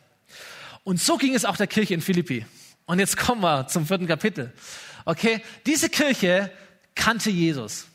Und 0.85 1.01
so 1.01 1.17
ging 1.17 1.35
es 1.35 1.43
auch 1.43 1.57
der 1.57 1.67
Kirche 1.67 1.93
in 1.93 2.01
Philippi. 2.01 2.45
Und 2.89 2.97
jetzt 2.97 3.17
kommen 3.17 3.41
wir 3.41 3.67
zum 3.67 3.85
vierten 3.85 4.07
Kapitel. 4.07 4.51
Okay, 5.05 5.43
diese 5.67 5.89
Kirche 5.89 6.49
kannte 6.95 7.29
Jesus. 7.29 7.85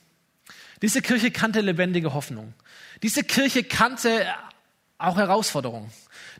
Diese 0.82 1.02
Kirche 1.02 1.32
kannte 1.32 1.62
lebendige 1.62 2.14
Hoffnung. 2.14 2.54
Diese 3.02 3.24
Kirche 3.24 3.64
kannte 3.64 4.24
auch 4.96 5.16
Herausforderungen. 5.16 5.90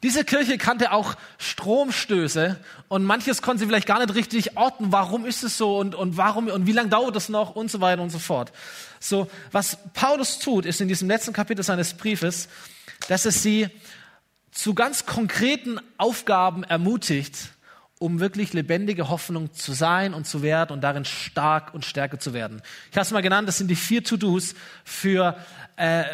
Diese 0.05 0.23
Kirche 0.25 0.57
kannte 0.57 0.93
auch 0.93 1.17
Stromstöße 1.39 2.57
und 2.87 3.03
manches 3.03 3.43
konnte 3.43 3.59
sie 3.59 3.67
vielleicht 3.67 3.89
gar 3.89 3.99
nicht 3.99 4.15
richtig 4.15 4.57
orten. 4.57 4.93
Warum 4.93 5.27
ist 5.27 5.43
es 5.43 5.59
so 5.59 5.77
und, 5.77 5.97
und 5.97 6.17
warum 6.17 6.47
und 6.47 6.69
wie 6.69 6.73
lange 6.73 6.91
dauert 6.91 7.17
es 7.17 7.29
noch 7.29 7.57
und 7.57 7.73
so 7.73 7.81
weiter 7.81 8.03
und 8.03 8.11
so 8.11 8.21
fort. 8.21 8.53
So, 9.01 9.29
was 9.51 9.79
Paulus 9.95 10.39
tut, 10.39 10.65
ist 10.65 10.81
in 10.81 10.87
diesem 10.87 11.09
letzten 11.09 11.33
Kapitel 11.33 11.65
seines 11.65 11.95
Briefes, 11.95 12.49
dass 13.09 13.25
es 13.25 13.43
sie 13.43 13.69
zu 14.53 14.75
ganz 14.75 15.07
konkreten 15.07 15.81
Aufgaben 15.99 16.63
ermutigt, 16.63 17.49
um 17.99 18.21
wirklich 18.21 18.53
lebendige 18.53 19.09
Hoffnung 19.09 19.53
zu 19.53 19.73
sein 19.73 20.15
und 20.15 20.27
zu 20.27 20.43
werden 20.43 20.73
und 20.73 20.83
darin 20.83 21.05
stark 21.05 21.73
und 21.75 21.85
stärker 21.85 22.19
zu 22.19 22.35
werden. 22.35 22.61
Ich 22.91 22.97
habe 22.97 23.03
es 23.03 23.11
mal 23.13 23.23
genannt, 23.23 23.49
das 23.49 23.59
sind 23.59 23.69
die 23.69 23.77
vier 23.77 24.03
To-Dos 24.03 24.55
für, 24.85 25.37
äh, 25.77 26.05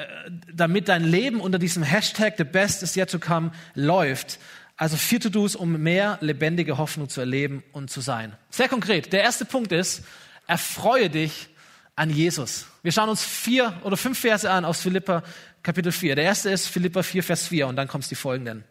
damit 0.52 0.88
dein 0.88 1.04
Leben 1.04 1.40
unter 1.40 1.58
diesem 1.58 1.82
Hashtag 1.82 2.34
The 2.36 2.44
Best 2.44 2.82
is 2.82 2.96
yet 2.96 3.10
to 3.10 3.18
come 3.18 3.52
läuft. 3.74 4.38
Also 4.76 4.96
vier 4.96 5.20
To-Dos, 5.20 5.56
um 5.56 5.82
mehr 5.82 6.18
lebendige 6.20 6.78
Hoffnung 6.78 7.08
zu 7.08 7.20
erleben 7.20 7.62
und 7.72 7.90
zu 7.90 8.00
sein. 8.00 8.34
Sehr 8.50 8.68
konkret. 8.68 9.12
Der 9.12 9.22
erste 9.22 9.44
Punkt 9.44 9.72
ist, 9.72 10.02
erfreue 10.46 11.10
dich 11.10 11.48
an 11.96 12.10
Jesus. 12.10 12.66
Wir 12.82 12.92
schauen 12.92 13.08
uns 13.08 13.22
vier 13.22 13.74
oder 13.84 13.96
fünf 13.96 14.18
Verse 14.18 14.50
an 14.50 14.64
aus 14.64 14.80
Philippa 14.80 15.22
Kapitel 15.62 15.92
4. 15.92 16.14
Der 16.14 16.24
erste 16.24 16.50
ist 16.50 16.66
Philippa 16.66 17.02
4, 17.02 17.22
Vers 17.22 17.48
4 17.48 17.66
und 17.66 17.76
dann 17.76 17.88
kommt 17.88 18.04
es 18.04 18.08
die 18.08 18.14
folgenden. 18.14 18.64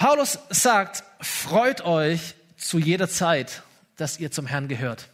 Paulus 0.00 0.38
sagt, 0.48 1.04
freut 1.20 1.82
euch 1.82 2.34
zu 2.56 2.78
jeder 2.78 3.06
Zeit, 3.06 3.62
dass 3.98 4.18
ihr 4.18 4.30
zum 4.30 4.46
Herrn 4.46 4.66
gehört. 4.66 5.08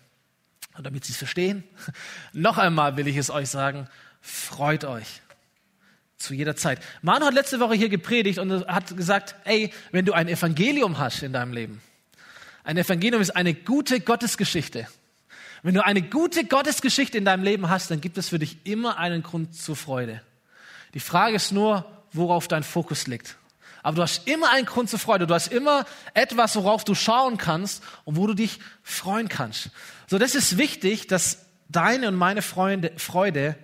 Und 0.79 0.87
damit 0.87 1.05
Sie 1.05 1.11
es 1.11 1.19
verstehen, 1.19 1.65
noch 2.33 2.57
einmal 2.57 2.97
will 2.97 3.09
ich 3.09 3.17
es 3.17 3.29
euch 3.29 3.49
sagen, 3.49 3.89
freut 4.21 4.85
euch 4.85 5.23
zu 6.19 6.35
jeder 6.35 6.55
Zeit. 6.55 6.81
Manu 7.03 7.27
hat 7.27 7.35
letzte 7.35 7.59
Woche 7.59 7.75
hier 7.75 7.89
gepredigt 7.89 8.39
und 8.39 8.65
hat 8.69 8.97
gesagt, 8.97 9.35
ey, 9.43 9.73
wenn 9.91 10.05
du 10.05 10.13
ein 10.13 10.29
Evangelium 10.29 10.99
hast 10.99 11.25
in 11.25 11.33
deinem 11.33 11.53
Leben, 11.53 11.83
ein 12.63 12.77
Evangelium 12.77 13.21
ist 13.21 13.35
eine 13.35 13.55
gute 13.55 13.99
Gottesgeschichte. 13.99 14.87
Wenn 15.65 15.75
du 15.75 15.85
eine 15.85 16.03
gute 16.03 16.45
Gottesgeschichte 16.45 17.19
in 17.19 17.25
deinem 17.25 17.43
Leben 17.43 17.69
hast, 17.69 17.91
dann 17.91 18.01
gibt 18.01 18.19
es 18.19 18.29
für 18.29 18.39
dich 18.39 18.59
immer 18.63 18.99
einen 18.99 19.25
Grund 19.25 19.57
zur 19.57 19.75
Freude. 19.75 20.23
Die 20.95 21.01
Frage 21.01 21.35
ist 21.35 21.51
nur, 21.51 21.85
worauf 22.13 22.47
dein 22.47 22.63
Fokus 22.63 23.09
liegt. 23.09 23.37
Aber 23.87 23.95
du 23.95 24.03
hast 24.03 24.27
immer 24.27 24.51
einen 24.51 24.67
Grund 24.67 24.91
zur 24.91 24.99
Freude. 24.99 25.29
Du 25.29 25.35
hast 25.35 25.47
immer 25.47 25.85
etwas, 26.13 26.57
worauf 26.57 26.83
du 26.83 26.97
schauen 26.97 27.39
kannst 27.39 27.85
und 28.03 28.17
wo 28.17 28.27
du 28.27 28.35
dich 28.35 28.59
freuen 28.83 29.29
kannst. 29.29 29.71
So, 30.09 30.19
das 30.19 30.35
ist 30.35 30.59
wichtig, 30.59 31.07
dass 31.07 31.47
deine 31.69 32.09
und 32.09 32.17
meine 32.17 32.43
Freunde, 32.43 32.91
Freude 32.97 33.55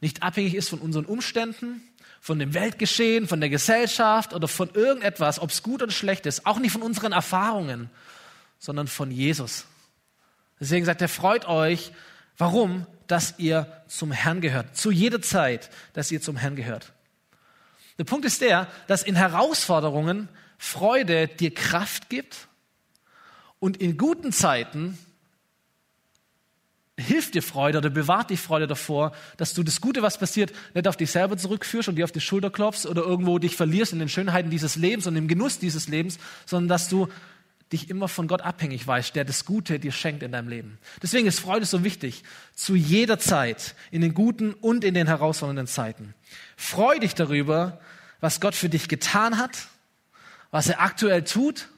nicht 0.00 0.22
abhängig 0.22 0.54
ist 0.54 0.68
von 0.68 0.78
unseren 0.78 1.04
Umständen, 1.04 1.82
von 2.20 2.38
dem 2.38 2.54
Weltgeschehen, 2.54 3.26
von 3.26 3.40
der 3.40 3.50
Gesellschaft 3.50 4.34
oder 4.34 4.46
von 4.46 4.70
irgendetwas, 4.72 5.40
ob 5.40 5.50
es 5.50 5.64
gut 5.64 5.82
oder 5.82 5.90
schlecht 5.90 6.26
ist. 6.26 6.46
Auch 6.46 6.60
nicht 6.60 6.70
von 6.70 6.82
unseren 6.82 7.10
Erfahrungen, 7.10 7.90
sondern 8.60 8.86
von 8.86 9.10
Jesus. 9.10 9.64
Deswegen 10.60 10.86
sagt 10.86 11.02
er, 11.02 11.08
freut 11.08 11.48
euch. 11.48 11.90
Warum? 12.38 12.86
dass 13.06 13.38
ihr 13.38 13.66
zum 13.86 14.12
Herrn 14.12 14.40
gehört. 14.40 14.76
Zu 14.76 14.90
jeder 14.90 15.22
Zeit, 15.22 15.70
dass 15.92 16.10
ihr 16.10 16.20
zum 16.20 16.36
Herrn 16.36 16.56
gehört. 16.56 16.92
Der 17.98 18.04
Punkt 18.04 18.24
ist 18.24 18.40
der, 18.40 18.68
dass 18.86 19.02
in 19.02 19.16
Herausforderungen 19.16 20.28
Freude 20.58 21.28
dir 21.28 21.52
Kraft 21.52 22.08
gibt 22.08 22.48
und 23.58 23.78
in 23.78 23.96
guten 23.96 24.32
Zeiten 24.32 24.98
hilft 26.98 27.34
dir 27.34 27.42
Freude 27.42 27.78
oder 27.78 27.90
bewahrt 27.90 28.30
dich 28.30 28.40
Freude 28.40 28.66
davor, 28.66 29.12
dass 29.36 29.52
du 29.52 29.62
das 29.62 29.80
Gute, 29.80 30.02
was 30.02 30.18
passiert, 30.18 30.52
nicht 30.74 30.88
auf 30.88 30.96
dich 30.96 31.10
selber 31.10 31.36
zurückführst 31.36 31.88
und 31.88 31.96
dir 31.96 32.04
auf 32.04 32.12
die 32.12 32.20
Schulter 32.20 32.50
klopfst 32.50 32.86
oder 32.86 33.02
irgendwo 33.02 33.38
dich 33.38 33.54
verlierst 33.54 33.92
in 33.92 33.98
den 33.98 34.08
Schönheiten 34.08 34.50
dieses 34.50 34.76
Lebens 34.76 35.06
und 35.06 35.16
im 35.16 35.28
Genuss 35.28 35.58
dieses 35.58 35.88
Lebens, 35.88 36.18
sondern 36.46 36.68
dass 36.68 36.88
du 36.88 37.08
dich 37.72 37.90
immer 37.90 38.08
von 38.08 38.28
Gott 38.28 38.42
abhängig 38.42 38.86
weißt, 38.86 39.14
der 39.16 39.24
das 39.24 39.44
Gute 39.44 39.80
dir 39.80 39.92
schenkt 39.92 40.22
in 40.22 40.32
deinem 40.32 40.48
Leben. 40.48 40.78
Deswegen 41.02 41.26
ist 41.26 41.40
Freude 41.40 41.66
so 41.66 41.82
wichtig, 41.82 42.22
zu 42.54 42.76
jeder 42.76 43.18
Zeit, 43.18 43.74
in 43.90 44.02
den 44.02 44.14
guten 44.14 44.54
und 44.54 44.84
in 44.84 44.94
den 44.94 45.08
herausfordernden 45.08 45.66
Zeiten. 45.66 46.14
Freu 46.56 46.98
dich 46.98 47.14
darüber, 47.14 47.80
was 48.20 48.40
Gott 48.40 48.54
für 48.54 48.68
dich 48.68 48.88
getan 48.88 49.38
hat, 49.38 49.66
was 50.50 50.68
er 50.68 50.80
aktuell 50.80 51.24
tut 51.24 51.68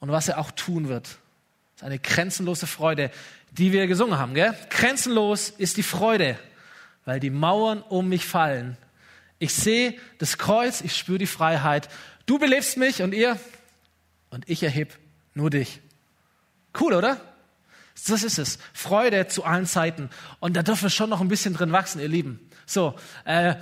und 0.00 0.10
was 0.10 0.28
er 0.28 0.38
auch 0.38 0.50
tun 0.50 0.88
wird. 0.88 1.04
Das 1.06 1.82
ist 1.82 1.84
eine 1.84 1.98
grenzenlose 1.98 2.66
Freude, 2.66 3.10
die 3.52 3.72
wir 3.72 3.86
gesungen 3.86 4.18
haben. 4.18 4.34
Gell? 4.34 4.56
Grenzenlos 4.70 5.50
ist 5.50 5.76
die 5.76 5.82
Freude, 5.82 6.38
weil 7.04 7.20
die 7.20 7.30
Mauern 7.30 7.82
um 7.82 8.08
mich 8.08 8.24
fallen. 8.24 8.78
Ich 9.38 9.54
sehe 9.54 9.94
das 10.18 10.38
Kreuz, 10.38 10.80
ich 10.80 10.96
spüre 10.96 11.18
die 11.18 11.26
Freiheit. 11.26 11.88
Du 12.26 12.38
belebst 12.38 12.76
mich 12.78 13.02
und 13.02 13.12
ihr 13.12 13.38
und 14.30 14.48
ich 14.48 14.62
erhebe 14.62 14.94
nur 15.38 15.50
dich. 15.50 15.80
Cool, 16.78 16.94
oder? 16.94 17.16
Das 18.06 18.22
ist 18.22 18.38
es. 18.38 18.58
Freude 18.72 19.28
zu 19.28 19.44
allen 19.44 19.66
Zeiten. 19.66 20.10
Und 20.40 20.56
da 20.56 20.62
dürfen 20.62 20.84
wir 20.84 20.90
schon 20.90 21.10
noch 21.10 21.20
ein 21.20 21.28
bisschen 21.28 21.54
drin 21.54 21.72
wachsen, 21.72 22.00
ihr 22.00 22.08
Lieben. 22.08 22.40
So, 22.66 22.94
äh, 23.24 23.54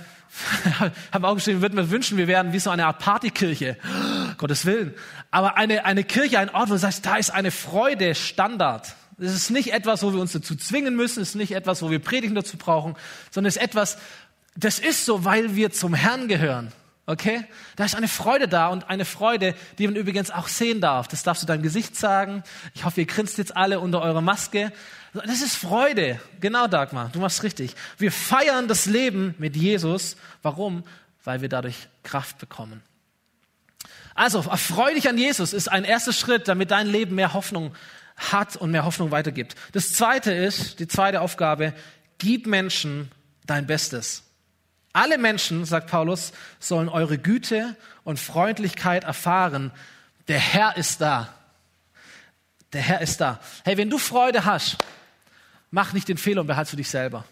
habe 1.11 1.27
auch 1.27 1.35
geschrieben, 1.35 1.61
würden 1.61 1.77
wir 1.77 1.89
wünschen, 1.89 2.17
wir 2.17 2.27
wären 2.27 2.51
wie 2.51 2.59
so 2.59 2.71
eine 2.71 2.87
Art 2.87 2.99
Partykirche. 2.99 3.77
Gottes 4.37 4.65
Willen. 4.65 4.93
Aber 5.31 5.55
eine, 5.55 5.85
eine 5.85 6.03
Kirche, 6.03 6.39
ein 6.39 6.49
Ort, 6.49 6.69
wo 6.69 6.73
du 6.73 6.79
sagst, 6.79 7.05
da 7.05 7.15
ist 7.15 7.29
eine 7.29 7.51
Freude 7.51 8.15
Standard. 8.15 8.95
Das 9.19 9.33
ist 9.33 9.49
nicht 9.51 9.71
etwas, 9.71 10.03
wo 10.03 10.13
wir 10.13 10.19
uns 10.19 10.31
dazu 10.31 10.55
zwingen 10.55 10.95
müssen, 10.95 11.21
es 11.21 11.29
ist 11.29 11.35
nicht 11.35 11.53
etwas, 11.53 11.81
wo 11.81 11.89
wir 11.89 11.99
Predigen 11.99 12.35
dazu 12.35 12.57
brauchen, 12.57 12.95
sondern 13.31 13.49
es 13.49 13.55
ist 13.55 13.63
etwas, 13.63 13.97
das 14.55 14.79
ist 14.79 15.05
so, 15.05 15.25
weil 15.25 15.55
wir 15.55 15.71
zum 15.71 15.93
Herrn 15.93 16.27
gehören. 16.27 16.71
Okay? 17.09 17.45
Da 17.77 17.85
ist 17.85 17.95
eine 17.95 18.09
Freude 18.09 18.49
da 18.49 18.67
und 18.67 18.89
eine 18.89 19.05
Freude, 19.05 19.55
die 19.77 19.87
man 19.87 19.95
übrigens 19.95 20.29
auch 20.29 20.49
sehen 20.49 20.81
darf. 20.81 21.07
Das 21.07 21.23
darfst 21.23 21.41
du 21.41 21.47
deinem 21.47 21.63
Gesicht 21.63 21.95
sagen. 21.95 22.43
Ich 22.75 22.83
hoffe, 22.83 22.99
ihr 22.99 23.07
grinst 23.07 23.37
jetzt 23.37 23.55
alle 23.55 23.79
unter 23.79 24.01
eurer 24.01 24.19
Maske. 24.19 24.73
Das 25.13 25.41
ist 25.41 25.55
Freude. 25.55 26.19
Genau, 26.41 26.67
Dagmar. 26.67 27.09
Du 27.13 27.19
machst 27.19 27.43
richtig. 27.43 27.75
Wir 27.97 28.11
feiern 28.11 28.67
das 28.67 28.87
Leben 28.87 29.35
mit 29.37 29.55
Jesus. 29.55 30.17
Warum? 30.41 30.83
Weil 31.23 31.41
wir 31.41 31.47
dadurch 31.47 31.87
Kraft 32.03 32.39
bekommen. 32.39 32.83
Also, 34.13 34.39
erfreu 34.39 34.93
dich 34.93 35.07
an 35.07 35.17
Jesus 35.17 35.53
ist 35.53 35.69
ein 35.69 35.85
erster 35.85 36.11
Schritt, 36.11 36.49
damit 36.49 36.71
dein 36.71 36.87
Leben 36.87 37.15
mehr 37.15 37.33
Hoffnung 37.33 37.73
hat 38.17 38.57
und 38.57 38.71
mehr 38.71 38.83
Hoffnung 38.83 39.11
weitergibt. 39.11 39.55
Das 39.71 39.93
zweite 39.93 40.33
ist, 40.33 40.79
die 40.79 40.87
zweite 40.89 41.21
Aufgabe, 41.21 41.73
gib 42.17 42.47
Menschen 42.47 43.11
dein 43.45 43.65
Bestes. 43.65 44.26
Alle 44.97 45.19
Menschen, 45.19 45.63
sagt 45.63 45.91
Paulus, 45.91 46.33
sollen 46.59 46.89
eure 46.89 47.19
Güte 47.19 47.75
und 48.03 48.19
Freundlichkeit 48.19 49.03
erfahren. 49.03 49.71
Der 50.27 50.39
Herr 50.39 50.75
ist 50.75 51.01
da. 51.01 51.31
Der 52.73 52.81
Herr 52.81 53.01
ist 53.01 53.21
da. 53.21 53.39
Hey, 53.63 53.77
wenn 53.77 53.91
du 53.91 53.99
Freude 53.99 54.43
hast, 54.45 54.77
mach 55.69 55.93
nicht 55.93 56.07
den 56.07 56.17
Fehler 56.17 56.41
und 56.41 56.47
behalte 56.47 56.71
für 56.71 56.77
dich 56.77 56.89
selber. 56.89 57.25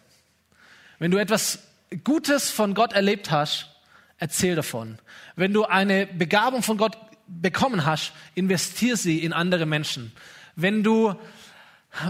Wenn 0.99 1.09
du 1.09 1.17
etwas 1.17 1.57
Gutes 2.03 2.51
von 2.51 2.75
Gott 2.75 2.93
erlebt 2.93 3.31
hast, 3.31 3.71
erzähl 4.19 4.53
davon. 4.53 4.99
Wenn 5.35 5.51
du 5.51 5.65
eine 5.65 6.05
Begabung 6.05 6.61
von 6.61 6.77
Gott 6.77 6.95
bekommen 7.25 7.83
hast, 7.83 8.13
investier 8.35 8.95
sie 8.95 9.23
in 9.23 9.33
andere 9.33 9.65
Menschen. 9.65 10.11
Wenn 10.55 10.83
du 10.83 11.15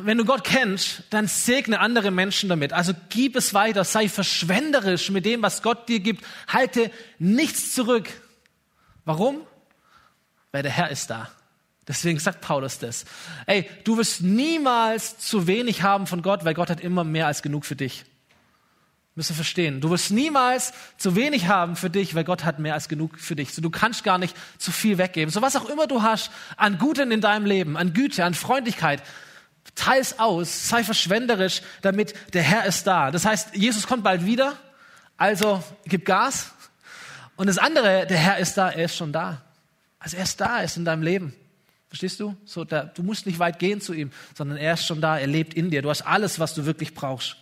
wenn 0.04 0.17
du 0.17 0.26
Gott 0.26 0.43
kennst, 0.43 1.04
dann 1.12 1.28
segne 1.28 1.80
andere 1.80 2.12
Menschen 2.12 2.50
damit. 2.50 2.74
Also 2.74 2.93
gib 3.10 3.36
es 3.36 3.54
weiter, 3.54 3.84
sei 3.84 4.10
verschwenderisch 4.10 5.12
mit 5.12 5.26
dem, 5.26 5.41
was 5.41 5.62
Gott 5.62 5.88
dir 5.88 6.00
gibt. 6.00 6.24
Halte 6.48 6.91
nichts 7.19 7.74
zurück. 7.74 8.10
Warum? 9.06 9.41
Weil 10.52 10.63
der 10.63 10.71
Herr 10.71 10.89
ist 10.89 11.10
da. 11.10 11.30
Deswegen 11.88 12.17
sagt 12.17 12.41
Paulus 12.41 12.80
das. 12.80 13.06
Ey, 13.45 13.69
du 13.84 13.98
wirst 13.98 14.21
niemals 14.21 15.19
zu 15.19 15.45
wenig 15.45 15.84
haben 15.84 16.08
von 16.08 16.24
Gott, 16.24 16.43
weil 16.43 16.56
Gott 16.56 16.71
hat 16.71 16.82
immer 16.82 17.04
mehr 17.04 17.28
als 17.28 17.43
genug 17.43 17.63
für 17.63 17.76
dich. 17.76 18.06
Müssen 19.13 19.30
wir 19.30 19.36
verstehen. 19.36 19.82
Du 19.82 19.91
wirst 19.91 20.12
niemals 20.12 20.74
zu 20.98 21.15
wenig 21.15 21.48
haben 21.48 21.76
für 21.76 21.89
dich, 21.89 22.15
weil 22.15 22.24
Gott 22.26 22.43
hat 22.43 22.60
mehr 22.60 22.74
als 22.74 22.89
genug 22.89 23.19
für 23.19 23.36
dich. 23.36 23.54
So, 23.54 23.62
du 23.62 23.69
kannst 23.69 24.04
gar 24.04 24.17
nicht 24.17 24.36
zu 24.58 24.71
viel 24.71 24.98
weggeben. 24.98 25.32
So 25.32 25.41
was 25.41 25.56
auch 25.56 25.69
immer 25.69 25.88
du 25.88 26.02
hast 26.02 26.32
an 26.58 26.80
Guten 26.80 27.12
in 27.12 27.21
deinem 27.21 27.45
Leben, 27.45 27.78
an 27.78 27.93
Güte, 27.93 28.26
an 28.26 28.34
Freundlichkeit, 28.34 29.04
Teils 29.73 30.19
aus, 30.19 30.69
sei 30.69 30.84
verschwenderisch, 30.84 31.62
damit 31.82 32.13
der 32.34 32.43
Herr 32.43 32.65
ist 32.65 32.86
da. 32.86 33.12
Das 33.12 33.25
heißt, 33.25 33.56
Jesus 33.56 33.88
kommt 33.88 34.04
bald 34.04 34.25
wieder, 34.25 34.54
also 35.17 35.63
gib 35.86 36.06
Gas. 36.06 36.51
Und 37.36 37.47
das 37.47 37.58
andere, 37.58 38.06
der 38.06 38.17
Herr 38.17 38.38
ist 38.38 38.56
da, 38.56 38.69
er 38.69 38.86
ist 38.86 38.95
schon 38.95 39.12
da. 39.12 39.41
Also 39.99 40.17
er 40.17 40.23
ist 40.23 40.39
da, 40.39 40.60
er 40.60 40.65
ist 40.65 40.78
in 40.78 40.86
deinem 40.86 41.01
Leben. 41.01 41.34
Verstehst 41.88 42.19
du? 42.19 42.36
So, 42.45 42.63
da, 42.63 42.84
du 42.84 43.04
musst 43.04 43.25
nicht 43.25 43.39
weit 43.39 43.58
gehen 43.60 43.82
zu 43.82 43.93
ihm, 43.93 44.12
sondern 44.38 44.58
er 44.58 44.73
ist 44.73 44.86
schon 44.86 45.01
da, 45.01 45.17
er 45.17 45.28
lebt 45.28 45.54
in 45.54 45.71
dir. 45.71 45.82
Du 45.82 45.89
hast 45.89 46.01
alles, 46.01 46.39
was 46.39 46.54
du 46.54 46.65
wirklich 46.65 46.93
brauchst. 46.93 47.38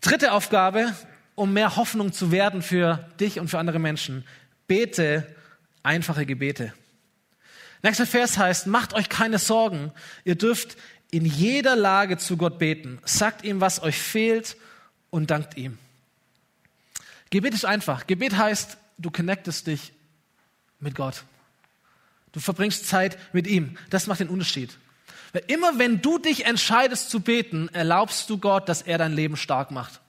Dritte 0.00 0.32
Aufgabe, 0.32 0.92
um 1.34 1.52
mehr 1.52 1.76
Hoffnung 1.76 2.12
zu 2.12 2.32
werden 2.32 2.62
für 2.62 3.08
dich 3.20 3.38
und 3.38 3.48
für 3.48 3.58
andere 3.58 3.78
Menschen. 3.78 4.24
Bete 4.66 5.26
einfache 5.82 6.26
Gebete. 6.26 6.72
Nächster 7.82 8.06
Vers 8.06 8.38
heißt, 8.38 8.66
macht 8.66 8.94
euch 8.94 9.08
keine 9.08 9.38
Sorgen. 9.38 9.92
Ihr 10.24 10.36
dürft 10.36 10.76
in 11.10 11.24
jeder 11.24 11.76
Lage 11.76 12.16
zu 12.16 12.36
Gott 12.36 12.58
beten. 12.58 12.98
Sagt 13.04 13.44
ihm, 13.44 13.60
was 13.60 13.82
euch 13.82 13.98
fehlt 13.98 14.56
und 15.10 15.30
dankt 15.30 15.56
ihm. 15.56 15.78
Gebet 17.30 17.54
ist 17.54 17.64
einfach. 17.64 18.06
Gebet 18.06 18.36
heißt, 18.36 18.76
du 18.98 19.10
connectest 19.10 19.66
dich 19.66 19.92
mit 20.80 20.94
Gott. 20.94 21.24
Du 22.32 22.40
verbringst 22.40 22.88
Zeit 22.88 23.18
mit 23.32 23.46
ihm. 23.46 23.76
Das 23.90 24.06
macht 24.06 24.20
den 24.20 24.28
Unterschied. 24.28 24.78
Weil 25.32 25.44
immer 25.48 25.78
wenn 25.78 26.00
du 26.02 26.18
dich 26.18 26.44
entscheidest 26.46 27.10
zu 27.10 27.20
beten, 27.20 27.68
erlaubst 27.72 28.28
du 28.30 28.38
Gott, 28.38 28.68
dass 28.68 28.82
er 28.82 28.98
dein 28.98 29.14
Leben 29.14 29.36
stark 29.36 29.70
macht. 29.70 30.00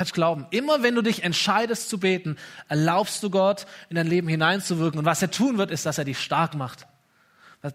Kannst 0.00 0.14
glauben. 0.14 0.46
Immer 0.48 0.82
wenn 0.82 0.94
du 0.94 1.02
dich 1.02 1.24
entscheidest 1.24 1.90
zu 1.90 2.00
beten, 2.00 2.38
erlaubst 2.70 3.22
du 3.22 3.28
Gott, 3.28 3.66
in 3.90 3.96
dein 3.96 4.06
Leben 4.06 4.28
hineinzuwirken. 4.28 4.98
Und 4.98 5.04
was 5.04 5.20
er 5.20 5.30
tun 5.30 5.58
wird, 5.58 5.70
ist, 5.70 5.84
dass 5.84 5.98
er 5.98 6.06
dich 6.06 6.18
stark 6.18 6.54
macht. 6.54 6.86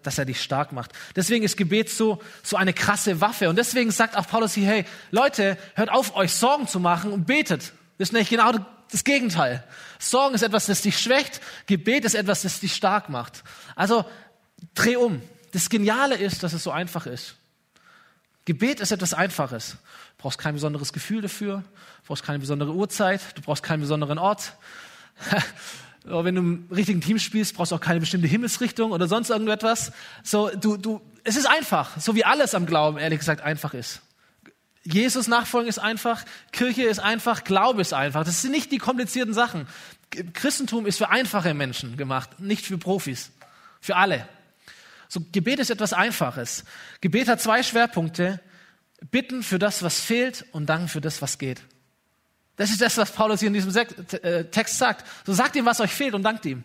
Dass 0.02 0.18
er 0.18 0.24
dich 0.24 0.42
stark 0.42 0.72
macht. 0.72 0.90
Deswegen 1.14 1.44
ist 1.44 1.56
Gebet 1.56 1.88
so, 1.88 2.20
so 2.42 2.56
eine 2.56 2.72
krasse 2.72 3.20
Waffe. 3.20 3.48
Und 3.48 3.54
deswegen 3.54 3.92
sagt 3.92 4.16
auch 4.16 4.26
Paulus 4.26 4.54
hier, 4.54 4.66
hey, 4.66 4.84
Leute, 5.12 5.56
hört 5.76 5.88
auf, 5.88 6.16
euch 6.16 6.32
Sorgen 6.32 6.66
zu 6.66 6.80
machen 6.80 7.12
und 7.12 7.28
betet. 7.28 7.72
Das 7.96 8.08
ist 8.08 8.12
nicht 8.12 8.30
genau 8.30 8.50
das 8.90 9.04
Gegenteil. 9.04 9.62
Sorgen 10.00 10.34
ist 10.34 10.42
etwas, 10.42 10.66
das 10.66 10.82
dich 10.82 10.98
schwächt. 10.98 11.40
Gebet 11.66 12.04
ist 12.04 12.16
etwas, 12.16 12.42
das 12.42 12.58
dich 12.58 12.74
stark 12.74 13.08
macht. 13.08 13.44
Also, 13.76 14.04
dreh 14.74 14.96
um. 14.96 15.22
Das 15.52 15.68
Geniale 15.68 16.16
ist, 16.16 16.42
dass 16.42 16.54
es 16.54 16.64
so 16.64 16.72
einfach 16.72 17.06
ist. 17.06 17.36
Gebet 18.46 18.80
ist 18.80 18.92
etwas 18.92 19.12
Einfaches. 19.12 19.72
Du 20.16 20.22
brauchst 20.22 20.38
kein 20.38 20.54
besonderes 20.54 20.92
Gefühl 20.92 21.20
dafür, 21.20 21.56
du 21.56 22.06
brauchst 22.06 22.22
keine 22.22 22.38
besondere 22.38 22.72
Uhrzeit, 22.72 23.20
du 23.34 23.42
brauchst 23.42 23.62
keinen 23.62 23.80
besonderen 23.80 24.18
Ort. 24.18 24.54
Wenn 26.04 26.36
du 26.36 26.40
im 26.40 26.68
richtigen 26.70 27.00
Team 27.00 27.18
spielst, 27.18 27.56
brauchst 27.56 27.72
du 27.72 27.76
auch 27.76 27.80
keine 27.80 27.98
bestimmte 27.98 28.28
Himmelsrichtung 28.28 28.92
oder 28.92 29.08
sonst 29.08 29.30
irgendetwas. 29.30 29.90
So, 30.22 30.48
du, 30.50 30.76
du, 30.76 31.00
es 31.24 31.36
ist 31.36 31.46
einfach, 31.46 31.98
so 31.98 32.14
wie 32.14 32.24
alles 32.24 32.54
am 32.54 32.66
Glauben, 32.66 32.98
ehrlich 32.98 33.18
gesagt, 33.18 33.40
einfach 33.40 33.74
ist. 33.74 34.02
Jesus 34.84 35.26
nachfolgen 35.26 35.68
ist 35.68 35.80
einfach, 35.80 36.24
Kirche 36.52 36.84
ist 36.84 37.00
einfach, 37.00 37.42
Glaube 37.42 37.82
ist 37.82 37.92
einfach. 37.92 38.24
Das 38.24 38.40
sind 38.42 38.52
nicht 38.52 38.70
die 38.70 38.78
komplizierten 38.78 39.34
Sachen. 39.34 39.66
Christentum 40.32 40.86
ist 40.86 40.98
für 40.98 41.08
einfache 41.08 41.52
Menschen 41.54 41.96
gemacht, 41.96 42.38
nicht 42.38 42.64
für 42.64 42.78
Profis. 42.78 43.32
Für 43.80 43.96
alle. 43.96 44.28
So, 45.08 45.20
Gebet 45.32 45.58
ist 45.58 45.70
etwas 45.70 45.92
Einfaches. 45.92 46.64
Gebet 47.00 47.28
hat 47.28 47.40
zwei 47.40 47.62
Schwerpunkte. 47.62 48.40
Bitten 49.10 49.42
für 49.42 49.58
das, 49.58 49.82
was 49.82 50.00
fehlt 50.00 50.46
und 50.52 50.66
danken 50.66 50.88
für 50.88 51.00
das, 51.00 51.20
was 51.20 51.38
geht. 51.38 51.60
Das 52.56 52.70
ist 52.70 52.80
das, 52.80 52.96
was 52.96 53.12
Paulus 53.12 53.40
hier 53.40 53.48
in 53.48 53.54
diesem 53.54 53.74
äh, 53.76 54.44
Text 54.44 54.78
sagt. 54.78 55.04
So 55.26 55.34
sagt 55.34 55.54
ihm, 55.56 55.66
was 55.66 55.80
euch 55.80 55.92
fehlt 55.92 56.14
und 56.14 56.22
dankt 56.22 56.46
ihm. 56.46 56.64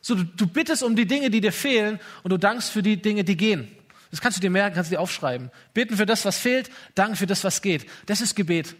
So, 0.00 0.14
du, 0.14 0.24
du 0.24 0.46
bittest 0.46 0.82
um 0.82 0.96
die 0.96 1.06
Dinge, 1.06 1.30
die 1.30 1.40
dir 1.40 1.52
fehlen 1.52 2.00
und 2.22 2.30
du 2.30 2.38
dankst 2.38 2.70
für 2.70 2.82
die 2.82 3.00
Dinge, 3.00 3.22
die 3.22 3.36
gehen. 3.36 3.68
Das 4.10 4.20
kannst 4.20 4.38
du 4.38 4.40
dir 4.40 4.50
merken, 4.50 4.74
kannst 4.74 4.90
du 4.90 4.96
dir 4.96 5.00
aufschreiben. 5.00 5.50
Bitten 5.74 5.96
für 5.96 6.06
das, 6.06 6.24
was 6.24 6.38
fehlt, 6.38 6.70
danken 6.94 7.16
für 7.16 7.26
das, 7.26 7.44
was 7.44 7.62
geht. 7.62 7.86
Das 8.06 8.20
ist 8.20 8.34
Gebet. 8.34 8.74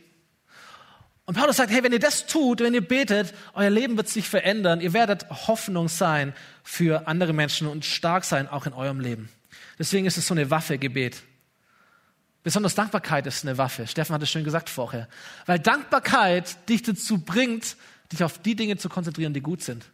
Und 1.25 1.37
Paulus 1.37 1.57
sagt, 1.57 1.71
hey, 1.71 1.83
wenn 1.85 1.93
ihr 1.93 2.01
das 2.01 2.27
tut, 2.27 2.61
wenn 2.61 2.75
ihr 2.75 2.87
betet, 2.87 3.33
euer 3.55 3.71
Leben 3.71 3.97
wird 3.97 4.09
sich 4.09 4.29
verändern. 4.29 4.81
Ihr 4.81 4.93
werdet 4.93 5.29
Hoffnung 5.31 5.89
sein 5.89 6.35
für 6.65 7.07
andere 7.07 7.33
Menschen 7.33 7.69
und 7.69 7.85
stark 7.85 8.25
sein 8.25 8.49
auch 8.49 8.67
in 8.67 8.73
eurem 8.73 8.99
Leben. 8.99 9.29
Deswegen 9.79 10.07
ist 10.07 10.19
es 10.19 10.27
so 10.27 10.35
eine 10.35 10.51
Waffe, 10.51 10.79
Gebet. 10.79 11.23
Besonders 12.43 12.75
Dankbarkeit 12.75 13.27
ist 13.27 13.45
eine 13.45 13.57
Waffe. 13.57 13.87
Steffen 13.87 14.15
hat 14.15 14.23
es 14.23 14.31
schön 14.31 14.43
gesagt 14.43 14.69
vorher. 14.69 15.09
Weil 15.47 15.61
Dankbarkeit 15.61 16.69
dich 16.69 16.83
dazu 16.83 17.19
bringt, 17.19 17.77
dich 18.11 18.25
auf 18.25 18.39
die 18.39 18.57
Dinge 18.57 18.77
zu 18.77 18.89
konzentrieren, 18.89 19.33
die 19.33 19.41
gut 19.41 19.63
sind. 19.63 19.85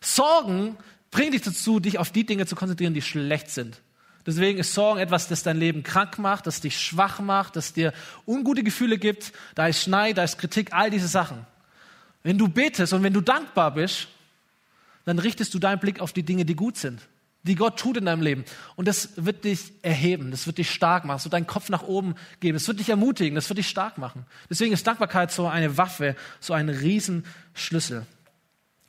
Sorgen 0.00 0.76
bringen 1.10 1.32
dich 1.32 1.42
dazu, 1.42 1.80
dich 1.80 1.98
auf 1.98 2.12
die 2.12 2.24
Dinge 2.24 2.46
zu 2.46 2.54
konzentrieren, 2.54 2.94
die 2.94 3.02
schlecht 3.02 3.50
sind. 3.50 3.80
Deswegen 4.26 4.58
ist 4.58 4.74
Sorgen 4.74 5.00
etwas, 5.00 5.28
das 5.28 5.42
dein 5.42 5.56
Leben 5.56 5.82
krank 5.82 6.18
macht, 6.18 6.46
das 6.46 6.60
dich 6.60 6.78
schwach 6.78 7.20
macht, 7.20 7.56
das 7.56 7.72
dir 7.72 7.92
ungute 8.26 8.62
Gefühle 8.62 8.98
gibt. 8.98 9.32
Da 9.54 9.66
ist 9.66 9.82
Schneid, 9.82 10.18
da 10.18 10.24
ist 10.24 10.38
Kritik, 10.38 10.72
all 10.72 10.90
diese 10.90 11.08
Sachen. 11.08 11.46
Wenn 12.22 12.36
du 12.36 12.48
betest 12.48 12.92
und 12.92 13.02
wenn 13.02 13.14
du 13.14 13.22
dankbar 13.22 13.72
bist, 13.72 14.08
dann 15.06 15.18
richtest 15.18 15.54
du 15.54 15.58
deinen 15.58 15.78
Blick 15.78 16.00
auf 16.00 16.12
die 16.12 16.22
Dinge, 16.22 16.44
die 16.44 16.54
gut 16.54 16.76
sind, 16.76 17.00
die 17.44 17.54
Gott 17.54 17.78
tut 17.78 17.96
in 17.96 18.04
deinem 18.04 18.20
Leben. 18.20 18.44
Und 18.76 18.86
das 18.86 19.10
wird 19.16 19.44
dich 19.44 19.72
erheben, 19.80 20.30
das 20.30 20.46
wird 20.46 20.58
dich 20.58 20.70
stark 20.70 21.04
machen, 21.04 21.16
das 21.16 21.24
wird 21.24 21.32
deinen 21.32 21.46
Kopf 21.46 21.70
nach 21.70 21.82
oben 21.82 22.14
geben, 22.40 22.56
das 22.56 22.68
wird 22.68 22.78
dich 22.78 22.90
ermutigen, 22.90 23.34
das 23.34 23.48
wird 23.48 23.58
dich 23.58 23.68
stark 23.68 23.96
machen. 23.96 24.26
Deswegen 24.50 24.74
ist 24.74 24.86
Dankbarkeit 24.86 25.32
so 25.32 25.46
eine 25.46 25.78
Waffe, 25.78 26.14
so 26.40 26.52
ein 26.52 26.68
Riesenschlüssel. 26.68 28.06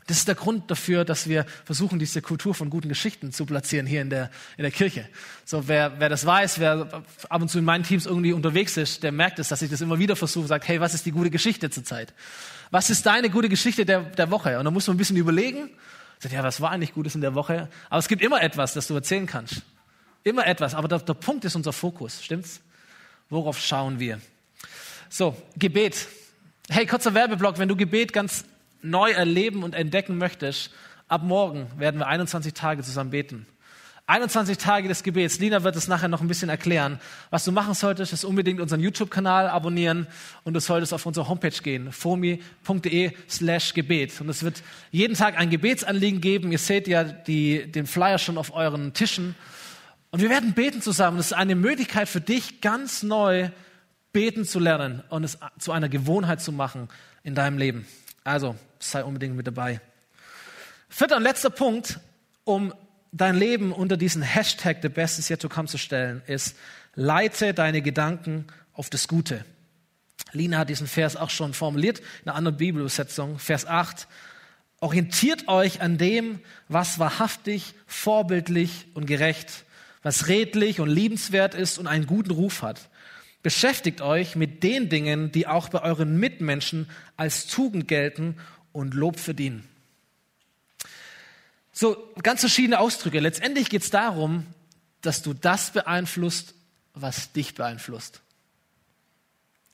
Das 0.07 0.17
ist 0.17 0.27
der 0.27 0.35
Grund 0.35 0.69
dafür, 0.71 1.05
dass 1.05 1.29
wir 1.29 1.45
versuchen, 1.63 1.99
diese 1.99 2.21
Kultur 2.21 2.55
von 2.55 2.69
guten 2.69 2.89
Geschichten 2.89 3.31
zu 3.31 3.45
platzieren 3.45 3.85
hier 3.85 4.01
in 4.01 4.09
der, 4.09 4.31
in 4.57 4.63
der 4.63 4.71
Kirche. 4.71 5.07
So, 5.45 5.67
wer, 5.67 5.99
wer 5.99 6.09
das 6.09 6.25
weiß, 6.25 6.59
wer 6.59 7.03
ab 7.29 7.41
und 7.41 7.49
zu 7.49 7.59
in 7.59 7.65
meinen 7.65 7.83
Teams 7.83 8.05
irgendwie 8.05 8.33
unterwegs 8.33 8.77
ist, 8.77 9.03
der 9.03 9.11
merkt 9.11 9.39
es, 9.39 9.49
dass 9.49 9.61
ich 9.61 9.69
das 9.69 9.79
immer 9.81 9.99
wieder 9.99 10.15
versuche, 10.15 10.47
sagt, 10.47 10.67
hey, 10.67 10.81
was 10.81 10.93
ist 10.93 11.05
die 11.05 11.11
gute 11.11 11.29
Geschichte 11.29 11.69
zurzeit? 11.69 12.13
Was 12.71 12.89
ist 12.89 13.05
deine 13.05 13.29
gute 13.29 13.47
Geschichte 13.47 13.85
der, 13.85 14.01
der 14.01 14.31
Woche? 14.31 14.57
Und 14.57 14.65
dann 14.65 14.73
muss 14.73 14.87
man 14.87 14.95
ein 14.95 14.97
bisschen 14.97 15.17
überlegen. 15.17 15.69
Sagt, 16.19 16.33
ja, 16.33 16.43
was 16.43 16.61
war 16.61 16.71
eigentlich 16.71 16.93
Gutes 16.93 17.15
in 17.15 17.21
der 17.21 17.33
Woche? 17.33 17.67
Aber 17.89 17.99
es 17.99 18.07
gibt 18.07 18.21
immer 18.21 18.41
etwas, 18.41 18.73
das 18.73 18.87
du 18.87 18.95
erzählen 18.95 19.25
kannst. 19.25 19.63
Immer 20.23 20.45
etwas. 20.45 20.75
Aber 20.75 20.87
der, 20.87 20.99
der 20.99 21.15
Punkt 21.15 21.45
ist 21.45 21.55
unser 21.55 21.73
Fokus. 21.73 22.23
Stimmt's? 22.23 22.61
Worauf 23.29 23.59
schauen 23.59 23.99
wir? 23.99 24.21
So, 25.09 25.35
Gebet. 25.57 26.07
Hey, 26.69 26.85
kurzer 26.85 27.13
Werbeblock. 27.13 27.57
Wenn 27.57 27.67
du 27.67 27.75
Gebet 27.75 28.13
ganz 28.13 28.45
neu 28.81 29.11
erleben 29.11 29.63
und 29.63 29.75
entdecken 29.75 30.17
möchtest, 30.17 30.71
ab 31.07 31.23
morgen 31.23 31.67
werden 31.77 31.99
wir 31.99 32.07
21 32.07 32.53
Tage 32.53 32.83
zusammen 32.83 33.11
beten. 33.11 33.45
21 34.07 34.57
Tage 34.57 34.89
des 34.89 35.03
Gebets. 35.03 35.39
Lina 35.39 35.63
wird 35.63 35.77
es 35.77 35.87
nachher 35.87 36.09
noch 36.09 36.19
ein 36.19 36.27
bisschen 36.27 36.49
erklären. 36.49 36.99
Was 37.29 37.45
du 37.45 37.53
machen 37.53 37.73
solltest, 37.73 38.11
ist 38.11 38.25
unbedingt 38.25 38.59
unseren 38.59 38.81
YouTube-Kanal 38.81 39.47
abonnieren 39.47 40.05
und 40.43 40.53
du 40.53 40.59
solltest 40.59 40.93
auf 40.93 41.05
unsere 41.05 41.29
Homepage 41.29 41.49
gehen, 41.63 41.93
fomi.de 41.93 43.13
slash 43.29 43.73
Gebet. 43.73 44.19
Und 44.19 44.27
es 44.27 44.43
wird 44.43 44.63
jeden 44.91 45.15
Tag 45.15 45.37
ein 45.37 45.49
Gebetsanliegen 45.49 46.19
geben. 46.19 46.51
Ihr 46.51 46.57
seht 46.57 46.89
ja 46.89 47.05
die, 47.05 47.71
den 47.71 47.85
Flyer 47.87 48.17
schon 48.17 48.37
auf 48.37 48.53
euren 48.53 48.93
Tischen. 48.93 49.35
Und 50.09 50.21
wir 50.21 50.29
werden 50.29 50.53
beten 50.53 50.81
zusammen. 50.81 51.15
Das 51.15 51.27
ist 51.27 51.33
eine 51.33 51.55
Möglichkeit 51.55 52.09
für 52.09 52.19
dich, 52.19 52.59
ganz 52.59 53.03
neu 53.03 53.49
beten 54.11 54.43
zu 54.43 54.59
lernen 54.59 55.03
und 55.07 55.23
es 55.23 55.39
zu 55.57 55.71
einer 55.71 55.87
Gewohnheit 55.87 56.41
zu 56.41 56.51
machen 56.51 56.89
in 57.23 57.33
deinem 57.33 57.57
Leben. 57.57 57.87
Also 58.25 58.57
sei 58.81 59.03
unbedingt 59.03 59.35
mit 59.35 59.47
dabei. 59.47 59.79
Vierter 60.89 61.17
und 61.17 61.23
letzter 61.23 61.49
Punkt, 61.49 61.99
um 62.43 62.73
dein 63.11 63.37
Leben 63.37 63.71
unter 63.71 63.97
diesen 63.97 64.21
Hashtag 64.21 64.77
The 64.81 64.89
Best 64.89 65.19
is 65.19 65.29
yet 65.29 65.41
to 65.41 65.49
come 65.49 65.67
zu 65.67 65.77
stellen, 65.77 66.21
ist, 66.27 66.57
leite 66.95 67.53
deine 67.53 67.81
Gedanken 67.81 68.47
auf 68.73 68.89
das 68.89 69.07
Gute. 69.07 69.45
Lina 70.33 70.59
hat 70.59 70.69
diesen 70.69 70.87
Vers 70.87 71.15
auch 71.15 71.29
schon 71.29 71.53
formuliert 71.53 71.99
in 71.99 72.29
einer 72.29 72.35
anderen 72.35 72.57
Bibelübersetzung, 72.57 73.39
Vers 73.39 73.65
8. 73.65 74.07
Orientiert 74.79 75.47
euch 75.47 75.81
an 75.81 75.97
dem, 75.97 76.39
was 76.67 76.99
wahrhaftig, 76.99 77.73
vorbildlich 77.85 78.87
und 78.93 79.05
gerecht, 79.05 79.65
was 80.03 80.27
redlich 80.27 80.79
und 80.79 80.89
liebenswert 80.89 81.53
ist 81.53 81.77
und 81.77 81.87
einen 81.87 82.07
guten 82.07 82.31
Ruf 82.31 82.61
hat. 82.63 82.89
Beschäftigt 83.43 84.01
euch 84.01 84.35
mit 84.35 84.63
den 84.63 84.89
Dingen, 84.89 85.31
die 85.31 85.47
auch 85.47 85.69
bei 85.69 85.81
euren 85.81 86.19
Mitmenschen 86.19 86.89
als 87.17 87.47
Tugend 87.47 87.87
gelten 87.87 88.37
und 88.71 88.93
Lob 88.93 89.19
verdienen. 89.19 89.67
So 91.71 91.97
ganz 92.21 92.41
verschiedene 92.41 92.79
Ausdrücke. 92.79 93.19
Letztendlich 93.19 93.69
geht 93.69 93.83
es 93.83 93.89
darum, 93.89 94.45
dass 95.01 95.21
du 95.21 95.33
das 95.33 95.71
beeinflusst, 95.71 96.53
was 96.93 97.31
dich 97.31 97.55
beeinflusst. 97.55 98.21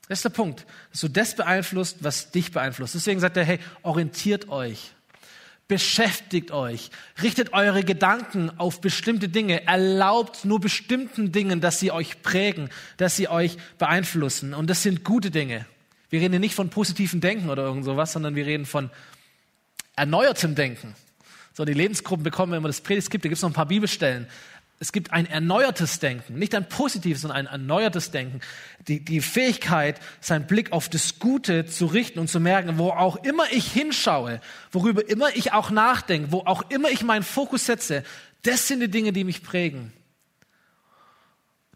Das 0.08 0.20
ist 0.20 0.24
der 0.24 0.30
Punkt, 0.30 0.64
dass 0.90 1.00
du 1.00 1.08
das 1.08 1.36
beeinflusst, 1.36 1.98
was 2.00 2.30
dich 2.30 2.52
beeinflusst. 2.52 2.94
Deswegen 2.94 3.20
sagt 3.20 3.36
er, 3.36 3.44
hey, 3.44 3.58
orientiert 3.82 4.48
euch 4.48 4.92
Beschäftigt 5.68 6.50
euch, 6.50 6.90
richtet 7.22 7.52
eure 7.52 7.84
Gedanken 7.84 8.50
auf 8.58 8.80
bestimmte 8.80 9.28
Dinge, 9.28 9.66
erlaubt 9.66 10.46
nur 10.46 10.60
bestimmten 10.60 11.30
Dingen, 11.30 11.60
dass 11.60 11.78
sie 11.78 11.92
euch 11.92 12.22
prägen, 12.22 12.70
dass 12.96 13.16
sie 13.16 13.28
euch 13.28 13.58
beeinflussen. 13.76 14.54
Und 14.54 14.70
das 14.70 14.82
sind 14.82 15.04
gute 15.04 15.30
Dinge. 15.30 15.66
Wir 16.10 16.20
reden 16.20 16.32
hier 16.32 16.40
nicht 16.40 16.54
von 16.54 16.70
positivem 16.70 17.20
Denken 17.20 17.50
oder 17.50 17.64
irgend 17.64 17.84
sowas, 17.84 18.12
sondern 18.12 18.34
wir 18.34 18.46
reden 18.46 18.66
von 18.66 18.90
erneuertem 19.96 20.54
Denken. 20.54 20.94
So, 21.52 21.64
die 21.64 21.74
Lebensgruppen 21.74 22.22
bekommen 22.22 22.52
immer 22.52 22.68
das 22.68 22.80
Predigtskript, 22.80 23.24
da 23.24 23.28
gibt 23.28 23.36
es 23.36 23.42
noch 23.42 23.50
ein 23.50 23.54
paar 23.54 23.66
Bibelstellen 23.66 24.28
es 24.80 24.92
gibt 24.92 25.12
ein 25.12 25.26
erneuertes 25.26 25.98
Denken, 25.98 26.38
nicht 26.38 26.54
ein 26.54 26.68
positives, 26.68 27.22
sondern 27.22 27.38
ein 27.38 27.46
erneuertes 27.46 28.10
Denken. 28.10 28.40
Die, 28.86 29.04
die 29.04 29.20
Fähigkeit, 29.20 30.00
seinen 30.20 30.46
Blick 30.46 30.72
auf 30.72 30.88
das 30.88 31.18
Gute 31.18 31.66
zu 31.66 31.86
richten 31.86 32.20
und 32.20 32.28
zu 32.28 32.38
merken, 32.38 32.78
wo 32.78 32.90
auch 32.90 33.16
immer 33.24 33.44
ich 33.50 33.70
hinschaue, 33.72 34.40
worüber 34.70 35.08
immer 35.08 35.34
ich 35.34 35.52
auch 35.52 35.70
nachdenke, 35.70 36.30
wo 36.30 36.40
auch 36.40 36.70
immer 36.70 36.90
ich 36.90 37.02
meinen 37.02 37.24
Fokus 37.24 37.66
setze, 37.66 38.04
das 38.42 38.68
sind 38.68 38.80
die 38.80 38.90
Dinge, 38.90 39.12
die 39.12 39.24
mich 39.24 39.42
prägen. 39.42 39.92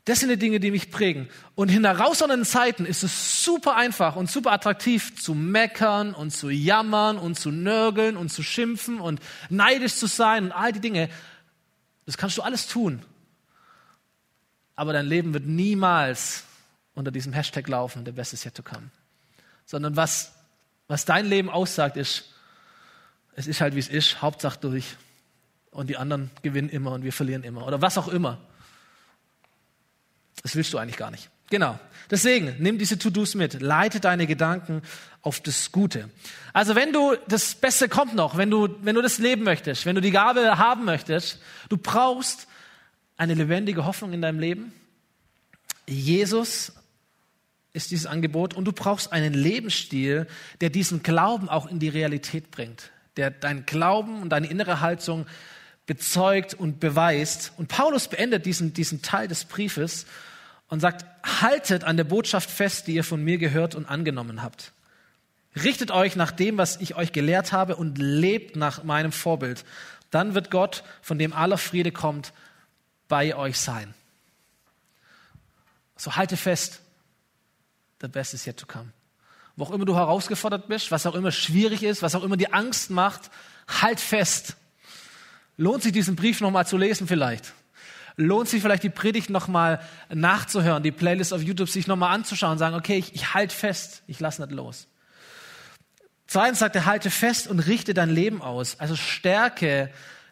Das 0.04 0.20
sind 0.20 0.30
die 0.30 0.36
Dinge, 0.36 0.58
die 0.58 0.72
mich 0.72 0.90
prägen. 0.90 1.28
Und 1.54 1.70
in 1.70 1.84
herausfordernden 1.84 2.44
Zeiten 2.44 2.86
ist 2.86 3.04
es 3.04 3.44
super 3.44 3.76
einfach 3.76 4.16
und 4.16 4.30
super 4.30 4.50
attraktiv 4.50 5.20
zu 5.20 5.34
meckern 5.34 6.12
und 6.12 6.32
zu 6.32 6.50
jammern 6.50 7.18
und 7.18 7.38
zu 7.38 7.50
nörgeln 7.50 8.16
und 8.16 8.30
zu 8.30 8.42
schimpfen 8.42 9.00
und 9.00 9.20
neidisch 9.48 9.94
zu 9.94 10.06
sein 10.06 10.46
und 10.46 10.52
all 10.52 10.72
die 10.72 10.80
Dinge. 10.80 11.08
Das 12.04 12.16
kannst 12.16 12.36
du 12.36 12.42
alles 12.42 12.66
tun. 12.66 13.02
Aber 14.74 14.92
dein 14.92 15.06
Leben 15.06 15.34
wird 15.34 15.46
niemals 15.46 16.44
unter 16.94 17.12
diesem 17.12 17.32
Hashtag 17.32 17.68
laufen, 17.68 18.04
der 18.04 18.12
Best 18.12 18.32
is 18.32 18.44
yet 18.44 18.54
to 18.54 18.62
come. 18.62 18.90
Sondern 19.66 19.94
was 19.96 20.32
Was 20.88 21.06
dein 21.06 21.24
Leben 21.24 21.48
aussagt, 21.48 21.96
ist, 21.96 22.34
es 23.34 23.46
ist 23.46 23.62
halt 23.62 23.74
wie 23.74 23.78
es 23.78 23.88
ist, 23.88 24.20
Hauptsache 24.20 24.58
durch. 24.60 24.96
Und 25.70 25.88
die 25.88 25.96
anderen 25.96 26.30
gewinnen 26.42 26.68
immer 26.68 26.92
und 26.92 27.02
wir 27.02 27.14
verlieren 27.14 27.44
immer. 27.44 27.66
Oder 27.66 27.80
was 27.80 27.96
auch 27.96 28.08
immer. 28.08 28.38
Das 30.42 30.56
willst 30.56 30.72
du 30.72 30.78
eigentlich 30.78 30.96
gar 30.96 31.10
nicht. 31.10 31.30
Genau. 31.50 31.78
Deswegen, 32.10 32.56
nimm 32.58 32.78
diese 32.78 32.98
To-Dos 32.98 33.34
mit. 33.34 33.60
Leite 33.60 34.00
deine 34.00 34.26
Gedanken 34.26 34.82
auf 35.20 35.40
das 35.40 35.70
Gute. 35.70 36.08
Also 36.52 36.74
wenn 36.74 36.92
du, 36.92 37.14
das 37.28 37.54
Beste 37.54 37.88
kommt 37.88 38.14
noch, 38.14 38.36
wenn 38.36 38.50
du, 38.50 38.68
wenn 38.82 38.94
du 38.94 39.02
das 39.02 39.18
leben 39.18 39.44
möchtest, 39.44 39.86
wenn 39.86 39.94
du 39.94 40.00
die 40.00 40.10
Gabe 40.10 40.58
haben 40.58 40.84
möchtest, 40.84 41.38
du 41.68 41.76
brauchst 41.76 42.48
eine 43.16 43.34
lebendige 43.34 43.84
Hoffnung 43.84 44.12
in 44.12 44.22
deinem 44.22 44.40
Leben. 44.40 44.72
Jesus 45.86 46.72
ist 47.72 47.90
dieses 47.90 48.06
Angebot 48.06 48.54
und 48.54 48.64
du 48.64 48.72
brauchst 48.72 49.12
einen 49.12 49.34
Lebensstil, 49.34 50.26
der 50.60 50.70
diesen 50.70 51.02
Glauben 51.02 51.48
auch 51.48 51.66
in 51.66 51.78
die 51.78 51.88
Realität 51.88 52.50
bringt, 52.50 52.90
der 53.16 53.30
deinen 53.30 53.64
Glauben 53.64 54.22
und 54.22 54.30
deine 54.30 54.48
innere 54.48 54.80
Haltung 54.80 55.26
bezeugt 55.86 56.54
und 56.54 56.80
beweist. 56.80 57.52
Und 57.56 57.68
Paulus 57.68 58.08
beendet 58.08 58.46
diesen, 58.46 58.72
diesen 58.74 59.02
Teil 59.02 59.28
des 59.28 59.44
Briefes 59.44 60.06
und 60.72 60.80
sagt, 60.80 61.04
haltet 61.22 61.84
an 61.84 61.98
der 61.98 62.04
Botschaft 62.04 62.50
fest, 62.50 62.86
die 62.86 62.94
ihr 62.94 63.04
von 63.04 63.22
mir 63.22 63.36
gehört 63.36 63.74
und 63.74 63.84
angenommen 63.84 64.42
habt. 64.42 64.72
Richtet 65.54 65.90
euch 65.90 66.16
nach 66.16 66.32
dem, 66.32 66.56
was 66.56 66.80
ich 66.80 66.94
euch 66.94 67.12
gelehrt 67.12 67.52
habe 67.52 67.76
und 67.76 67.98
lebt 67.98 68.56
nach 68.56 68.82
meinem 68.82 69.12
Vorbild. 69.12 69.66
Dann 70.10 70.32
wird 70.32 70.50
Gott, 70.50 70.82
von 71.02 71.18
dem 71.18 71.34
aller 71.34 71.58
Friede 71.58 71.92
kommt, 71.92 72.32
bei 73.06 73.36
euch 73.36 73.58
sein. 73.58 73.92
So 75.98 76.16
halte 76.16 76.38
fest. 76.38 76.80
The 78.00 78.08
best 78.08 78.32
is 78.32 78.46
yet 78.46 78.56
to 78.56 78.64
come. 78.64 78.94
Wo 79.56 79.64
auch 79.64 79.72
immer 79.72 79.84
du 79.84 79.94
herausgefordert 79.94 80.68
bist, 80.68 80.90
was 80.90 81.04
auch 81.04 81.14
immer 81.14 81.32
schwierig 81.32 81.82
ist, 81.82 82.00
was 82.00 82.14
auch 82.14 82.24
immer 82.24 82.38
dir 82.38 82.54
Angst 82.54 82.88
macht, 82.88 83.30
halt 83.68 84.00
fest. 84.00 84.56
Lohnt 85.58 85.82
sich 85.82 85.92
diesen 85.92 86.16
Brief 86.16 86.40
nochmal 86.40 86.66
zu 86.66 86.78
lesen 86.78 87.06
vielleicht? 87.06 87.52
Lohnt 88.16 88.48
sich 88.48 88.62
vielleicht 88.62 88.82
die 88.82 88.90
Predigt 88.90 89.30
nochmal 89.30 89.80
nachzuhören, 90.12 90.82
die 90.82 90.92
Playlist 90.92 91.32
auf 91.32 91.42
YouTube 91.42 91.68
sich 91.68 91.86
nochmal 91.86 92.14
anzuschauen 92.14 92.52
und 92.52 92.58
sagen, 92.58 92.76
okay, 92.76 92.98
ich, 92.98 93.14
ich 93.14 93.34
halte 93.34 93.54
fest, 93.54 94.02
ich 94.06 94.20
lasse 94.20 94.42
nicht 94.42 94.52
los. 94.52 94.86
Zweitens 96.26 96.60
sagt 96.60 96.76
er, 96.76 96.86
halte 96.86 97.10
fest 97.10 97.46
und 97.46 97.60
richte 97.60 97.94
dein 97.94 98.10
Leben 98.10 98.42
aus. 98.42 98.80
Also 98.80 98.96
stärke 98.96 99.90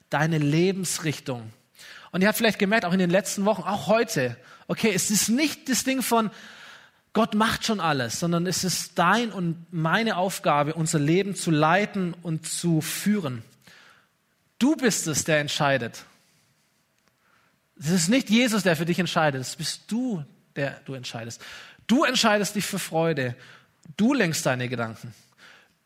deine 0.08 0.38
Lebensrichtung. 0.38 1.52
Und 2.10 2.22
ihr 2.22 2.28
habt 2.28 2.38
vielleicht 2.38 2.58
gemerkt, 2.58 2.84
auch 2.84 2.92
in 2.92 2.98
den 2.98 3.10
letzten 3.10 3.44
Wochen, 3.44 3.62
auch 3.62 3.86
heute, 3.86 4.36
okay, 4.66 4.92
es 4.94 5.10
ist 5.10 5.28
nicht 5.28 5.68
das 5.68 5.84
Ding 5.84 6.02
von, 6.02 6.30
Gott 7.12 7.34
macht 7.34 7.66
schon 7.66 7.80
alles, 7.80 8.20
sondern 8.20 8.46
es 8.46 8.62
ist 8.62 8.98
dein 8.98 9.32
und 9.32 9.66
meine 9.72 10.16
Aufgabe, 10.16 10.74
unser 10.74 10.98
Leben 10.98 11.34
zu 11.34 11.50
leiten 11.50 12.14
und 12.22 12.46
zu 12.46 12.80
führen. 12.80 13.42
Du 14.58 14.76
bist 14.76 15.06
es, 15.06 15.24
der 15.24 15.40
entscheidet. 15.40 16.04
Es 17.80 17.90
ist 17.90 18.08
nicht 18.08 18.30
Jesus, 18.30 18.62
der 18.62 18.76
für 18.76 18.84
dich 18.84 18.98
entscheidet, 18.98 19.40
es 19.40 19.56
bist 19.56 19.90
du, 19.90 20.22
der 20.54 20.80
du 20.84 20.94
entscheidest. 20.94 21.42
Du 21.86 22.04
entscheidest 22.04 22.54
dich 22.54 22.64
für 22.64 22.78
Freude. 22.78 23.34
Du 23.96 24.14
lenkst 24.14 24.46
deine 24.46 24.68
Gedanken. 24.68 25.14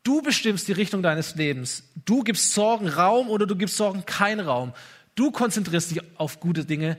Du 0.02 0.20
bestimmst 0.20 0.68
die 0.68 0.72
Richtung 0.72 1.02
deines 1.02 1.34
Lebens. 1.36 1.84
Du 2.04 2.22
gibst 2.22 2.52
Sorgen 2.52 2.88
Raum 2.88 3.30
oder 3.30 3.46
du 3.46 3.56
gibst 3.56 3.76
Sorgen 3.76 4.04
keinen 4.04 4.40
Raum. 4.40 4.74
Du 5.14 5.30
konzentrierst 5.30 5.92
dich 5.92 6.02
auf 6.18 6.40
gute 6.40 6.66
Dinge. 6.66 6.98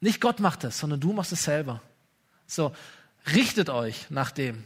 Nicht 0.00 0.20
Gott 0.20 0.40
macht 0.40 0.64
es, 0.64 0.78
sondern 0.78 1.00
du 1.00 1.12
machst 1.12 1.32
es 1.32 1.44
selber. 1.44 1.80
So, 2.46 2.74
Richtet 3.32 3.70
euch 3.70 4.10
nach 4.10 4.30
dem, 4.30 4.64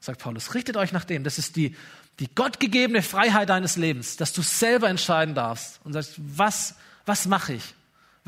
sagt 0.00 0.20
Paulus, 0.20 0.54
richtet 0.54 0.76
euch 0.76 0.92
nach 0.92 1.04
dem. 1.04 1.22
Das 1.22 1.38
ist 1.38 1.54
die, 1.54 1.76
die 2.18 2.28
gottgegebene 2.34 3.02
Freiheit 3.02 3.50
deines 3.50 3.76
Lebens, 3.76 4.16
dass 4.16 4.32
du 4.32 4.42
selber 4.42 4.88
entscheiden 4.88 5.34
darfst 5.34 5.80
und 5.84 5.92
sagst, 5.92 6.14
was, 6.16 6.74
was 7.06 7.26
mache 7.26 7.54
ich? 7.54 7.74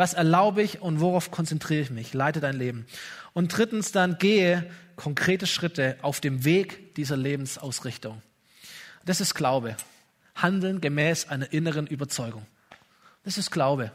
Was 0.01 0.15
erlaube 0.15 0.63
ich 0.63 0.81
und 0.81 1.01
worauf 1.01 1.31
konzentriere 1.31 1.83
ich 1.83 1.91
mich? 1.91 2.15
Leite 2.15 2.41
dein 2.41 2.57
Leben. 2.57 2.87
Und 3.35 3.55
drittens 3.55 3.93
dann 3.93 4.17
gehe 4.17 4.65
konkrete 4.97 5.47
Schritte 5.47 5.99
auf 6.01 6.23
dem 6.23 6.47
Weg 6.47 6.95
dieser 6.95 7.19
Lebensausrichtung. 7.19 8.23
Das 9.05 9.21
ist 9.21 9.35
Glaube. 9.35 9.77
Handeln 10.35 10.81
gemäß 10.81 11.29
einer 11.29 11.53
inneren 11.53 11.87
Überzeugung. 11.87 12.47
Das 13.25 13.37
ist 13.37 13.51
Glaube. 13.51 13.93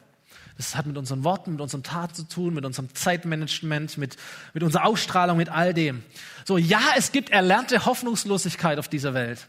Das 0.57 0.75
hat 0.75 0.85
mit 0.85 0.95
unseren 0.95 1.23
Worten, 1.23 1.53
mit 1.53 1.61
unseren 1.61 1.81
Taten 1.81 2.13
zu 2.13 2.25
tun, 2.25 2.53
mit 2.53 2.65
unserem 2.65 2.93
Zeitmanagement, 2.93 3.97
mit, 3.97 4.15
mit 4.53 4.61
unserer 4.61 4.85
Ausstrahlung, 4.85 5.37
mit 5.37 5.49
all 5.49 5.73
dem. 5.73 6.03
So, 6.45 6.59
ja, 6.59 6.81
es 6.95 7.13
gibt 7.13 7.31
erlernte 7.31 7.87
Hoffnungslosigkeit 7.87 8.77
auf 8.77 8.89
dieser 8.89 9.15
Welt. 9.15 9.47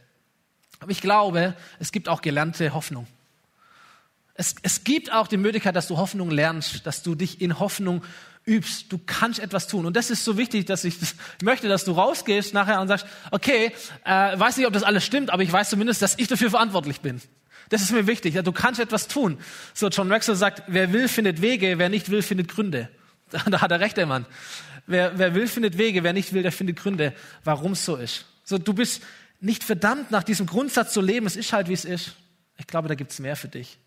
Aber 0.81 0.91
ich 0.91 1.03
glaube, 1.03 1.55
es 1.81 1.93
gibt 1.93 2.09
auch 2.09 2.23
gelernte 2.23 2.73
Hoffnung. 2.73 3.07
Es, 4.37 4.55
es 4.63 4.85
gibt 4.85 5.13
auch 5.13 5.29
die 5.29 5.37
Möglichkeit, 5.37 5.77
dass 5.77 5.89
du 5.89 5.97
Hoffnung 5.97 6.31
lernst, 6.31 6.87
dass 6.87 7.03
du 7.03 7.15
dich 7.15 7.41
in 7.41 7.59
Hoffnung 7.59 8.03
übst. 8.47 8.93
Du 8.93 8.99
kannst 9.05 9.41
etwas 9.41 9.67
tun. 9.67 9.87
Und 9.87 9.97
das 9.97 10.11
ist 10.11 10.25
so 10.25 10.37
wichtig, 10.39 10.67
dass 10.67 10.85
ich 10.85 10.99
das 11.01 11.15
möchte, 11.43 11.69
dass 11.69 11.85
du 11.85 11.93
rausgehst 11.93 12.55
nachher 12.55 12.81
und 12.81 12.89
sagst, 12.89 13.07
okay, 13.31 13.73
äh, 14.05 14.39
weiß 14.39 14.57
nicht, 14.57 14.67
ob 14.67 14.73
das 14.73 14.83
alles 14.83 15.05
stimmt, 15.05 15.31
aber 15.31 15.43
ich 15.43 15.53
weiß 15.53 15.71
zumindest, 15.71 16.03
dass 16.03 16.19
ich 16.19 16.29
dafür 16.29 16.51
verantwortlich 16.51 17.01
bin. 17.01 17.21
Das 17.69 17.83
ist 17.83 17.91
mir 17.91 18.07
wichtig. 18.07 18.35
Ja, 18.35 18.43
du 18.43 18.53
kannst 18.53 18.79
etwas 18.79 19.09
tun. 19.09 19.39
So, 19.75 19.89
John 19.89 20.09
Maxwell 20.09 20.37
sagt, 20.37 20.63
wer 20.69 20.93
will, 20.93 21.09
findet 21.09 21.43
Wege, 21.43 21.79
wer 21.79 21.89
nicht 21.89 22.11
will, 22.11 22.23
findet 22.23 22.49
Gründe. 22.49 22.89
Da 23.31 23.61
hat 23.61 23.73
er 23.73 23.81
recht, 23.81 23.97
der 23.97 24.07
Mann. 24.07 24.25
Wer, 24.87 25.19
wer 25.19 25.35
will, 25.35 25.49
findet 25.49 25.79
Wege, 25.79 26.05
wer 26.05 26.13
nicht 26.13 26.33
will, 26.33 26.43
der 26.43 26.53
findet 26.53 26.77
Gründe, 26.77 27.13
warum 27.43 27.73
es 27.73 27.85
so 27.85 27.97
ist. 27.97 28.25
So, 28.45 28.57
du 28.57 28.73
bist 28.73 29.03
nicht 29.41 29.65
verdammt, 29.65 30.13
nach 30.13 30.23
diesem 30.23 30.47
Grundsatz 30.47 30.93
zu 30.93 31.01
leben, 31.01 31.27
es 31.27 31.35
ist 31.35 31.53
halt, 31.53 31.69
wie 31.69 31.73
es 31.73 31.85
ist. 31.85 32.13
Ich 32.57 32.69
glaube, 32.69 32.87
da 32.87 32.95
gibt 32.95 33.11
es 33.11 33.19
mehr 33.19 33.35
für 33.35 33.49
dich. 33.49 33.79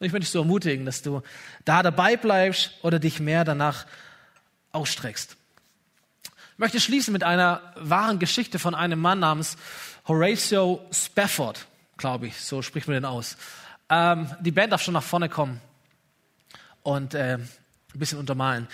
Und 0.00 0.06
ich 0.06 0.12
möchte 0.12 0.24
dich 0.24 0.30
so 0.30 0.40
ermutigen, 0.40 0.84
dass 0.84 1.02
du 1.02 1.22
da 1.64 1.84
dabei 1.84 2.16
bleibst 2.16 2.72
oder 2.82 2.98
dich 2.98 3.20
mehr 3.20 3.44
danach 3.44 3.86
ausstreckst. 4.72 5.36
Ich 6.24 6.58
möchte 6.58 6.80
schließen 6.80 7.12
mit 7.12 7.22
einer 7.22 7.74
wahren 7.76 8.18
Geschichte 8.18 8.58
von 8.58 8.74
einem 8.74 9.00
Mann 9.00 9.20
namens 9.20 9.56
Horatio 10.08 10.84
Spafford 10.90 11.66
glaube 12.00 12.26
ich. 12.26 12.40
So 12.40 12.62
spricht 12.62 12.88
man 12.88 12.94
den 12.94 13.04
aus. 13.04 13.36
Ähm, 13.88 14.28
die 14.40 14.50
Band 14.50 14.72
darf 14.72 14.82
schon 14.82 14.94
nach 14.94 15.02
vorne 15.02 15.28
kommen 15.28 15.60
und 16.82 17.14
äh, 17.14 17.34
ein 17.34 17.48
bisschen 17.94 18.18
untermalen. 18.18 18.66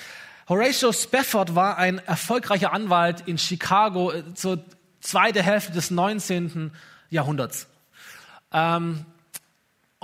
Horatio 0.49 0.93
Spafford 0.93 1.55
war 1.55 1.77
ein 1.77 1.99
erfolgreicher 1.99 2.73
Anwalt 2.73 3.23
in 3.27 3.37
Chicago 3.37 4.13
äh, 4.13 4.35
zur 4.35 4.65
zweiten 5.01 5.43
Hälfte 5.43 5.73
des 5.73 5.91
19. 5.91 6.71
Jahrhunderts. 7.11 7.67
Ähm, 8.53 9.05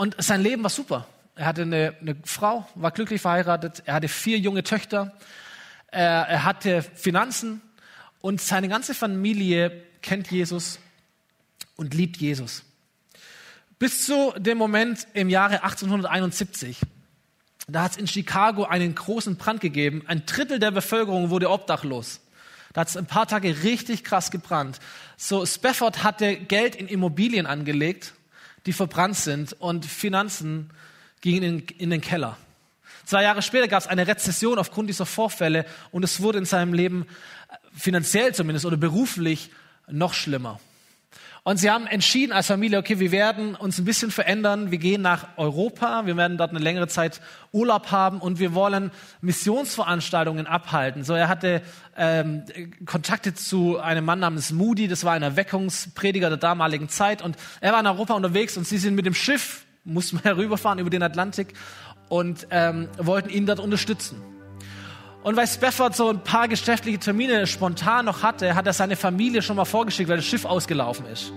und 0.03 0.17
sein 0.19 0.43
Leben 0.43 0.65
war 0.65 0.71
super. 0.71 1.07
Er 1.37 1.47
hatte 1.47 1.63
eine, 1.63 1.95
eine, 2.01 2.17
Frau, 2.25 2.67
war 2.75 2.91
glücklich 2.91 3.21
verheiratet, 3.21 3.85
er 3.87 3.95
hatte 3.95 4.09
vier 4.09 4.37
junge 4.37 4.65
Töchter, 4.65 5.17
er, 5.93 6.27
er 6.29 6.45
hatte 6.45 6.83
Finanzen 6.83 7.61
und 8.21 8.41
seine 8.41 8.69
ganze 8.69 8.95
Familie 8.95 9.85
kennt 10.01 10.29
Jesus 10.29 10.81
und 11.77 11.95
liebt 11.95 12.17
Jesus. 12.17 12.65
Bis 13.79 14.05
zu 14.05 14.35
dem 14.39 14.59
Moment 14.59 15.07
im 15.15 15.29
Jahre 15.29 15.63
1871. 15.63 16.79
Da 17.69 17.85
hat 17.85 17.93
es 17.93 17.97
in 17.97 18.09
Chicago 18.09 18.65
einen 18.65 18.97
großen 18.97 19.37
Brand 19.37 19.61
gegeben. 19.61 20.03
Ein 20.09 20.27
Drittel 20.27 20.59
der 20.59 20.73
Bevölkerung 20.73 21.31
wurde 21.31 21.49
obdachlos. 21.49 22.23
Da 22.73 22.81
hat 22.81 22.89
es 22.89 22.97
ein 22.97 23.07
paar 23.07 23.29
Tage 23.29 23.63
richtig 23.63 24.03
krass 24.03 24.33
gebrannt. 24.33 24.81
So, 25.17 25.47
Spafford 25.47 26.03
hatte 26.03 26.35
Geld 26.35 26.75
in 26.75 26.89
Immobilien 26.89 27.47
angelegt, 27.47 28.15
die 28.67 28.73
verbrannt 28.73 29.17
sind 29.17 29.55
und 29.55 29.87
Finanzen 29.87 30.71
gingen 31.21 31.43
in, 31.43 31.59
in 31.79 31.91
den 31.91 32.01
Keller. 32.01 32.37
Zwei 33.05 33.23
Jahre 33.23 33.43
später 33.43 33.69
gab 33.69 33.83
es 33.83 33.89
eine 33.89 34.07
Rezession 34.07 34.59
aufgrund 34.59 34.89
dieser 34.89 35.07
Vorfälle 35.07 35.67
und 35.91 36.05
es 36.05 36.21
wurde 36.21 36.39
in 36.39 36.45
seinem 36.45 36.73
Leben 36.73 37.07
finanziell 37.75 38.35
zumindest 38.35 38.67
oder 38.67 38.77
beruflich 38.77 39.51
noch 39.89 40.15
schlimmer. 40.15 40.61
Und 41.45 41.57
sie 41.57 41.71
haben 41.71 41.89
entschieden 41.89 42.33
als 42.33 42.47
Familie, 42.47 42.79
okay, 42.79 43.01
wir 43.01 43.11
werden 43.11 43.57
uns 43.57 43.77
ein 43.79 43.85
bisschen 43.85 44.13
verändern. 44.13 44.71
Wir 44.71 44.79
gehen 44.79 45.03
nach 45.03 45.27
Europa. 45.37 46.07
Wir 46.07 46.17
werden 46.17 46.39
dort 46.39 46.51
eine 46.51 46.61
längere 46.61 46.87
Zeit 46.87 47.21
Urlaub 47.51 47.91
haben 47.91 48.21
und 48.21 48.39
wir 48.39 48.55
wollen 48.55 48.93
Missionsveranstaltungen 49.23 50.47
abhalten. 50.47 51.03
So, 51.03 51.15
er 51.15 51.27
hatte 51.27 51.63
ähm, 51.97 52.45
Kontakte 52.87 53.35
zu 53.35 53.81
einem 53.81 54.05
Mann 54.05 54.21
namens 54.21 54.53
Moody. 54.53 54.87
Das 54.87 55.03
war 55.03 55.15
ein 55.15 55.23
Erweckungsprediger 55.25 56.29
der 56.29 56.39
damaligen 56.39 56.89
Zeit. 56.89 57.23
Und 57.23 57.37
er 57.61 57.73
war 57.73 57.81
in 57.81 57.89
Europa 57.89 58.15
unterwegs 58.15 58.57
und 58.57 58.65
sie 58.65 58.79
sind 58.79 58.95
mit 58.95 59.05
dem 59.05 59.15
Schiff, 59.15 59.65
mussten 59.83 60.19
wir 60.19 60.25
herüberfahren 60.37 60.79
über 60.79 60.91
den 60.91 61.03
Atlantik 61.03 61.55
und 62.09 62.47
ähm, 62.51 62.89
wollten 62.99 63.31
ihn 63.31 63.47
dort 63.47 63.59
unterstützen. 63.59 64.32
Und 65.23 65.37
weil 65.37 65.47
Spafford 65.47 65.95
so 65.95 66.09
ein 66.09 66.23
paar 66.23 66.49
geschäftliche 66.49 66.99
Termine 66.99 67.47
spontan 67.47 68.07
noch 68.07 68.23
hatte, 68.23 68.55
hat 68.55 68.67
er 68.67 68.73
seine 68.73 68.97
Familie 68.97 69.41
schon 69.41 69.57
mal 69.57 69.65
vorgeschickt, 69.65 70.09
weil 70.09 70.17
das 70.17 70.27
Schiff 70.27 70.45
ausgelaufen 70.45 71.07
ist. 71.07 71.33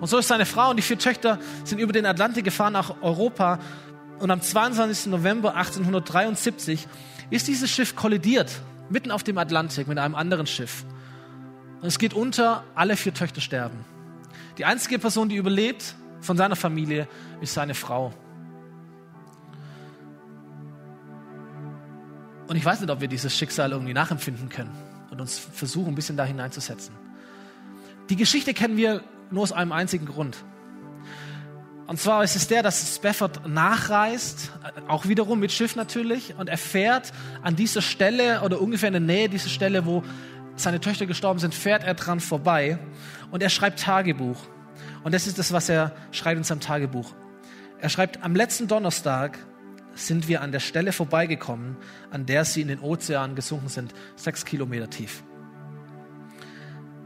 Und 0.00 0.08
so 0.08 0.18
ist 0.18 0.28
seine 0.28 0.46
Frau 0.46 0.70
und 0.70 0.76
die 0.76 0.82
vier 0.82 0.98
Töchter 0.98 1.38
sind 1.64 1.78
über 1.78 1.92
den 1.92 2.06
Atlantik 2.06 2.44
gefahren 2.44 2.72
nach 2.72 3.02
Europa. 3.02 3.58
Und 4.20 4.30
am 4.30 4.40
22. 4.40 5.06
November 5.06 5.56
1873 5.56 6.86
ist 7.30 7.48
dieses 7.48 7.70
Schiff 7.70 7.96
kollidiert, 7.96 8.52
mitten 8.88 9.10
auf 9.10 9.24
dem 9.24 9.38
Atlantik 9.38 9.88
mit 9.88 9.98
einem 9.98 10.14
anderen 10.14 10.46
Schiff. 10.46 10.84
Und 11.80 11.88
es 11.88 11.98
geht 11.98 12.14
unter, 12.14 12.62
alle 12.74 12.96
vier 12.96 13.14
Töchter 13.14 13.40
sterben. 13.40 13.84
Die 14.58 14.64
einzige 14.64 14.98
Person, 14.98 15.28
die 15.28 15.36
überlebt 15.36 15.96
von 16.20 16.36
seiner 16.36 16.56
Familie, 16.56 17.08
ist 17.40 17.54
seine 17.54 17.74
Frau. 17.74 18.12
Und 22.46 22.56
ich 22.56 22.64
weiß 22.64 22.80
nicht, 22.80 22.90
ob 22.90 23.00
wir 23.00 23.08
dieses 23.08 23.36
Schicksal 23.36 23.72
irgendwie 23.72 23.94
nachempfinden 23.94 24.48
können 24.48 24.70
und 25.10 25.20
uns 25.20 25.38
versuchen, 25.38 25.88
ein 25.88 25.94
bisschen 25.94 26.16
da 26.16 26.24
hineinzusetzen. 26.24 26.94
Die 28.10 28.16
Geschichte 28.16 28.52
kennen 28.52 28.76
wir 28.76 29.02
nur 29.30 29.42
aus 29.42 29.52
einem 29.52 29.72
einzigen 29.72 30.06
Grund. 30.06 30.36
Und 31.86 32.00
zwar 32.00 32.24
ist 32.24 32.34
es 32.34 32.48
der, 32.48 32.62
dass 32.62 32.96
Spafford 32.96 33.46
nachreist, 33.46 34.50
auch 34.88 35.06
wiederum 35.06 35.40
mit 35.40 35.52
Schiff 35.52 35.76
natürlich, 35.76 36.34
und 36.36 36.48
er 36.48 36.56
fährt 36.56 37.12
an 37.42 37.56
dieser 37.56 37.82
Stelle 37.82 38.40
oder 38.42 38.60
ungefähr 38.60 38.88
in 38.88 38.94
der 38.94 39.00
Nähe 39.00 39.28
dieser 39.28 39.50
Stelle, 39.50 39.84
wo 39.84 40.02
seine 40.56 40.80
Töchter 40.80 41.06
gestorben 41.06 41.38
sind, 41.40 41.54
fährt 41.54 41.84
er 41.84 41.94
dran 41.94 42.20
vorbei 42.20 42.78
und 43.30 43.42
er 43.42 43.50
schreibt 43.50 43.80
Tagebuch. 43.80 44.38
Und 45.02 45.12
das 45.12 45.26
ist 45.26 45.38
das, 45.38 45.52
was 45.52 45.68
er 45.68 45.92
schreibt 46.10 46.38
in 46.38 46.44
seinem 46.44 46.60
Tagebuch. 46.60 47.12
Er 47.80 47.90
schreibt, 47.90 48.22
am 48.22 48.34
letzten 48.34 48.66
Donnerstag 48.66 49.38
sind 49.94 50.28
wir 50.28 50.42
an 50.42 50.52
der 50.52 50.60
Stelle 50.60 50.92
vorbeigekommen, 50.92 51.76
an 52.10 52.26
der 52.26 52.44
sie 52.44 52.60
in 52.60 52.68
den 52.68 52.80
Ozean 52.80 53.34
gesunken 53.34 53.68
sind, 53.68 53.94
sechs 54.16 54.44
Kilometer 54.44 54.90
tief. 54.90 55.22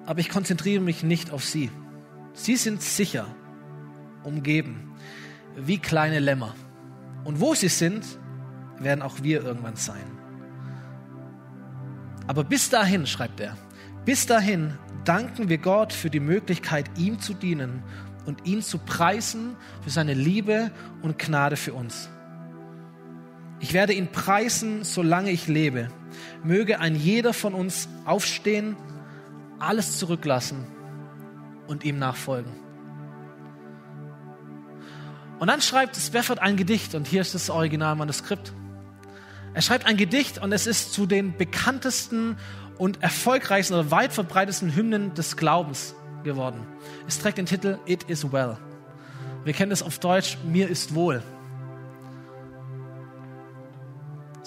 Aber 0.07 0.21
ich 0.21 0.31
konzentriere 0.31 0.83
mich 0.83 1.03
nicht 1.03 1.31
auf 1.33 1.45
sie. 1.45 1.71
Sie 2.33 2.57
sind 2.57 2.83
sicher 2.83 3.27
umgeben, 4.25 4.95
wie 5.57 5.79
kleine 5.79 6.19
Lämmer. 6.19 6.55
Und 7.25 7.41
wo 7.41 7.55
sie 7.55 7.69
sind, 7.69 8.05
werden 8.79 9.03
auch 9.03 9.23
wir 9.23 9.45
irgendwann 9.45 9.77
sein. 9.77 10.19
Aber 12.27 12.45
bis 12.45 12.71
dahin, 12.71 13.07
schreibt 13.07 13.41
er, 13.41 13.57
bis 14.05 14.27
dahin 14.27 14.79
danken 15.05 15.49
wir 15.49 15.59
Gott 15.59 15.93
für 15.93 16.11
die 16.11 16.21
Möglichkeit, 16.21 16.87
ihm 16.97 17.19
zu 17.19 17.35
dienen 17.35 17.83
und 18.27 18.47
ihn 18.47 18.63
zu 18.63 18.79
preisen 18.79 19.57
für 19.83 19.91
seine 19.91 20.15
Liebe 20.15 20.71
und 21.03 21.19
Gnade 21.19 21.57
für 21.57 21.75
uns. 21.75 22.09
Ich 23.61 23.73
werde 23.73 23.93
ihn 23.93 24.09
preisen, 24.09 24.85
solange 24.85 25.31
ich 25.31 25.49
lebe. 25.49 25.89
Möge 26.45 26.81
ein 26.81 26.95
jeder 26.95 27.33
von 27.33 27.55
uns 27.55 27.89
aufstehen, 28.05 28.77
alles 29.59 29.99
zurücklassen 29.99 30.65
und 31.67 31.85
ihm 31.85 31.99
nachfolgen. 31.99 32.53
Und 35.39 35.49
dann 35.49 35.61
schreibt 35.61 35.97
Spafford 35.97 36.41
ein 36.41 36.57
Gedicht 36.57 36.95
und 36.95 37.07
hier 37.07 37.21
ist 37.21 37.35
das 37.35 37.51
Originalmanuskript. 37.51 38.53
Er 39.55 39.63
schreibt 39.63 39.87
ein 39.87 39.97
Gedicht 39.97 40.39
und 40.39 40.53
es 40.53 40.67
ist 40.67 40.93
zu 40.93 41.07
den 41.07 41.37
bekanntesten 41.37 42.37
und 42.77 43.03
erfolgreichsten 43.03 43.75
oder 43.75 43.91
weit 43.91 44.13
verbreitetsten 44.13 44.75
Hymnen 44.75 45.15
des 45.15 45.37
Glaubens 45.37 45.95
geworden. 46.23 46.67
Es 47.07 47.19
trägt 47.19 47.39
den 47.39 47.47
Titel 47.47 47.79
It 47.87 48.05
is 48.05 48.33
well. 48.33 48.57
Wir 49.45 49.53
kennen 49.53 49.73
es 49.73 49.83
auf 49.83 49.99
Deutsch, 49.99 50.39
mir 50.45 50.69
ist 50.69 50.95
wohl. 50.95 51.23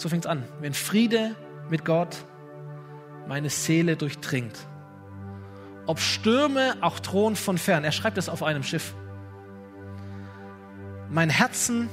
So 0.02 0.10
fängt 0.10 0.26
es 0.26 0.32
an. 0.32 0.43
Wenn 0.60 0.74
Friede 0.74 1.36
mit 1.70 1.86
Gott 1.86 2.18
meine 3.28 3.52
Seele 3.52 3.95
durchdringt. 3.95 4.58
Ob 5.86 5.99
Stürme 5.99 6.76
auch 6.82 6.99
drohen 6.99 7.36
von 7.36 7.60
fern. 7.60 7.84
Er 7.84 7.91
schreibt 7.91 8.18
es 8.18 8.28
auf 8.28 8.41
einem 8.41 8.64
Schiff 8.64 8.95
mein 11.12 11.30
Herzen 11.30 11.88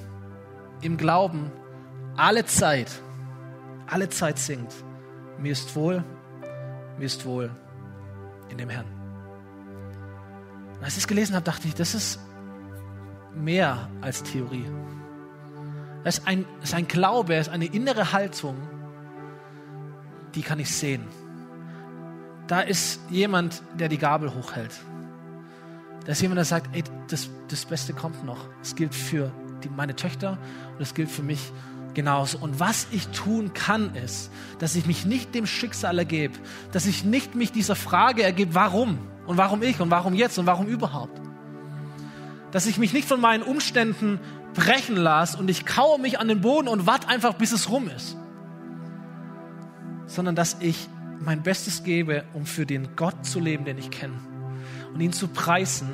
im 0.80 0.96
Glauben 0.96 1.50
alle 2.16 2.46
Zeit, 2.46 2.90
alle 3.86 4.08
Zeit 4.08 4.38
singt. 4.38 4.72
Mir 5.38 5.52
ist 5.52 5.76
wohl, 5.76 6.02
mir 6.98 7.04
ist 7.04 7.26
wohl 7.26 7.50
in 8.48 8.56
dem 8.56 8.70
Herrn. 8.70 8.86
Als 10.80 10.94
ich 10.94 11.00
es 11.00 11.08
gelesen 11.08 11.34
habe, 11.34 11.44
dachte 11.44 11.68
ich, 11.68 11.74
das 11.74 11.94
ist 11.94 12.20
mehr 13.34 13.90
als 14.00 14.22
Theorie. 14.22 14.64
Das 16.04 16.18
ist 16.18 16.26
ein, 16.26 16.44
das 16.60 16.70
ist 16.70 16.74
ein 16.74 16.88
Glaube, 16.88 17.34
es 17.34 17.48
ist 17.48 17.52
eine 17.52 17.66
innere 17.66 18.12
Haltung, 18.12 18.56
die 20.34 20.42
kann 20.42 20.60
ich 20.60 20.74
sehen. 20.74 21.04
Da 22.46 22.60
ist 22.60 23.00
jemand, 23.10 23.62
der 23.78 23.88
die 23.88 23.98
Gabel 23.98 24.34
hochhält. 24.34 24.72
Da 26.06 26.12
ist 26.12 26.22
jemand, 26.22 26.38
der 26.38 26.44
sagt, 26.44 26.74
ey, 26.74 26.82
das, 27.08 27.28
das 27.48 27.66
Beste 27.66 27.92
kommt 27.92 28.24
noch. 28.24 28.46
Es 28.62 28.74
gilt 28.74 28.94
für 28.94 29.30
die, 29.62 29.68
meine 29.68 29.94
Töchter 29.94 30.38
und 30.76 30.82
es 30.82 30.94
gilt 30.94 31.10
für 31.10 31.22
mich 31.22 31.52
genauso. 31.94 32.38
Und 32.38 32.60
was 32.60 32.86
ich 32.92 33.08
tun 33.08 33.52
kann, 33.52 33.94
ist, 33.94 34.30
dass 34.60 34.76
ich 34.76 34.86
mich 34.86 35.04
nicht 35.04 35.34
dem 35.34 35.46
Schicksal 35.46 35.98
ergebe, 35.98 36.38
dass 36.72 36.86
ich 36.86 37.04
nicht 37.04 37.34
mich 37.34 37.52
dieser 37.52 37.76
Frage 37.76 38.22
ergebe, 38.22 38.54
warum 38.54 38.98
und 39.26 39.36
warum 39.36 39.62
ich 39.62 39.80
und 39.80 39.90
warum 39.90 40.14
jetzt 40.14 40.38
und 40.38 40.46
warum 40.46 40.66
überhaupt. 40.66 41.20
Dass 42.52 42.66
ich 42.66 42.78
mich 42.78 42.94
nicht 42.94 43.06
von 43.06 43.20
meinen 43.20 43.42
Umständen 43.42 44.20
brechen 44.58 44.96
lasse 44.96 45.38
und 45.38 45.48
ich 45.48 45.64
kaue 45.64 46.00
mich 46.00 46.18
an 46.18 46.26
den 46.26 46.40
Boden 46.40 46.66
und 46.66 46.86
warte 46.86 47.08
einfach, 47.08 47.34
bis 47.34 47.52
es 47.52 47.70
rum 47.70 47.88
ist. 47.88 48.16
Sondern 50.06 50.34
dass 50.34 50.56
ich 50.60 50.88
mein 51.20 51.42
Bestes 51.42 51.84
gebe, 51.84 52.24
um 52.34 52.44
für 52.44 52.66
den 52.66 52.96
Gott 52.96 53.24
zu 53.24 53.38
leben, 53.38 53.64
den 53.64 53.78
ich 53.78 53.90
kenne 53.90 54.14
und 54.92 55.00
ihn 55.00 55.12
zu 55.12 55.28
preisen 55.28 55.88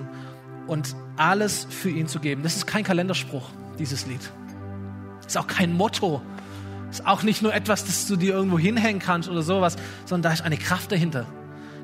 und 0.66 0.96
alles 1.16 1.66
für 1.68 1.90
ihn 1.90 2.06
zu 2.06 2.20
geben. 2.20 2.42
Das 2.42 2.56
ist 2.56 2.66
kein 2.66 2.84
Kalenderspruch, 2.84 3.50
dieses 3.78 4.06
Lied. 4.06 4.20
Das 5.18 5.34
ist 5.34 5.36
auch 5.36 5.46
kein 5.46 5.74
Motto. 5.74 6.22
Das 6.86 7.00
ist 7.00 7.06
auch 7.06 7.22
nicht 7.22 7.42
nur 7.42 7.52
etwas, 7.52 7.84
das 7.84 8.06
du 8.06 8.16
dir 8.16 8.32
irgendwo 8.32 8.58
hinhängen 8.58 9.00
kannst 9.00 9.28
oder 9.28 9.42
sowas, 9.42 9.76
sondern 10.06 10.30
da 10.30 10.32
ist 10.32 10.42
eine 10.42 10.56
Kraft 10.56 10.90
dahinter. 10.90 11.26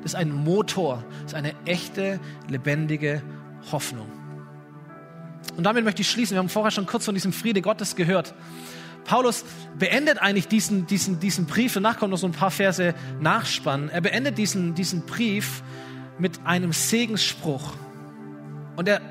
Das 0.01 0.13
ist 0.13 0.15
ein 0.15 0.33
Motor. 0.33 1.03
Das 1.23 1.33
ist 1.33 1.35
eine 1.35 1.53
echte, 1.65 2.19
lebendige 2.47 3.21
Hoffnung. 3.71 4.07
Und 5.57 5.63
damit 5.63 5.83
möchte 5.83 6.01
ich 6.01 6.09
schließen. 6.09 6.35
Wir 6.35 6.39
haben 6.39 6.49
vorher 6.49 6.71
schon 6.71 6.85
kurz 6.85 7.05
von 7.05 7.13
diesem 7.13 7.33
Friede 7.33 7.61
Gottes 7.61 7.95
gehört. 7.95 8.33
Paulus 9.03 9.43
beendet 9.77 10.19
eigentlich 10.19 10.47
diesen, 10.47 10.85
diesen, 10.85 11.19
diesen 11.19 11.45
Brief, 11.45 11.73
danach 11.73 11.97
kommen 11.97 12.11
noch 12.11 12.17
so 12.17 12.27
ein 12.27 12.33
paar 12.33 12.51
Verse 12.51 12.93
nachspannen. 13.19 13.89
Er 13.89 14.01
beendet 14.01 14.37
diesen, 14.37 14.75
diesen 14.75 15.05
Brief 15.05 15.63
mit 16.19 16.45
einem 16.45 16.71
Segensspruch. 16.71 17.73
Und 18.75 18.87
er 18.87 19.01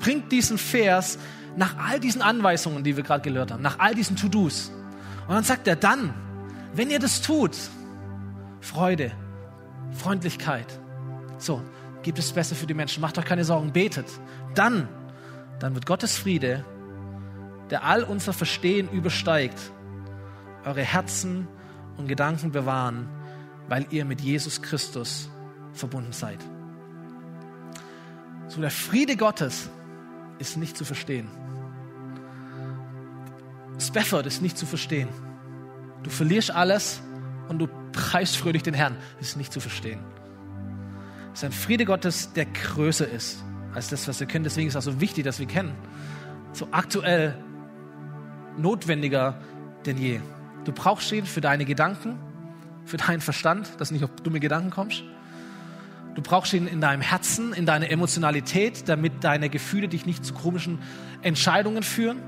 bringt 0.00 0.32
diesen 0.32 0.58
Vers 0.58 1.18
nach 1.56 1.76
all 1.78 2.00
diesen 2.00 2.22
Anweisungen, 2.22 2.82
die 2.82 2.96
wir 2.96 3.04
gerade 3.04 3.28
gehört 3.28 3.52
haben, 3.52 3.62
nach 3.62 3.78
all 3.78 3.94
diesen 3.94 4.16
To-Dos. 4.16 4.72
Und 5.28 5.34
dann 5.34 5.44
sagt 5.44 5.68
er, 5.68 5.76
dann, 5.76 6.12
wenn 6.74 6.90
ihr 6.90 6.98
das 6.98 7.22
tut, 7.22 7.56
Freude, 8.60 9.12
Freundlichkeit, 9.92 10.66
so, 11.38 11.62
gibt 12.02 12.18
es 12.18 12.32
besser 12.32 12.54
für 12.54 12.66
die 12.66 12.74
Menschen, 12.74 13.00
macht 13.00 13.16
euch 13.18 13.24
keine 13.24 13.44
Sorgen, 13.44 13.72
betet. 13.72 14.06
Dann, 14.54 14.88
dann 15.64 15.74
wird 15.74 15.86
Gottes 15.86 16.14
Friede, 16.18 16.62
der 17.70 17.84
all 17.84 18.02
unser 18.02 18.34
Verstehen 18.34 18.86
übersteigt, 18.90 19.58
eure 20.62 20.82
Herzen 20.82 21.48
und 21.96 22.06
Gedanken 22.06 22.52
bewahren, 22.52 23.08
weil 23.66 23.86
ihr 23.88 24.04
mit 24.04 24.20
Jesus 24.20 24.60
Christus 24.60 25.30
verbunden 25.72 26.12
seid. 26.12 26.36
So 28.48 28.60
der 28.60 28.70
Friede 28.70 29.16
Gottes 29.16 29.70
ist 30.38 30.58
nicht 30.58 30.76
zu 30.76 30.84
verstehen. 30.84 31.30
Spafford 33.78 34.26
ist 34.26 34.42
nicht 34.42 34.58
zu 34.58 34.66
verstehen. 34.66 35.08
Du 36.02 36.10
verlierst 36.10 36.50
alles 36.50 37.00
und 37.48 37.58
du 37.58 37.68
preist 37.92 38.36
fröhlich 38.36 38.64
den 38.64 38.74
Herrn. 38.74 38.98
Das 39.18 39.28
ist 39.28 39.38
nicht 39.38 39.50
zu 39.50 39.60
verstehen. 39.60 40.00
Es 41.32 41.38
ist 41.38 41.44
ein 41.44 41.52
Friede 41.52 41.86
Gottes, 41.86 42.34
der 42.34 42.44
größer 42.44 43.08
ist 43.08 43.42
als 43.74 43.88
das, 43.88 44.06
was 44.08 44.20
wir 44.20 44.26
kennen. 44.26 44.44
Deswegen 44.44 44.68
ist 44.68 44.74
es 44.74 44.86
auch 44.86 44.92
so 44.92 45.00
wichtig, 45.00 45.24
dass 45.24 45.38
wir 45.38 45.46
kennen. 45.46 45.72
So 46.52 46.68
aktuell 46.70 47.36
notwendiger 48.56 49.40
denn 49.86 49.98
je. 49.98 50.20
Du 50.64 50.72
brauchst 50.72 51.10
ihn 51.12 51.26
für 51.26 51.40
deine 51.40 51.64
Gedanken, 51.64 52.18
für 52.84 52.96
deinen 52.96 53.20
Verstand, 53.20 53.68
dass 53.78 53.88
du 53.88 53.94
nicht 53.94 54.04
auf 54.04 54.10
dumme 54.22 54.40
Gedanken 54.40 54.70
kommst. 54.70 55.02
Du 56.14 56.22
brauchst 56.22 56.52
ihn 56.52 56.66
in 56.66 56.80
deinem 56.80 57.00
Herzen, 57.00 57.52
in 57.52 57.66
deiner 57.66 57.90
Emotionalität, 57.90 58.88
damit 58.88 59.24
deine 59.24 59.48
Gefühle 59.48 59.88
dich 59.88 60.06
nicht 60.06 60.24
zu 60.24 60.32
komischen 60.32 60.78
Entscheidungen 61.22 61.82
führen. 61.82 62.18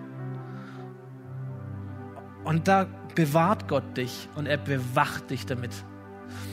Und 2.44 2.68
da 2.68 2.86
bewahrt 3.14 3.68
Gott 3.68 3.96
dich 3.96 4.28
und 4.34 4.46
er 4.46 4.56
bewacht 4.56 5.30
dich 5.30 5.46
damit. 5.46 5.70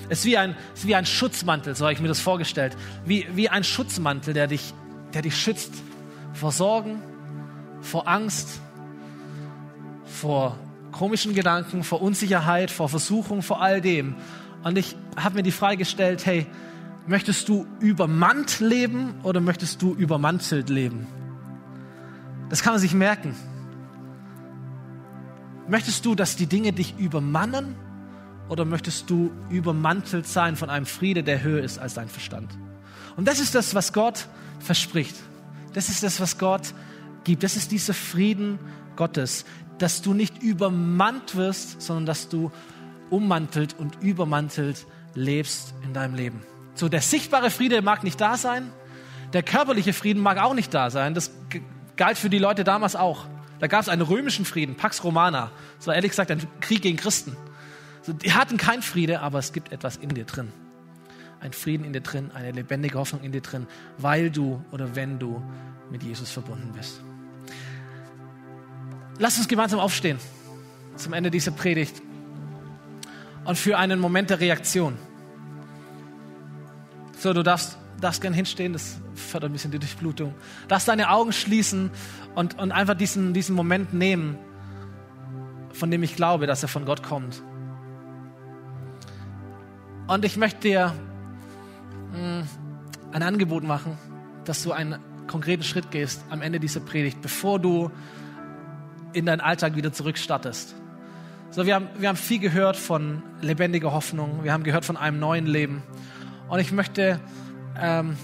Es 0.09 0.19
ist 0.19 0.25
wie 0.25 0.37
ein, 0.37 0.55
ist 0.75 0.87
wie 0.87 0.95
ein 0.95 1.05
Schutzmantel, 1.05 1.75
so 1.75 1.85
habe 1.85 1.93
ich 1.93 2.01
mir 2.01 2.07
das 2.07 2.19
vorgestellt. 2.19 2.77
Wie, 3.05 3.27
wie 3.33 3.49
ein 3.49 3.63
Schutzmantel, 3.63 4.33
der 4.33 4.47
dich, 4.47 4.73
der 5.13 5.21
dich 5.21 5.37
schützt 5.37 5.73
vor 6.33 6.51
Sorgen, 6.51 7.01
vor 7.81 8.07
Angst, 8.07 8.59
vor 10.05 10.57
komischen 10.91 11.33
Gedanken, 11.33 11.83
vor 11.83 12.01
Unsicherheit, 12.01 12.71
vor 12.71 12.89
Versuchung, 12.89 13.41
vor 13.41 13.61
all 13.61 13.81
dem. 13.81 14.15
Und 14.63 14.77
ich 14.77 14.95
habe 15.15 15.35
mir 15.35 15.43
die 15.43 15.51
Frage 15.51 15.77
gestellt, 15.77 16.25
hey, 16.25 16.47
Möchtest 17.05 17.49
du 17.49 17.67
übermannt 17.81 18.61
leben 18.61 19.15
oder 19.23 19.41
möchtest 19.41 19.81
du 19.81 19.93
übermantelt 19.93 20.69
leben? 20.69 21.05
Das 22.49 22.63
kann 22.63 22.73
man 22.73 22.79
sich 22.79 22.93
merken. 22.93 23.35
Möchtest 25.67 26.05
du, 26.05 26.15
dass 26.15 26.37
die 26.37 26.47
Dinge 26.47 26.71
dich 26.71 26.97
übermannen 26.97 27.75
oder 28.47 28.63
möchtest 28.63 29.09
du 29.09 29.31
übermantelt 29.49 30.27
sein 30.27 30.55
von 30.55 30.69
einem 30.69 30.85
Friede, 30.85 31.23
der 31.23 31.43
höher 31.43 31.61
ist 31.61 31.77
als 31.77 31.93
dein 31.93 32.07
Verstand? 32.07 32.57
Und 33.17 33.27
das 33.27 33.39
ist 33.39 33.53
das, 33.53 33.75
was 33.75 33.91
Gott 33.91 34.27
verspricht. 34.63 35.15
Das 35.73 35.89
ist 35.89 36.03
das, 36.03 36.19
was 36.19 36.37
Gott 36.37 36.73
gibt. 37.23 37.43
Das 37.43 37.55
ist 37.55 37.71
dieser 37.71 37.93
Frieden 37.93 38.59
Gottes, 38.95 39.45
dass 39.77 40.01
du 40.01 40.13
nicht 40.13 40.41
übermannt 40.41 41.35
wirst, 41.35 41.81
sondern 41.81 42.05
dass 42.05 42.29
du 42.29 42.51
ummantelt 43.09 43.75
und 43.77 44.01
übermantelt 44.01 44.85
lebst 45.15 45.73
in 45.83 45.93
deinem 45.93 46.15
Leben. 46.15 46.41
So, 46.75 46.89
der 46.89 47.01
sichtbare 47.01 47.51
Friede 47.51 47.81
mag 47.81 48.03
nicht 48.03 48.19
da 48.19 48.37
sein, 48.37 48.71
der 49.33 49.43
körperliche 49.43 49.93
Frieden 49.93 50.21
mag 50.21 50.37
auch 50.37 50.53
nicht 50.53 50.73
da 50.73 50.89
sein. 50.89 51.13
Das 51.13 51.31
galt 51.95 52.17
für 52.17 52.29
die 52.29 52.37
Leute 52.37 52.63
damals 52.63 52.95
auch. 52.95 53.25
Da 53.59 53.67
gab 53.67 53.81
es 53.81 53.89
einen 53.89 54.01
römischen 54.01 54.45
Frieden, 54.45 54.75
Pax 54.75 55.03
Romana. 55.03 55.51
Das 55.77 55.87
war 55.87 55.95
ehrlich 55.95 56.11
gesagt 56.11 56.31
ein 56.31 56.45
Krieg 56.59 56.81
gegen 56.81 56.97
Christen. 56.97 57.35
So, 58.03 58.13
die 58.13 58.33
hatten 58.33 58.57
keinen 58.57 58.81
Friede, 58.81 59.21
aber 59.21 59.39
es 59.39 59.53
gibt 59.53 59.71
etwas 59.71 59.97
in 59.97 60.09
dir 60.09 60.25
drin. 60.25 60.51
Ein 61.43 61.51
Frieden 61.51 61.83
in 61.83 61.91
dir 61.91 61.99
drin, 61.99 62.31
eine 62.33 62.51
lebendige 62.51 62.97
Hoffnung 62.97 63.21
in 63.21 63.33
dir 63.33 63.41
drin, 63.41 63.67
weil 63.97 64.31
du 64.31 64.63
oder 64.71 64.95
wenn 64.95 65.19
du 65.19 65.43
mit 65.91 66.01
Jesus 66.01 66.31
verbunden 66.31 66.71
bist. 66.71 67.01
Lass 69.19 69.37
uns 69.37 69.49
gemeinsam 69.49 69.81
aufstehen 69.81 70.19
zum 70.95 71.11
Ende 71.11 71.29
dieser 71.29 71.51
Predigt 71.51 72.01
und 73.43 73.57
für 73.57 73.77
einen 73.77 73.99
Moment 73.99 74.29
der 74.29 74.39
Reaktion. 74.39 74.97
So, 77.19 77.33
du 77.33 77.43
darfst, 77.43 77.77
darfst 77.99 78.21
gern 78.21 78.33
hinstehen, 78.33 78.71
das 78.71 79.01
fördert 79.13 79.49
ein 79.49 79.53
bisschen 79.53 79.71
die 79.71 79.79
Durchblutung. 79.79 80.33
Darfst 80.69 80.87
deine 80.87 81.09
Augen 81.09 81.33
schließen 81.33 81.91
und, 82.35 82.57
und 82.57 82.71
einfach 82.71 82.95
diesen, 82.95 83.33
diesen 83.33 83.53
Moment 83.53 83.93
nehmen, 83.93 84.37
von 85.73 85.91
dem 85.91 86.03
ich 86.03 86.15
glaube, 86.15 86.47
dass 86.47 86.63
er 86.63 86.69
von 86.69 86.85
Gott 86.85 87.03
kommt. 87.03 87.43
Und 90.07 90.23
ich 90.23 90.37
möchte 90.37 90.61
dir 90.61 90.93
ein 92.13 93.23
Angebot 93.23 93.63
machen, 93.63 93.97
dass 94.45 94.63
du 94.63 94.71
einen 94.71 94.99
konkreten 95.27 95.63
Schritt 95.63 95.91
gehst 95.91 96.23
am 96.29 96.41
Ende 96.41 96.59
dieser 96.59 96.79
Predigt, 96.79 97.21
bevor 97.21 97.59
du 97.59 97.91
in 99.13 99.25
deinen 99.25 99.41
Alltag 99.41 99.75
wieder 99.75 99.93
zurückstartest. 99.93 100.75
So, 101.51 101.65
wir 101.65 101.75
haben, 101.75 101.87
wir 101.97 102.09
haben 102.09 102.15
viel 102.15 102.39
gehört 102.39 102.75
von 102.75 103.21
lebendiger 103.41 103.93
Hoffnung, 103.93 104.43
wir 104.43 104.51
haben 104.51 104.63
gehört 104.63 104.85
von 104.85 104.97
einem 104.97 105.19
neuen 105.19 105.45
Leben. 105.45 105.83
Und 106.49 106.59
ich 106.59 106.71
möchte 106.71 107.19
ähm, 107.79 108.17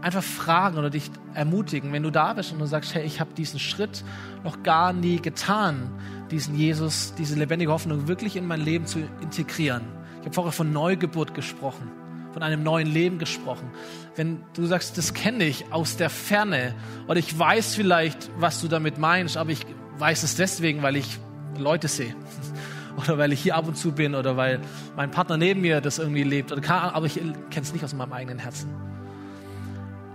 einfach 0.00 0.22
fragen 0.22 0.76
oder 0.76 0.90
dich 0.90 1.10
ermutigen, 1.34 1.92
wenn 1.92 2.02
du 2.02 2.10
da 2.10 2.32
bist 2.32 2.52
und 2.52 2.58
du 2.58 2.66
sagst, 2.66 2.94
hey, 2.94 3.04
ich 3.04 3.20
habe 3.20 3.32
diesen 3.34 3.60
Schritt 3.60 4.04
noch 4.44 4.62
gar 4.62 4.92
nie 4.92 5.20
getan, 5.20 5.90
diesen 6.30 6.56
Jesus, 6.56 7.14
diese 7.16 7.36
lebendige 7.36 7.70
Hoffnung 7.70 8.08
wirklich 8.08 8.36
in 8.36 8.46
mein 8.46 8.60
Leben 8.60 8.86
zu 8.86 9.00
integrieren. 9.20 9.82
Ich 10.26 10.30
habe 10.30 10.34
vorher 10.34 10.52
von 10.52 10.72
Neugeburt 10.72 11.34
gesprochen, 11.34 11.88
von 12.32 12.42
einem 12.42 12.64
neuen 12.64 12.88
Leben 12.88 13.20
gesprochen. 13.20 13.70
Wenn 14.16 14.40
du 14.54 14.66
sagst, 14.66 14.98
das 14.98 15.14
kenne 15.14 15.44
ich 15.44 15.72
aus 15.72 15.98
der 15.98 16.10
Ferne 16.10 16.74
oder 17.06 17.20
ich 17.20 17.38
weiß 17.38 17.76
vielleicht, 17.76 18.28
was 18.36 18.60
du 18.60 18.66
damit 18.66 18.98
meinst, 18.98 19.36
aber 19.36 19.50
ich 19.50 19.64
weiß 19.98 20.24
es 20.24 20.34
deswegen, 20.34 20.82
weil 20.82 20.96
ich 20.96 21.20
Leute 21.56 21.86
sehe. 21.86 22.12
Oder 22.96 23.18
weil 23.18 23.32
ich 23.32 23.40
hier 23.40 23.54
ab 23.54 23.68
und 23.68 23.76
zu 23.76 23.92
bin 23.92 24.14
oder 24.14 24.38
weil 24.38 24.58
mein 24.96 25.10
Partner 25.10 25.36
neben 25.36 25.60
mir 25.60 25.82
das 25.82 25.98
irgendwie 25.98 26.22
lebt. 26.22 26.50
Oder 26.50 26.62
kann, 26.62 26.90
aber 26.94 27.04
ich 27.04 27.16
kenne 27.16 27.36
es 27.60 27.74
nicht 27.74 27.84
aus 27.84 27.92
meinem 27.92 28.14
eigenen 28.14 28.38
Herzen. 28.38 28.70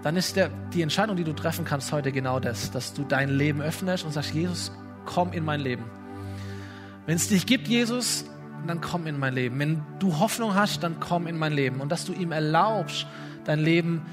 Dann 0.01 0.17
ist 0.17 0.35
der, 0.35 0.49
die 0.73 0.81
Entscheidung, 0.81 1.15
die 1.15 1.23
du 1.23 1.33
treffen 1.33 1.63
kannst 1.63 1.91
heute 1.91 2.11
genau 2.11 2.39
das, 2.39 2.71
dass 2.71 2.95
du 2.95 3.03
dein 3.03 3.29
Leben 3.29 3.61
öffnest 3.61 4.03
und 4.03 4.13
sagst, 4.13 4.33
Jesus, 4.33 4.71
komm 5.05 5.31
in 5.31 5.45
mein 5.45 5.59
Leben. 5.59 5.83
Wenn 7.05 7.17
es 7.17 7.27
dich 7.27 7.45
gibt, 7.45 7.67
Jesus, 7.67 8.25
dann 8.67 8.81
komm 8.81 9.07
in 9.07 9.17
mein 9.19 9.33
Leben. 9.33 9.59
Wenn 9.59 9.81
du 9.99 10.19
Hoffnung 10.19 10.53
hast, 10.53 10.83
dann 10.83 10.99
komm 10.99 11.27
in 11.27 11.37
mein 11.37 11.53
Leben. 11.53 11.81
Und 11.81 11.91
dass 11.91 12.05
du 12.05 12.13
ihm 12.13 12.31
erlaubst, 12.31 13.07
dein 13.45 13.59
Leben 13.59 14.05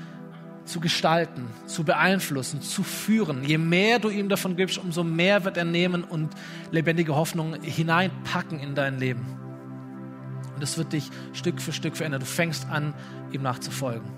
zu 0.64 0.80
gestalten, 0.80 1.46
zu 1.66 1.82
beeinflussen, 1.84 2.60
zu 2.60 2.82
führen. 2.82 3.42
Je 3.42 3.58
mehr 3.58 3.98
du 3.98 4.10
ihm 4.10 4.28
davon 4.28 4.56
gibst, 4.56 4.78
umso 4.78 5.02
mehr 5.02 5.44
wird 5.44 5.56
er 5.56 5.64
nehmen 5.64 6.04
und 6.04 6.30
lebendige 6.70 7.16
Hoffnung 7.16 7.54
hineinpacken 7.62 8.60
in 8.60 8.74
dein 8.74 8.98
Leben. 8.98 9.26
Und 10.54 10.62
es 10.62 10.76
wird 10.76 10.92
dich 10.92 11.10
Stück 11.32 11.60
für 11.60 11.72
Stück 11.72 11.96
verändern. 11.96 12.20
Du 12.20 12.26
fängst 12.26 12.68
an, 12.68 12.92
ihm 13.32 13.42
nachzufolgen. 13.42 14.10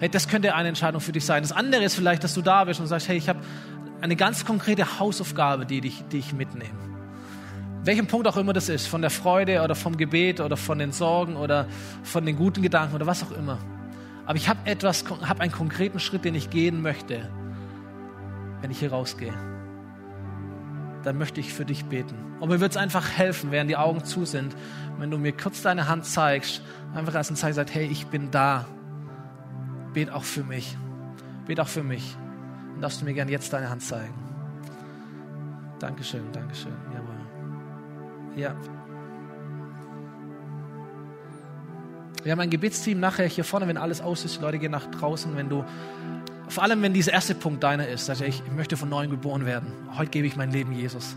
Hey, 0.00 0.08
das 0.08 0.28
könnte 0.28 0.54
eine 0.54 0.68
Entscheidung 0.68 1.00
für 1.00 1.12
dich 1.12 1.24
sein. 1.24 1.42
Das 1.42 1.52
andere 1.52 1.84
ist 1.84 1.94
vielleicht, 1.94 2.24
dass 2.24 2.34
du 2.34 2.42
da 2.42 2.64
bist 2.64 2.80
und 2.80 2.86
sagst, 2.86 3.08
hey, 3.08 3.16
ich 3.16 3.28
habe 3.28 3.40
eine 4.00 4.16
ganz 4.16 4.44
konkrete 4.44 4.98
Hausaufgabe, 4.98 5.66
die, 5.66 5.80
dich, 5.80 6.04
die 6.10 6.18
ich 6.18 6.32
mitnehme. 6.32 6.93
Welchen 7.84 8.06
Punkt 8.06 8.26
auch 8.26 8.38
immer 8.38 8.54
das 8.54 8.70
ist, 8.70 8.86
von 8.86 9.02
der 9.02 9.10
Freude 9.10 9.62
oder 9.62 9.74
vom 9.74 9.96
Gebet 9.96 10.40
oder 10.40 10.56
von 10.56 10.78
den 10.78 10.90
Sorgen 10.90 11.36
oder 11.36 11.66
von 12.02 12.24
den 12.24 12.36
guten 12.36 12.62
Gedanken 12.62 12.94
oder 12.94 13.06
was 13.06 13.22
auch 13.22 13.32
immer. 13.32 13.58
Aber 14.24 14.36
ich 14.36 14.48
habe 14.48 14.58
etwas, 14.64 15.04
habe 15.22 15.42
einen 15.42 15.52
konkreten 15.52 16.00
Schritt, 16.00 16.24
den 16.24 16.34
ich 16.34 16.48
gehen 16.48 16.80
möchte, 16.80 17.28
wenn 18.62 18.70
ich 18.70 18.78
hier 18.78 18.90
rausgehe. 18.90 19.34
Dann 21.02 21.18
möchte 21.18 21.40
ich 21.40 21.52
für 21.52 21.66
dich 21.66 21.84
beten. 21.84 22.14
Und 22.40 22.48
mir 22.48 22.60
wird 22.60 22.70
es 22.70 22.78
einfach 22.78 23.10
helfen, 23.10 23.50
während 23.50 23.68
die 23.68 23.76
Augen 23.76 24.02
zu 24.04 24.24
sind, 24.24 24.56
wenn 24.98 25.10
du 25.10 25.18
mir 25.18 25.32
kurz 25.32 25.60
deine 25.60 25.86
Hand 25.86 26.06
zeigst, 26.06 26.62
einfach 26.94 27.14
als 27.14 27.30
ein 27.30 27.36
Zeichen 27.36 27.54
sagst, 27.54 27.74
hey, 27.74 27.86
ich 27.86 28.06
bin 28.06 28.30
da. 28.30 28.64
Bet 29.92 30.10
auch 30.10 30.24
für 30.24 30.42
mich. 30.42 30.76
Bet 31.46 31.60
auch 31.60 31.68
für 31.68 31.82
mich. 31.82 32.16
Und 32.74 32.80
darfst 32.80 33.02
du 33.02 33.04
mir 33.04 33.12
gerne 33.12 33.30
jetzt 33.30 33.52
deine 33.52 33.68
Hand 33.68 33.82
zeigen. 33.82 34.14
Dankeschön, 35.78 36.32
Dankeschön. 36.32 36.83
Ja. 38.36 38.54
Wir 42.22 42.32
haben 42.32 42.40
ein 42.40 42.50
Gebetsteam 42.50 43.00
nachher 43.00 43.26
hier 43.26 43.44
vorne, 43.44 43.68
wenn 43.68 43.76
alles 43.76 44.00
aus 44.00 44.24
ist. 44.24 44.38
Die 44.38 44.42
Leute 44.42 44.58
gehen 44.58 44.72
nach 44.72 44.86
draußen, 44.86 45.36
wenn 45.36 45.48
du, 45.48 45.64
vor 46.48 46.62
allem 46.62 46.80
wenn 46.82 46.94
dieser 46.94 47.12
erste 47.12 47.34
Punkt 47.34 47.62
deiner 47.62 47.86
ist, 47.86 48.08
dass 48.08 48.20
ich, 48.20 48.42
ich 48.46 48.52
möchte 48.52 48.76
von 48.76 48.88
neuem 48.88 49.10
geboren 49.10 49.44
werden. 49.44 49.72
Heute 49.96 50.10
gebe 50.10 50.26
ich 50.26 50.34
mein 50.34 50.50
Leben 50.50 50.72
Jesus. 50.72 51.16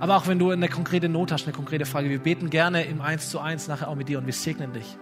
Aber 0.00 0.16
auch 0.16 0.26
wenn 0.26 0.38
du 0.38 0.50
eine 0.50 0.68
konkrete 0.68 1.08
Not 1.08 1.30
hast, 1.32 1.44
eine 1.44 1.52
konkrete 1.52 1.84
Frage, 1.84 2.08
wir 2.08 2.20
beten 2.20 2.50
gerne 2.50 2.84
im 2.84 3.00
Eins 3.00 3.30
zu 3.30 3.40
Eins 3.40 3.68
nachher 3.68 3.88
auch 3.88 3.96
mit 3.96 4.08
dir 4.08 4.18
und 4.18 4.26
wir 4.26 4.32
segnen 4.32 4.72
dich. 4.72 4.96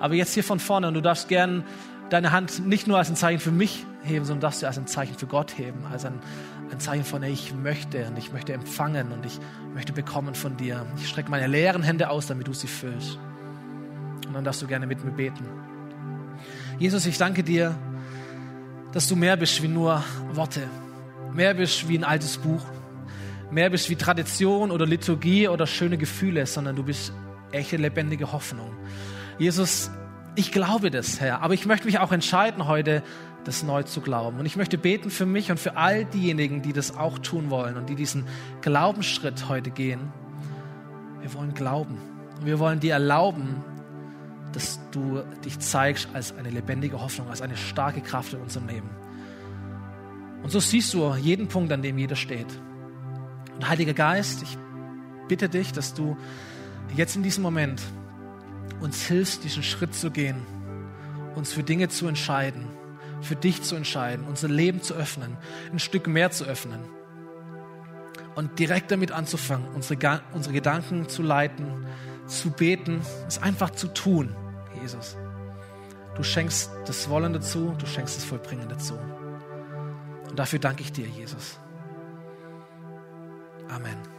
Aber 0.00 0.14
jetzt 0.14 0.32
hier 0.32 0.44
von 0.44 0.60
vorne 0.60 0.88
und 0.88 0.94
du 0.94 1.02
darfst 1.02 1.28
gerne 1.28 1.64
deine 2.10 2.32
Hand 2.32 2.66
nicht 2.66 2.86
nur 2.86 2.98
als 2.98 3.08
ein 3.10 3.16
Zeichen 3.16 3.40
für 3.40 3.50
mich 3.50 3.84
heben, 4.02 4.24
sondern 4.24 4.40
darfst 4.40 4.62
du 4.62 4.66
als 4.66 4.78
ein 4.78 4.86
Zeichen 4.86 5.16
für 5.16 5.26
Gott 5.26 5.58
heben, 5.58 5.84
als 5.90 6.04
ein, 6.04 6.20
ein 6.70 6.80
Zeichen 6.80 7.04
von, 7.04 7.22
ich 7.22 7.54
möchte 7.54 8.06
und 8.06 8.18
ich 8.18 8.32
möchte 8.32 8.52
empfangen 8.52 9.12
und 9.12 9.26
ich 9.26 9.38
möchte 9.74 9.92
bekommen 9.92 10.34
von 10.34 10.56
dir. 10.56 10.86
Ich 10.96 11.08
strecke 11.08 11.30
meine 11.30 11.46
leeren 11.46 11.82
Hände 11.82 12.10
aus, 12.10 12.26
damit 12.26 12.46
du 12.46 12.52
sie 12.52 12.66
füllst. 12.66 13.18
Und 14.26 14.34
dann 14.34 14.44
darfst 14.44 14.62
du 14.62 14.66
gerne 14.66 14.86
mit 14.86 15.04
mir 15.04 15.10
beten. 15.10 15.44
Jesus, 16.78 17.06
ich 17.06 17.18
danke 17.18 17.42
dir, 17.42 17.74
dass 18.92 19.08
du 19.08 19.16
mehr 19.16 19.36
bist 19.36 19.62
wie 19.62 19.68
nur 19.68 20.02
Worte, 20.32 20.62
mehr 21.32 21.54
bist 21.54 21.88
wie 21.88 21.98
ein 21.98 22.04
altes 22.04 22.38
Buch, 22.38 22.62
mehr 23.50 23.70
bist 23.70 23.90
wie 23.90 23.96
Tradition 23.96 24.70
oder 24.70 24.86
Liturgie 24.86 25.48
oder 25.48 25.66
schöne 25.66 25.98
Gefühle, 25.98 26.46
sondern 26.46 26.76
du 26.76 26.82
bist 26.82 27.12
echte 27.52 27.76
lebendige 27.76 28.32
Hoffnung. 28.32 28.70
Jesus, 29.38 29.90
ich 30.38 30.52
glaube 30.52 30.92
das, 30.92 31.20
Herr, 31.20 31.42
aber 31.42 31.52
ich 31.54 31.66
möchte 31.66 31.86
mich 31.86 31.98
auch 31.98 32.12
entscheiden 32.12 32.68
heute, 32.68 33.02
das 33.42 33.64
neu 33.64 33.82
zu 33.82 34.00
glauben. 34.00 34.38
Und 34.38 34.46
ich 34.46 34.54
möchte 34.54 34.78
beten 34.78 35.10
für 35.10 35.26
mich 35.26 35.50
und 35.50 35.58
für 35.58 35.76
all 35.76 36.04
diejenigen, 36.04 36.62
die 36.62 36.72
das 36.72 36.96
auch 36.96 37.18
tun 37.18 37.50
wollen 37.50 37.76
und 37.76 37.88
die 37.88 37.96
diesen 37.96 38.24
Glaubensschritt 38.60 39.48
heute 39.48 39.70
gehen. 39.70 40.12
Wir 41.20 41.34
wollen 41.34 41.54
glauben. 41.54 41.98
Und 42.38 42.46
wir 42.46 42.60
wollen 42.60 42.78
dir 42.78 42.92
erlauben, 42.92 43.64
dass 44.52 44.78
du 44.92 45.24
dich 45.44 45.58
zeigst 45.58 46.08
als 46.14 46.36
eine 46.36 46.50
lebendige 46.50 47.00
Hoffnung, 47.00 47.28
als 47.28 47.42
eine 47.42 47.56
starke 47.56 48.00
Kraft 48.00 48.32
in 48.32 48.40
unserem 48.40 48.68
Leben. 48.68 48.90
Und 50.44 50.52
so 50.52 50.60
siehst 50.60 50.94
du 50.94 51.14
jeden 51.16 51.48
Punkt, 51.48 51.72
an 51.72 51.82
dem 51.82 51.98
jeder 51.98 52.14
steht. 52.16 52.46
Und 53.56 53.68
Heiliger 53.68 53.92
Geist, 53.92 54.44
ich 54.44 54.56
bitte 55.26 55.48
dich, 55.48 55.72
dass 55.72 55.94
du 55.94 56.16
jetzt 56.94 57.16
in 57.16 57.24
diesem 57.24 57.42
Moment 57.42 57.82
uns 58.80 59.02
hilfst, 59.06 59.44
diesen 59.44 59.62
Schritt 59.62 59.94
zu 59.94 60.10
gehen, 60.10 60.36
uns 61.34 61.52
für 61.52 61.62
Dinge 61.62 61.88
zu 61.88 62.06
entscheiden, 62.06 62.66
für 63.20 63.36
dich 63.36 63.62
zu 63.62 63.76
entscheiden, 63.76 64.26
unser 64.26 64.48
Leben 64.48 64.82
zu 64.82 64.94
öffnen, 64.94 65.36
ein 65.72 65.78
Stück 65.78 66.06
mehr 66.06 66.30
zu 66.30 66.44
öffnen 66.44 66.80
und 68.34 68.58
direkt 68.58 68.90
damit 68.90 69.12
anzufangen, 69.12 69.66
unsere, 69.74 70.20
unsere 70.32 70.54
Gedanken 70.54 71.08
zu 71.08 71.22
leiten, 71.22 71.86
zu 72.26 72.50
beten, 72.50 73.00
es 73.26 73.42
einfach 73.42 73.70
zu 73.70 73.88
tun, 73.88 74.34
Jesus. 74.80 75.16
Du 76.14 76.22
schenkst 76.22 76.70
das 76.86 77.08
Wollen 77.08 77.32
dazu, 77.32 77.74
du 77.78 77.86
schenkst 77.86 78.16
das 78.16 78.24
Vollbringen 78.24 78.68
dazu. 78.68 78.94
Und 80.28 80.38
dafür 80.38 80.58
danke 80.58 80.82
ich 80.82 80.92
dir, 80.92 81.06
Jesus. 81.06 81.58
Amen. 83.68 84.17